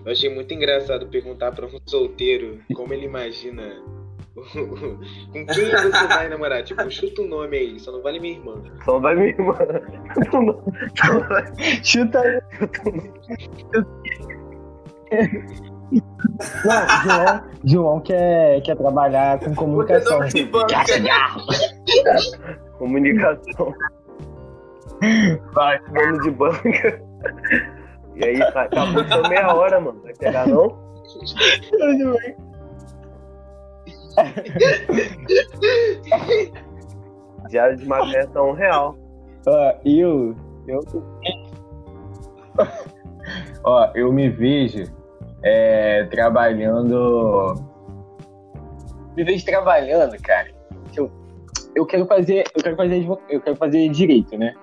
Eu 0.04 0.12
achei 0.12 0.32
muito 0.32 0.52
engraçado 0.52 1.06
perguntar 1.06 1.52
para 1.52 1.66
um 1.66 1.80
solteiro 1.86 2.60
como 2.74 2.92
ele 2.92 3.06
imagina. 3.06 3.62
Com 4.34 5.46
quem 5.46 5.46
você 5.46 6.06
vai 6.08 6.28
namorar? 6.28 6.62
Tipo, 6.64 6.90
chuta 6.90 7.22
um 7.22 7.28
nome 7.28 7.56
aí, 7.56 7.78
só 7.78 7.92
não 7.92 8.02
vale 8.02 8.18
minha 8.18 8.34
irmã. 8.34 8.60
Só 8.84 8.94
não 8.94 9.00
vale 9.00 9.20
minha 9.20 9.30
irmã. 9.30 9.56
Chuta. 11.84 12.44
Não, 16.64 17.02
João, 17.04 17.44
João 17.64 18.00
quer, 18.00 18.60
quer 18.62 18.76
trabalhar 18.76 19.38
com 19.38 19.54
comunicação. 19.54 20.18
Comunicação. 22.78 23.74
Vai, 25.52 25.78
dono 25.78 26.22
de 26.22 26.30
banca. 26.30 27.02
E 28.16 28.24
aí, 28.24 28.38
tá, 28.52 28.62
acabou 28.62 29.04
só 29.04 29.28
meia 29.28 29.52
hora, 29.54 29.80
mano. 29.80 30.00
Vai 30.02 30.14
pegar 30.14 30.46
não? 30.46 30.78
Diário 37.48 37.76
de 37.76 37.86
magreza 37.86 38.42
um 38.42 38.52
real. 38.52 38.96
Ó, 39.46 39.74
eu. 39.84 40.36
Eu. 40.66 40.80
Ó, 43.64 43.90
eu 43.94 44.12
me 44.12 44.28
vejo 44.28 44.84
é, 45.42 46.04
trabalhando. 46.04 47.54
Me 49.16 49.24
vejo 49.24 49.44
trabalhando, 49.44 50.16
cara. 50.22 50.50
Eu, 50.96 51.10
eu 51.74 51.84
quero 51.84 52.06
fazer. 52.06 52.44
Eu 52.54 52.62
quero 52.62 52.76
fazer. 52.76 53.08
Eu 53.28 53.40
quero 53.40 53.56
fazer 53.56 53.88
direito, 53.88 54.38
né? 54.38 54.54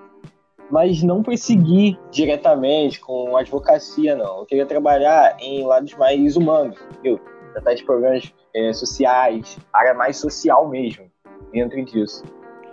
Mas 0.72 1.02
não 1.02 1.22
perseguir 1.22 1.98
diretamente 2.10 2.98
com 2.98 3.36
advocacia, 3.36 4.16
não. 4.16 4.38
Eu 4.38 4.46
queria 4.46 4.64
trabalhar 4.64 5.36
em 5.38 5.66
lados 5.66 5.94
mais 5.96 6.34
humanos, 6.34 6.78
entendeu? 6.90 7.20
Tratar 7.52 7.74
de 7.74 7.84
problemas 7.84 8.32
é, 8.56 8.72
sociais, 8.72 9.58
área 9.70 9.92
mais 9.92 10.16
social 10.16 10.66
mesmo, 10.70 11.04
dentro 11.52 11.84
disso. 11.84 12.24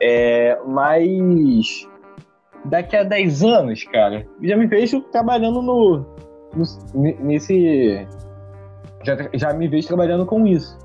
É, 0.01 0.57
mas 0.65 1.85
daqui 2.63 2.95
a 2.95 3.03
10 3.03 3.43
anos, 3.43 3.83
cara, 3.83 4.25
já 4.41 4.55
me 4.55 4.65
vejo 4.65 5.01
trabalhando 5.01 5.61
no, 5.61 6.05
no 6.55 7.13
nesse. 7.19 8.07
Já, 9.03 9.29
já 9.33 9.53
me 9.53 9.67
vejo 9.67 9.89
trabalhando 9.89 10.25
com 10.25 10.47
isso. 10.47 10.79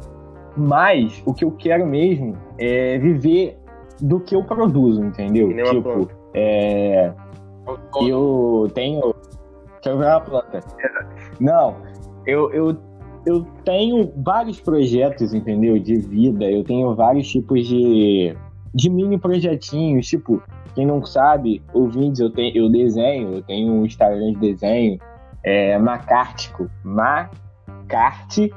Mas 0.56 1.22
o 1.24 1.32
que 1.32 1.44
eu 1.44 1.52
quero 1.52 1.86
mesmo 1.86 2.36
é 2.58 2.98
viver 2.98 3.56
do 4.00 4.20
que 4.20 4.34
eu 4.34 4.44
produzo, 4.44 5.04
entendeu? 5.04 5.48
Tipo, 5.48 6.08
é, 6.34 7.12
eu 8.06 8.68
tenho. 8.74 9.14
Deixa 9.74 9.90
eu 9.90 9.98
ver 9.98 10.06
uma 10.06 10.20
planta. 10.20 10.60
Não, 11.40 11.76
eu, 12.26 12.50
eu, 12.52 12.76
eu 13.26 13.46
tenho 13.64 14.12
vários 14.16 14.60
projetos, 14.60 15.32
entendeu? 15.34 15.78
De 15.78 15.96
vida. 15.96 16.44
Eu 16.44 16.64
tenho 16.64 16.94
vários 16.94 17.28
tipos 17.28 17.66
de, 17.66 18.36
de 18.74 18.90
mini 18.90 19.18
projetinhos. 19.18 20.06
Tipo, 20.06 20.42
quem 20.74 20.86
não 20.86 21.04
sabe, 21.04 21.62
ouvintes, 21.72 22.20
eu, 22.20 22.30
tenho, 22.30 22.56
eu 22.56 22.70
desenho. 22.70 23.34
Eu 23.34 23.42
tenho 23.42 23.72
um 23.72 23.84
Instagram 23.84 24.32
de 24.32 24.40
desenho. 24.40 24.98
É 25.42 25.78
Macártico. 25.78 26.70
Macártico. 26.82 28.54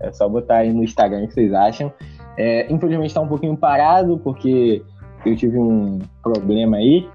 É 0.00 0.12
só 0.12 0.28
botar 0.28 0.56
aí 0.58 0.72
no 0.72 0.82
Instagram 0.82 1.26
que 1.26 1.34
vocês 1.34 1.52
acham. 1.52 1.92
É, 2.36 2.72
infelizmente 2.72 3.08
está 3.08 3.20
um 3.20 3.28
pouquinho 3.28 3.56
parado, 3.56 4.18
porque 4.18 4.82
eu 5.24 5.36
tive 5.36 5.58
um 5.58 5.98
problema 6.22 6.76
aí, 6.76 7.08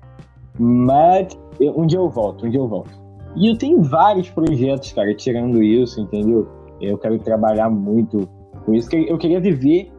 mas 0.58 1.38
um 1.60 1.86
dia 1.86 1.99
eu 1.99 2.10
volto, 2.10 2.45
um 2.45 2.49
dia 2.49 2.60
eu 2.60 2.67
volto. 2.67 2.91
E 3.36 3.47
eu 3.47 3.58
tenho 3.58 3.82
vários 3.82 4.30
projetos, 4.30 4.91
cara, 4.93 5.13
tirando 5.13 5.62
isso, 5.62 6.01
entendeu? 6.01 6.47
Eu 6.82 6.97
quero 6.97 7.17
trabalhar 7.19 7.69
muito 7.69 8.27
com 8.65 8.73
isso, 8.73 8.89
eu 8.95 9.17
queria 9.17 9.39
viver 9.39 9.91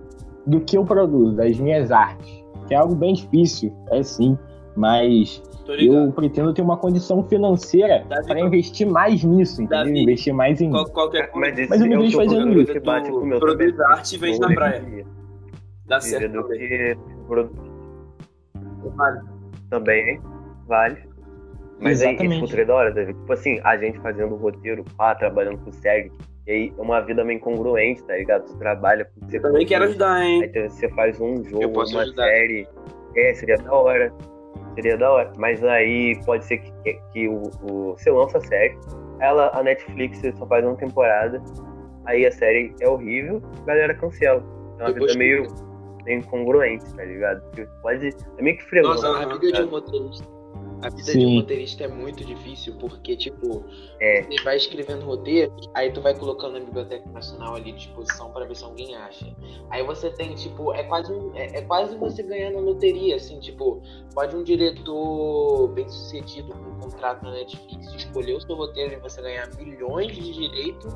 do 0.46 0.60
que 0.60 0.76
eu 0.76 0.84
produzo, 0.84 1.36
das 1.36 1.58
minhas 1.58 1.90
artes, 1.90 2.44
que 2.66 2.74
é 2.74 2.76
algo 2.76 2.94
bem 2.94 3.14
difícil, 3.14 3.72
é 3.90 4.02
sim, 4.02 4.38
mas 4.78 5.42
eu 5.66 6.12
pretendo 6.12 6.54
ter 6.54 6.62
uma 6.62 6.76
condição 6.76 7.22
financeira 7.24 8.06
para 8.26 8.40
investir 8.40 8.86
mais 8.86 9.24
nisso, 9.24 9.60
entendeu? 9.60 9.84
Davi, 9.84 10.02
investir 10.02 10.32
mais 10.32 10.60
em. 10.60 10.70
Qual, 10.70 10.86
qualquer 10.86 11.30
coisa. 11.30 11.54
Mas, 11.56 11.68
mas 11.68 11.80
eu 11.80 11.86
me 11.88 11.96
vejo 11.96 12.16
fazendo 12.16 12.62
isso. 12.62 12.80
Bate 12.80 13.10
com 13.10 13.16
o 13.18 13.26
meu 13.26 13.40
produz 13.40 13.78
arte 13.80 14.14
e 14.14 14.18
vende 14.18 14.38
na 14.38 14.54
praia. 14.54 15.06
Dá 15.86 16.00
certo. 16.00 16.32
Do 16.32 16.48
que 16.48 16.96
Vale. 18.96 19.20
Também, 19.68 20.08
hein? 20.08 20.20
Vale. 20.66 20.96
Mas 21.80 22.00
Exatamente. 22.00 22.22
aí, 22.22 22.28
esse 22.28 22.40
futuro 22.40 22.62
é 22.62 22.64
da 22.64 22.74
hora, 22.74 22.92
David. 22.92 23.18
Tipo 23.18 23.32
assim, 23.32 23.60
a 23.62 23.76
gente 23.76 23.98
fazendo 24.00 24.34
roteiro, 24.36 24.84
pá, 24.96 25.14
trabalhando 25.14 25.58
com 25.58 25.72
série. 25.72 26.10
E 26.46 26.50
aí 26.50 26.72
é 26.76 26.80
uma 26.80 27.00
vida 27.00 27.24
meio 27.24 27.36
incongruente, 27.36 28.02
tá 28.04 28.16
ligado? 28.16 28.48
Você 28.48 28.56
trabalha 28.58 29.04
com 29.04 29.26
você. 29.26 29.38
Também 29.38 29.66
quero 29.66 29.84
ajudar, 29.84 30.24
hein? 30.24 30.50
Aí 30.54 30.68
você 30.68 30.88
faz 30.90 31.20
um 31.20 31.44
jogo, 31.44 31.66
uma 31.66 31.82
ajudar. 31.82 32.24
série. 32.24 32.66
É, 33.14 33.34
seria 33.34 33.56
da 33.58 33.72
hora. 33.72 34.12
Seria 34.78 34.96
da 34.96 35.10
hora. 35.10 35.32
Mas 35.36 35.64
aí 35.64 36.16
pode 36.24 36.44
ser 36.44 36.58
que, 36.58 36.72
que, 36.84 37.00
que 37.12 37.28
o, 37.28 37.50
o, 37.68 37.96
você 37.98 38.12
lança 38.12 38.38
a 38.38 38.40
série, 38.42 38.78
ela, 39.18 39.50
a 39.52 39.60
Netflix 39.60 40.20
só 40.38 40.46
faz 40.46 40.64
uma 40.64 40.76
temporada, 40.76 41.42
aí 42.04 42.24
a 42.24 42.30
série 42.30 42.72
é 42.80 42.88
horrível, 42.88 43.42
a 43.62 43.64
galera 43.66 43.92
cancela. 43.94 44.40
É 44.78 44.84
uma 44.84 44.94
coisa 44.94 45.18
meio, 45.18 45.48
meio 46.04 46.20
incongruente, 46.20 46.94
tá 46.94 47.04
ligado? 47.04 47.42
Porque 47.46 47.66
pode. 47.82 48.14
É 48.38 48.42
meio 48.42 48.56
que 48.56 48.64
fregoso. 48.66 49.02
Nossa, 49.02 49.24
a 49.24 49.36
vida 49.36 49.50
de 49.50 49.62
um 49.62 49.66
roteirista 49.66 50.37
a 50.82 50.90
vida 50.90 51.12
Sim. 51.12 51.18
de 51.18 51.26
um 51.26 51.40
roteirista 51.40 51.84
é 51.84 51.88
muito 51.88 52.24
difícil, 52.24 52.74
porque, 52.78 53.16
tipo, 53.16 53.64
é. 54.00 54.22
você 54.22 54.42
vai 54.42 54.56
escrevendo 54.56 55.04
roteiro, 55.04 55.52
aí 55.74 55.90
tu 55.92 56.00
vai 56.00 56.16
colocando 56.16 56.54
na 56.54 56.60
Biblioteca 56.60 57.08
Nacional 57.10 57.54
ali 57.56 57.72
à 57.72 57.74
disposição 57.74 58.30
para 58.30 58.44
ver 58.44 58.56
se 58.56 58.64
alguém 58.64 58.94
acha. 58.94 59.26
Aí 59.70 59.82
você 59.82 60.10
tem, 60.10 60.34
tipo, 60.34 60.72
é 60.72 60.84
quase, 60.84 61.12
um, 61.12 61.34
é, 61.34 61.58
é, 61.58 61.62
quase 61.62 61.96
você 61.96 62.22
ganhar 62.22 62.50
na 62.50 62.60
loteria, 62.60 63.16
assim, 63.16 63.40
tipo, 63.40 63.82
pode 64.14 64.36
um 64.36 64.42
diretor 64.42 65.68
bem 65.68 65.88
sucedido 65.88 66.52
com 66.52 66.70
um 66.70 66.80
contrato 66.80 67.22
na 67.24 67.32
Netflix 67.32 67.92
escolher 67.94 68.34
o 68.34 68.40
seu 68.40 68.54
roteiro 68.54 68.94
e 68.94 68.96
você 68.96 69.20
ganhar 69.20 69.48
milhões 69.56 70.14
de 70.14 70.32
direito, 70.32 70.88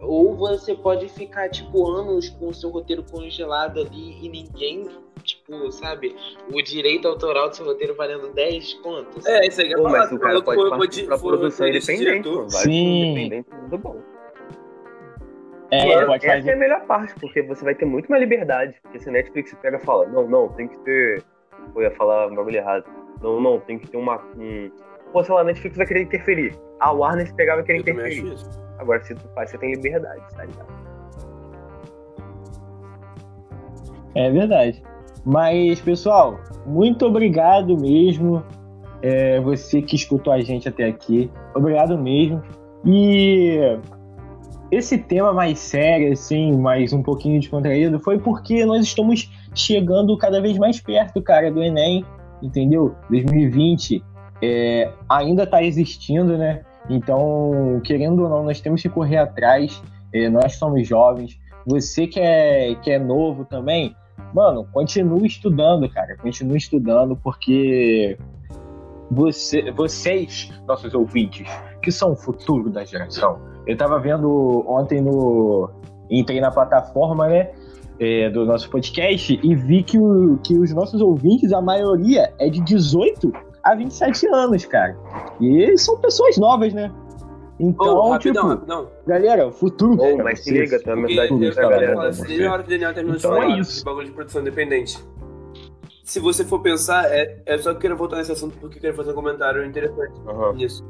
ou 0.00 0.36
você 0.36 0.74
pode 0.74 1.08
ficar, 1.08 1.48
tipo, 1.48 1.90
anos 1.90 2.28
com 2.30 2.48
o 2.48 2.54
seu 2.54 2.70
roteiro 2.70 3.02
congelado 3.02 3.80
ali 3.80 4.24
e 4.24 4.28
ninguém 4.28 4.88
tipo, 5.24 5.70
sabe, 5.70 6.16
o 6.50 6.62
direito 6.62 7.06
autoral 7.06 7.50
do 7.50 7.56
seu 7.56 7.66
roteiro 7.66 7.94
valendo 7.94 8.32
10 8.32 8.74
contos. 8.74 9.26
É, 9.26 9.46
isso 9.46 9.60
aí 9.60 9.72
é 9.72 9.76
Pô, 9.76 9.82
mas 9.88 10.10
o 10.10 10.18
cara 10.18 10.40
pode 10.42 10.60
for, 10.60 10.78
partir 10.78 11.04
pra 11.04 11.18
produção 11.18 11.68
independente, 11.68 12.28
pô, 12.28 12.46
independente, 12.66 13.48
tudo 13.50 13.78
bom. 13.78 14.00
É, 15.70 15.86
e 15.86 16.06
pode 16.06 16.26
essa 16.26 16.36
fazer. 16.36 16.50
é 16.50 16.54
a 16.54 16.56
melhor 16.56 16.86
parte, 16.86 17.14
porque 17.20 17.42
você 17.42 17.62
vai 17.62 17.74
ter 17.74 17.84
muito 17.84 18.10
mais 18.10 18.22
liberdade. 18.22 18.74
Porque 18.82 18.98
se 18.98 19.08
a 19.08 19.12
Netflix 19.12 19.54
pega 19.60 19.76
e 19.76 19.80
fala, 19.80 20.06
não, 20.06 20.26
não, 20.26 20.48
tem 20.48 20.66
que 20.66 20.78
ter. 20.78 21.22
Eu 21.74 21.82
ia 21.82 21.90
falar 21.90 22.28
um 22.28 22.34
bagulho 22.34 22.56
errado. 22.56 22.86
Não, 23.20 23.38
não, 23.38 23.60
tem 23.60 23.78
que 23.78 23.86
ter 23.86 23.98
uma. 23.98 24.16
Um... 24.38 24.70
Pô, 25.12 25.22
sei 25.22 25.34
lá, 25.34 25.42
a 25.42 25.44
Netflix 25.44 25.76
vai 25.76 25.86
querer 25.86 26.02
interferir. 26.02 26.58
A 26.80 26.90
Warner 26.90 27.26
se 27.26 27.34
pegava 27.34 27.60
e 27.60 27.64
querer 27.64 27.80
interferir. 27.80 28.34
Agora, 28.78 29.02
se 29.02 29.14
tu 29.14 29.28
faz, 29.34 29.50
você 29.50 29.58
tem 29.58 29.74
liberdade, 29.74 30.22
tá 30.34 30.44
ligado? 30.44 30.78
É 34.14 34.30
verdade. 34.30 34.82
Mas, 35.24 35.80
pessoal, 35.80 36.38
muito 36.66 37.06
obrigado 37.06 37.78
mesmo. 37.78 38.42
É, 39.02 39.40
você 39.40 39.80
que 39.80 39.94
escutou 39.94 40.32
a 40.32 40.40
gente 40.40 40.68
até 40.68 40.84
aqui. 40.84 41.30
Obrigado 41.54 41.98
mesmo. 41.98 42.42
E 42.84 43.78
esse 44.70 44.98
tema 44.98 45.32
mais 45.32 45.58
sério, 45.58 46.12
assim, 46.12 46.56
mais 46.56 46.92
um 46.92 47.02
pouquinho 47.02 47.40
descontraído, 47.40 47.98
foi 47.98 48.18
porque 48.18 48.64
nós 48.64 48.84
estamos 48.84 49.30
chegando 49.54 50.16
cada 50.18 50.40
vez 50.40 50.58
mais 50.58 50.80
perto, 50.80 51.22
cara, 51.22 51.50
do 51.50 51.62
Enem, 51.62 52.04
entendeu? 52.42 52.94
2020 53.10 54.02
é, 54.42 54.92
ainda 55.08 55.44
está 55.44 55.62
existindo, 55.62 56.36
né? 56.36 56.62
Então, 56.88 57.80
querendo 57.84 58.22
ou 58.22 58.28
não, 58.28 58.44
nós 58.44 58.60
temos 58.60 58.82
que 58.82 58.88
correr 58.88 59.18
atrás. 59.18 59.82
É, 60.12 60.28
nós 60.28 60.54
somos 60.54 60.86
jovens. 60.86 61.38
Você 61.66 62.06
que 62.06 62.18
é, 62.18 62.74
que 62.76 62.90
é 62.90 62.98
novo 62.98 63.44
também, 63.44 63.94
mano, 64.32 64.66
continue 64.72 65.26
estudando, 65.26 65.88
cara. 65.88 66.16
Continue 66.16 66.56
estudando, 66.56 67.14
porque 67.16 68.16
você, 69.10 69.70
vocês, 69.72 70.50
nossos 70.66 70.94
ouvintes, 70.94 71.46
que 71.82 71.92
são 71.92 72.12
o 72.12 72.16
futuro 72.16 72.70
da 72.70 72.84
geração. 72.84 73.38
Eu 73.66 73.76
tava 73.76 73.98
vendo 73.98 74.64
ontem 74.66 75.00
no. 75.00 75.70
Entrei 76.10 76.40
na 76.40 76.50
plataforma, 76.50 77.28
né? 77.28 77.50
É, 78.00 78.30
do 78.30 78.46
nosso 78.46 78.70
podcast 78.70 79.40
e 79.42 79.54
vi 79.56 79.82
que, 79.82 79.98
o, 79.98 80.38
que 80.38 80.56
os 80.56 80.72
nossos 80.72 81.00
ouvintes, 81.00 81.52
a 81.52 81.60
maioria 81.60 82.32
é 82.38 82.48
de 82.48 82.60
18 82.60 83.32
a 83.72 83.74
27 83.74 84.26
anos, 84.28 84.64
cara. 84.64 84.96
E 85.40 85.76
são 85.76 85.98
pessoas 85.98 86.36
novas, 86.38 86.72
né? 86.72 86.92
Então, 87.60 87.96
oh, 87.96 88.10
rapidão, 88.12 88.42
tipo, 88.42 88.54
rapidão. 88.54 88.90
galera, 89.06 89.48
o 89.48 89.52
futuro. 89.52 90.00
Oh, 90.00 90.16
mas 90.22 90.44
se 90.44 90.50
liga, 90.52 90.80
tá? 90.80 90.94
Porque 90.94 91.18
eu, 91.18 91.42
eu, 91.42 91.54
galera, 91.54 92.10
desde 92.10 92.46
a 92.46 92.52
hora 92.52 92.62
que 92.62 92.68
o 92.68 92.70
Daniel 92.70 92.94
terminou 92.94 93.18
então 93.18 93.30
de 93.32 93.36
falar 93.36 93.52
é 93.52 93.60
isso. 93.60 93.78
de 93.78 93.84
bagulho 93.84 94.06
de 94.06 94.12
produção 94.12 94.40
independente. 94.40 94.98
Se 96.04 96.20
você 96.20 96.44
for 96.44 96.60
pensar, 96.60 97.12
é, 97.12 97.42
é 97.44 97.58
só 97.58 97.70
que 97.70 97.76
eu 97.76 97.80
quero 97.80 97.96
voltar 97.96 98.16
nesse 98.16 98.32
assunto 98.32 98.56
porque 98.58 98.78
eu 98.78 98.80
quero 98.80 98.94
fazer 98.94 99.10
um 99.10 99.14
comentário 99.14 99.64
interessante 99.64 100.12
uhum. 100.24 100.54
nisso. 100.54 100.84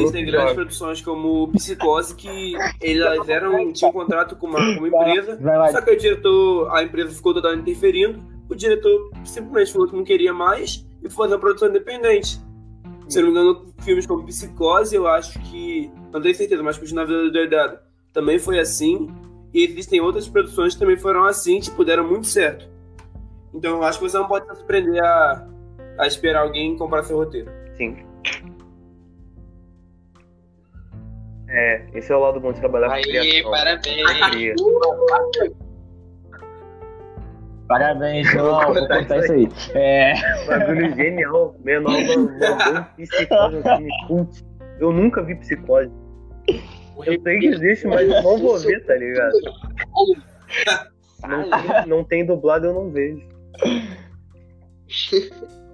Existem 0.00 0.26
grandes 0.26 0.54
produções 0.54 1.00
como 1.00 1.48
Psicose 1.52 2.14
que 2.14 2.54
elas 2.80 3.28
eram, 3.28 3.72
tinham 3.72 3.90
um 3.90 3.92
contrato 3.92 4.36
com 4.36 4.46
uma, 4.46 4.58
com 4.74 4.84
uma 4.84 4.88
empresa, 4.88 5.38
só 5.72 5.80
que 5.80 5.90
o 5.90 5.96
diretor, 5.96 6.74
a 6.74 6.82
empresa 6.82 7.14
ficou 7.14 7.34
totalmente 7.34 7.62
interferindo 7.62 8.20
o 8.50 8.54
diretor 8.56 9.10
simplesmente 9.24 9.72
falou 9.72 9.88
que 9.88 9.96
não 9.96 10.04
queria 10.04 10.34
mais 10.34 10.84
e 11.02 11.08
foi 11.08 11.26
fazer 11.26 11.34
uma 11.34 11.40
produção 11.40 11.68
independente. 11.68 12.40
Se 13.08 13.18
eu 13.18 13.22
não 13.24 13.32
me 13.32 13.38
engano, 13.38 13.74
filmes 13.80 14.06
como 14.06 14.24
Psicose, 14.24 14.94
eu 14.94 15.06
acho 15.06 15.38
que. 15.40 15.90
Não 16.12 16.20
tenho 16.20 16.34
certeza, 16.34 16.62
mas 16.62 16.76
Puxa 16.76 16.94
na 16.94 17.04
Vida 17.04 17.22
do 17.24 17.32
Doidado 17.32 17.78
também 18.12 18.38
foi 18.38 18.58
assim. 18.58 19.08
E 19.54 19.64
existem 19.64 20.00
outras 20.00 20.28
produções 20.28 20.74
que 20.74 20.80
também 20.80 20.96
foram 20.96 21.24
assim, 21.24 21.60
tipo, 21.60 21.84
deram 21.84 22.06
muito 22.06 22.26
certo. 22.26 22.68
Então 23.54 23.78
eu 23.78 23.84
acho 23.84 23.98
que 23.98 24.08
você 24.08 24.16
não 24.16 24.28
pode 24.28 24.46
se 24.46 24.54
surpreender 24.56 25.02
a, 25.02 25.48
a 25.98 26.06
esperar 26.06 26.42
alguém 26.42 26.76
comprar 26.76 27.02
seu 27.02 27.16
roteiro. 27.16 27.50
Sim. 27.76 27.96
É, 31.52 31.84
esse 31.94 32.12
é 32.12 32.16
o 32.16 32.20
lado 32.20 32.40
bom 32.40 32.52
de 32.52 32.60
trabalhar 32.60 32.92
Aí, 32.92 33.02
com 33.02 33.10
criação. 33.10 33.50
parabéns! 33.50 34.54
Parabéns, 37.66 38.26
João. 38.32 38.74
Vou 38.74 38.88
contar 38.88 39.18
isso 39.18 39.32
aí. 39.32 39.48
É... 39.74 40.14
Bagulho 40.46 40.94
genial. 40.96 41.54
Menor 41.60 41.92
psicose 42.96 43.62
cult. 44.08 44.44
Eu 44.80 44.92
nunca 44.92 45.22
vi 45.22 45.36
psicose. 45.36 45.90
Eu 47.06 47.20
sei 47.22 47.38
que 47.38 47.46
existe, 47.46 47.86
mas 47.86 48.08
eu 48.08 48.22
não 48.22 48.38
vou 48.38 48.58
ver, 48.58 48.84
tá 48.86 48.94
ligado? 48.96 49.32
Não 51.22 51.50
tem, 51.50 51.86
não 51.86 52.04
tem 52.04 52.26
dublado, 52.26 52.66
eu 52.66 52.74
não 52.74 52.90
vejo. 52.90 53.22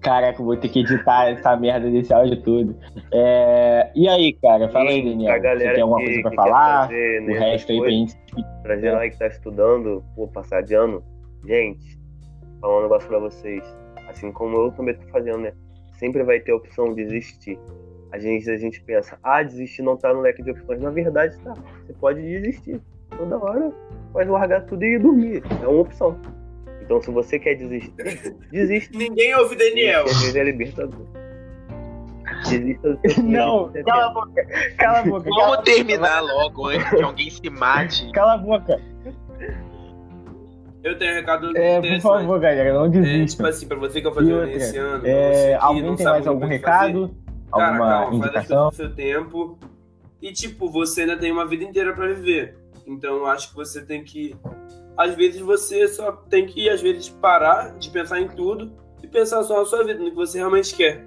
Caraca, 0.00 0.42
vou 0.42 0.56
ter 0.56 0.68
que 0.68 0.80
editar 0.80 1.28
essa 1.28 1.56
merda 1.56 1.90
desse 1.90 2.12
áudio 2.12 2.40
tudo. 2.42 2.76
É... 3.12 3.90
E 3.94 4.08
aí, 4.08 4.32
cara? 4.32 4.68
Fala 4.70 4.90
aí, 4.90 5.02
Daniel. 5.02 5.40
Você 5.40 5.72
tem 5.72 5.82
alguma 5.82 6.00
coisa 6.00 6.22
pra 6.22 6.32
falar? 6.32 6.82
Fazer, 6.86 7.22
o 7.22 7.32
resto 7.34 7.72
aí 7.72 7.80
pra 7.80 7.90
gente. 7.90 8.16
Pra 8.62 8.76
geral 8.78 9.00
aí 9.00 9.10
que 9.10 9.18
tá 9.18 9.26
estudando, 9.26 10.02
por 10.16 10.28
passar 10.28 10.62
de 10.62 10.74
ano, 10.74 11.02
gente, 11.46 11.98
falar 12.60 12.78
um 12.78 12.82
negócio 12.82 13.08
pra 13.08 13.18
vocês. 13.18 13.62
Assim 14.08 14.32
como 14.32 14.56
eu 14.56 14.72
também 14.72 14.94
tô 14.94 15.06
fazendo, 15.08 15.38
né? 15.38 15.52
Sempre 15.92 16.22
vai 16.22 16.40
ter 16.40 16.52
a 16.52 16.56
opção 16.56 16.94
de 16.94 17.04
desistir. 17.04 17.58
A 18.10 18.18
gente, 18.18 18.50
a 18.50 18.56
gente 18.56 18.82
pensa, 18.82 19.18
ah, 19.22 19.42
desistir 19.42 19.82
não 19.82 19.96
tá 19.96 20.12
no 20.12 20.20
leque 20.20 20.42
de 20.42 20.50
opções. 20.50 20.80
Na 20.80 20.90
verdade, 20.90 21.36
tá. 21.44 21.54
Você 21.86 21.92
pode 21.92 22.22
desistir. 22.22 22.80
Toda 23.16 23.38
hora 23.38 23.70
pode 24.12 24.30
largar 24.30 24.64
tudo 24.64 24.82
e 24.82 24.94
ir 24.94 24.98
dormir. 24.98 25.42
É 25.62 25.66
uma 25.66 25.82
opção. 25.82 26.16
Então, 26.90 27.00
se 27.00 27.10
você 27.12 27.38
quer 27.38 27.54
desistir, 27.54 27.92
desiste. 28.50 28.98
Ninguém 28.98 29.32
ouve 29.36 29.54
Daniel. 29.54 30.06
Às 30.06 30.34
é 30.34 30.42
libertador. 30.42 31.06
Desista 32.48 32.94
do 32.94 33.08
seu 33.08 33.22
Não, 33.22 33.72
cala 33.84 34.06
a 34.06 34.10
boca. 34.10 34.46
Cala 34.76 34.98
a 34.98 35.02
boca. 35.04 35.22
Vamos 35.22 35.38
cala 35.38 35.62
terminar 35.62 36.20
logo 36.20 36.66
antes 36.66 36.90
que 36.90 37.00
alguém 37.02 37.30
se 37.30 37.48
mate. 37.48 38.10
Cala 38.10 38.34
a 38.34 38.38
boca. 38.38 38.80
Eu 40.82 40.98
tenho 40.98 41.12
um 41.12 41.14
recado 41.14 41.56
É, 41.56 41.80
por 41.80 42.00
favor, 42.00 42.40
galera, 42.40 42.74
não 42.74 42.90
desista. 42.90 43.22
É, 43.22 43.26
tipo 43.26 43.46
assim, 43.46 43.68
pra 43.68 43.76
você 43.76 44.00
que 44.00 44.08
eu 44.08 44.12
fazer 44.12 44.48
esse 44.48 44.76
ano. 44.76 45.06
É, 45.06 45.54
alguém 45.54 45.94
tem 45.94 46.06
mais 46.06 46.26
algum 46.26 46.46
recado? 46.46 47.14
Cara, 47.52 47.66
alguma 47.68 47.88
calma, 47.88 48.16
indicação? 48.16 48.64
faz 48.64 48.76
seu 48.76 48.92
tempo. 48.92 49.56
E, 50.20 50.32
tipo, 50.32 50.68
você 50.68 51.02
ainda 51.02 51.16
tem 51.16 51.30
uma 51.30 51.46
vida 51.46 51.62
inteira 51.62 51.92
pra 51.92 52.08
viver. 52.08 52.56
Então, 52.84 53.26
acho 53.26 53.50
que 53.50 53.54
você 53.54 53.80
tem 53.80 54.02
que 54.02 54.34
às 55.00 55.14
vezes 55.14 55.40
você 55.40 55.88
só 55.88 56.12
tem 56.12 56.44
que, 56.44 56.68
às 56.68 56.82
vezes, 56.82 57.08
parar 57.08 57.78
de 57.78 57.88
pensar 57.88 58.20
em 58.20 58.28
tudo 58.28 58.70
e 59.02 59.08
pensar 59.08 59.42
só 59.44 59.60
na 59.60 59.64
sua 59.64 59.82
vida, 59.82 59.98
no 59.98 60.10
que 60.10 60.16
você 60.16 60.36
realmente 60.36 60.76
quer. 60.76 61.06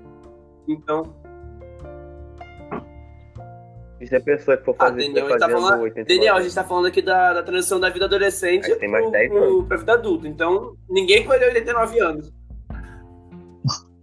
Então. 0.67 1.15
E 4.01 4.07
se 4.07 4.15
a 4.15 4.19
pessoa 4.19 4.57
que 4.57 4.65
for 4.65 4.75
fazer 4.75 5.03
ah, 5.03 5.07
Daniel, 5.07 5.27
a 5.27 5.29
gente 5.29 5.39
tá 5.39 5.49
falando, 5.49 6.05
Daniel, 6.07 6.35
a 6.35 6.41
gente 6.41 6.55
tá 6.55 6.63
falando 6.63 6.85
aqui 6.87 7.01
da, 7.03 7.33
da 7.33 7.43
transição 7.43 7.79
da 7.79 7.89
vida 7.91 8.05
adolescente 8.05 8.75
tem 8.77 8.89
mais 8.89 9.03
pro, 9.03 9.11
10 9.11 9.31
anos. 9.31 9.47
Pro, 9.47 9.63
pra 9.65 9.77
vida 9.77 9.93
adulta. 9.93 10.27
Então, 10.27 10.75
ninguém 10.89 11.23
colheu 11.23 11.47
89 11.47 11.99
anos. 11.99 12.33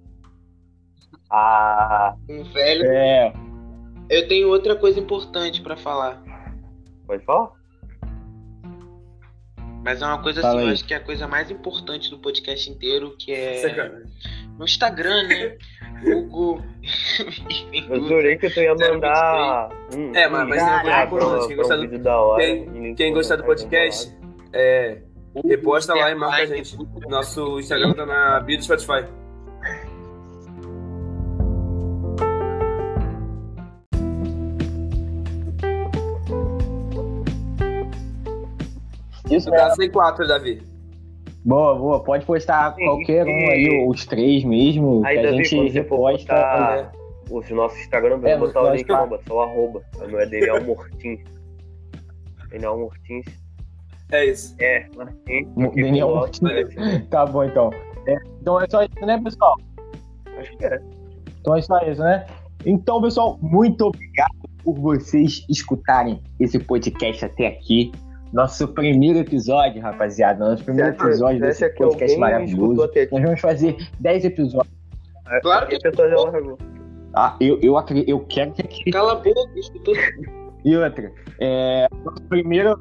Ah. 1.32 2.16
Um 2.28 2.42
velho. 2.42 2.86
É. 2.86 3.32
Eu 4.08 4.26
tenho 4.26 4.48
outra 4.48 4.74
coisa 4.74 4.98
importante 4.98 5.62
para 5.62 5.76
falar. 5.76 6.20
Pode 7.06 7.24
falar? 7.24 7.52
Mas 9.84 10.02
é 10.02 10.06
uma 10.06 10.22
coisa 10.22 10.42
Fala 10.42 10.54
assim, 10.54 10.62
aí. 10.62 10.68
eu 10.68 10.72
acho 10.72 10.84
que 10.84 10.94
é 10.94 10.96
a 10.98 11.00
coisa 11.00 11.26
mais 11.26 11.50
importante 11.50 12.10
do 12.10 12.18
podcast 12.18 12.70
inteiro, 12.70 13.14
que 13.18 13.32
é 13.32 14.02
no 14.58 14.64
Instagram, 14.64 15.26
né? 15.26 15.56
Hugo. 16.04 16.62
Eu 17.90 18.08
jurei 18.08 18.36
que 18.36 18.48
tu 18.50 18.60
ia 18.60 18.74
mandar. 18.74 19.68
É, 20.14 20.28
mas, 20.28 20.48
mas 20.48 20.62
não, 20.62 21.46
quem 21.46 21.56
gostar 21.56 21.76
do, 21.76 21.98
da 21.98 22.20
hora, 22.20 22.42
quem, 22.42 22.94
quem 22.94 23.12
gostar 23.12 23.36
do 23.36 23.44
podcast, 23.44 24.14
é, 24.52 24.98
reposta 25.44 25.94
lá 25.94 26.10
e 26.10 26.14
marca 26.14 26.42
a 26.42 26.46
gente. 26.46 26.76
Nosso 27.08 27.58
Instagram 27.60 27.92
tá 27.94 28.06
na 28.06 28.40
bio 28.40 28.58
do 28.58 28.64
Spotify. 28.64 29.04
Isso 39.30 39.50
tá 39.50 39.70
sem 39.74 39.90
quatro, 39.90 40.26
Davi. 40.26 40.62
Boa, 41.44 41.74
boa. 41.74 42.02
Pode 42.02 42.24
postar 42.24 42.74
Sim, 42.74 42.84
qualquer 42.84 43.24
um 43.24 43.50
aí, 43.50 43.86
os 43.88 44.04
três 44.04 44.44
mesmo, 44.44 45.02
aí, 45.04 45.14
que 45.14 45.26
a 45.26 45.30
Davi, 45.30 45.44
gente 45.44 45.72
reposta. 45.72 46.34
Botar... 46.34 46.92
O 47.30 47.54
nosso 47.54 47.76
Instagram, 47.78 48.20
é, 48.24 48.36
botar 48.36 48.60
o 48.60 48.74
link, 48.74 48.88
não, 48.88 49.08
só 49.24 49.34
o 49.36 49.40
arroba. 49.40 49.82
Não 49.98 50.18
é 50.18 50.26
Daniel 50.26 50.64
Mortins. 50.64 51.20
Daniel 52.50 52.76
Mortins. 52.76 53.24
É 54.10 54.24
isso. 54.24 54.56
É, 54.58 54.86
Martins. 54.96 55.48
Daniel 55.76 56.08
Mortins. 56.08 56.74
Tá 57.08 57.24
bom, 57.26 57.44
então. 57.44 57.70
É, 58.06 58.16
então 58.40 58.60
é 58.60 58.66
só 58.68 58.82
isso, 58.82 59.06
né, 59.06 59.20
pessoal? 59.22 59.54
Acho 60.38 60.56
que 60.56 60.64
é. 60.64 60.80
Então 61.40 61.56
é 61.56 61.62
só 61.62 61.78
isso, 61.82 62.02
né? 62.02 62.26
Então, 62.66 63.00
pessoal, 63.00 63.38
muito 63.40 63.86
obrigado 63.86 64.34
por 64.64 64.74
vocês 64.78 65.44
escutarem 65.48 66.20
esse 66.38 66.58
podcast 66.58 67.24
até 67.24 67.46
aqui. 67.46 67.92
Nosso 68.32 68.68
primeiro 68.68 69.18
episódio, 69.18 69.82
rapaziada. 69.82 70.48
Nosso 70.48 70.64
primeiro 70.64 70.90
episódio 70.90 71.40
desse 71.40 71.68
podcast 71.70 72.16
maravilhoso. 72.16 72.88
Nós 73.10 73.22
vamos 73.22 73.40
fazer 73.40 73.76
10 73.98 74.24
episódios. 74.24 74.72
É, 75.28 75.40
claro 75.40 75.66
que 75.66 75.74
episódio 75.74 76.14
é 76.14 76.16
largou. 76.16 76.58
Ah, 77.14 77.36
eu, 77.40 77.58
eu, 77.60 77.76
acredito, 77.76 78.08
eu 78.08 78.20
quero 78.26 78.52
que. 78.52 78.90
Cala 78.92 79.12
a 79.12 79.16
boca, 79.16 79.58
escutou. 79.58 79.94
E 80.64 80.76
outra, 80.76 81.10
é, 81.40 81.88
nosso 82.04 82.22
primeiro, 82.28 82.78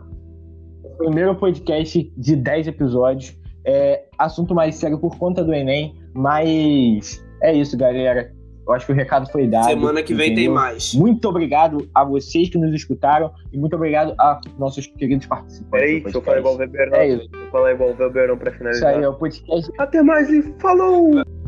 primeiro 0.97 1.35
podcast 1.35 2.13
de 2.15 2.35
10 2.35 2.67
episódios. 2.67 3.35
É, 3.65 4.05
assunto 4.17 4.53
mais 4.53 4.75
sério 4.75 4.99
por 4.99 5.17
conta 5.17 5.43
do 5.43 5.53
Enem, 5.53 5.99
mas 6.13 7.25
é 7.41 7.53
isso, 7.53 7.77
galera. 7.77 8.31
Eu 8.69 8.75
acho 8.75 8.85
que 8.85 8.91
o 8.91 8.95
recado 8.95 9.27
foi 9.31 9.47
dado. 9.47 9.65
Semana 9.65 10.03
que 10.03 10.13
vem 10.13 10.27
entendeu? 10.27 10.51
tem 10.51 10.53
mais. 10.53 10.93
Muito 10.93 11.27
obrigado 11.27 11.89
a 11.93 12.03
vocês 12.03 12.49
que 12.49 12.57
nos 12.57 12.71
escutaram 12.71 13.31
e 13.51 13.57
muito 13.57 13.75
obrigado 13.75 14.13
a 14.19 14.39
nossos 14.59 14.85
queridos 14.85 15.25
participantes. 15.25 15.69
Peraí, 15.71 16.01
deixa 16.01 16.17
eu 16.19 16.21
falar 16.21 16.37
igual 16.37 16.53
o 16.53 16.57
Weberão. 16.57 16.95
É 16.95 17.07
isso. 17.09 17.29
Vou 17.31 17.49
falar 17.49 17.71
igual 17.71 17.89
o 17.89 17.95
Weberão 17.99 18.37
pra 18.37 18.51
finalizar. 18.51 18.91
Isso 18.91 18.99
aí, 18.99 19.03
é 19.03 19.09
o 19.09 19.13
podcast. 19.15 19.71
Até 19.79 20.03
mais 20.03 20.29
e 20.29 20.43
falou! 20.59 21.38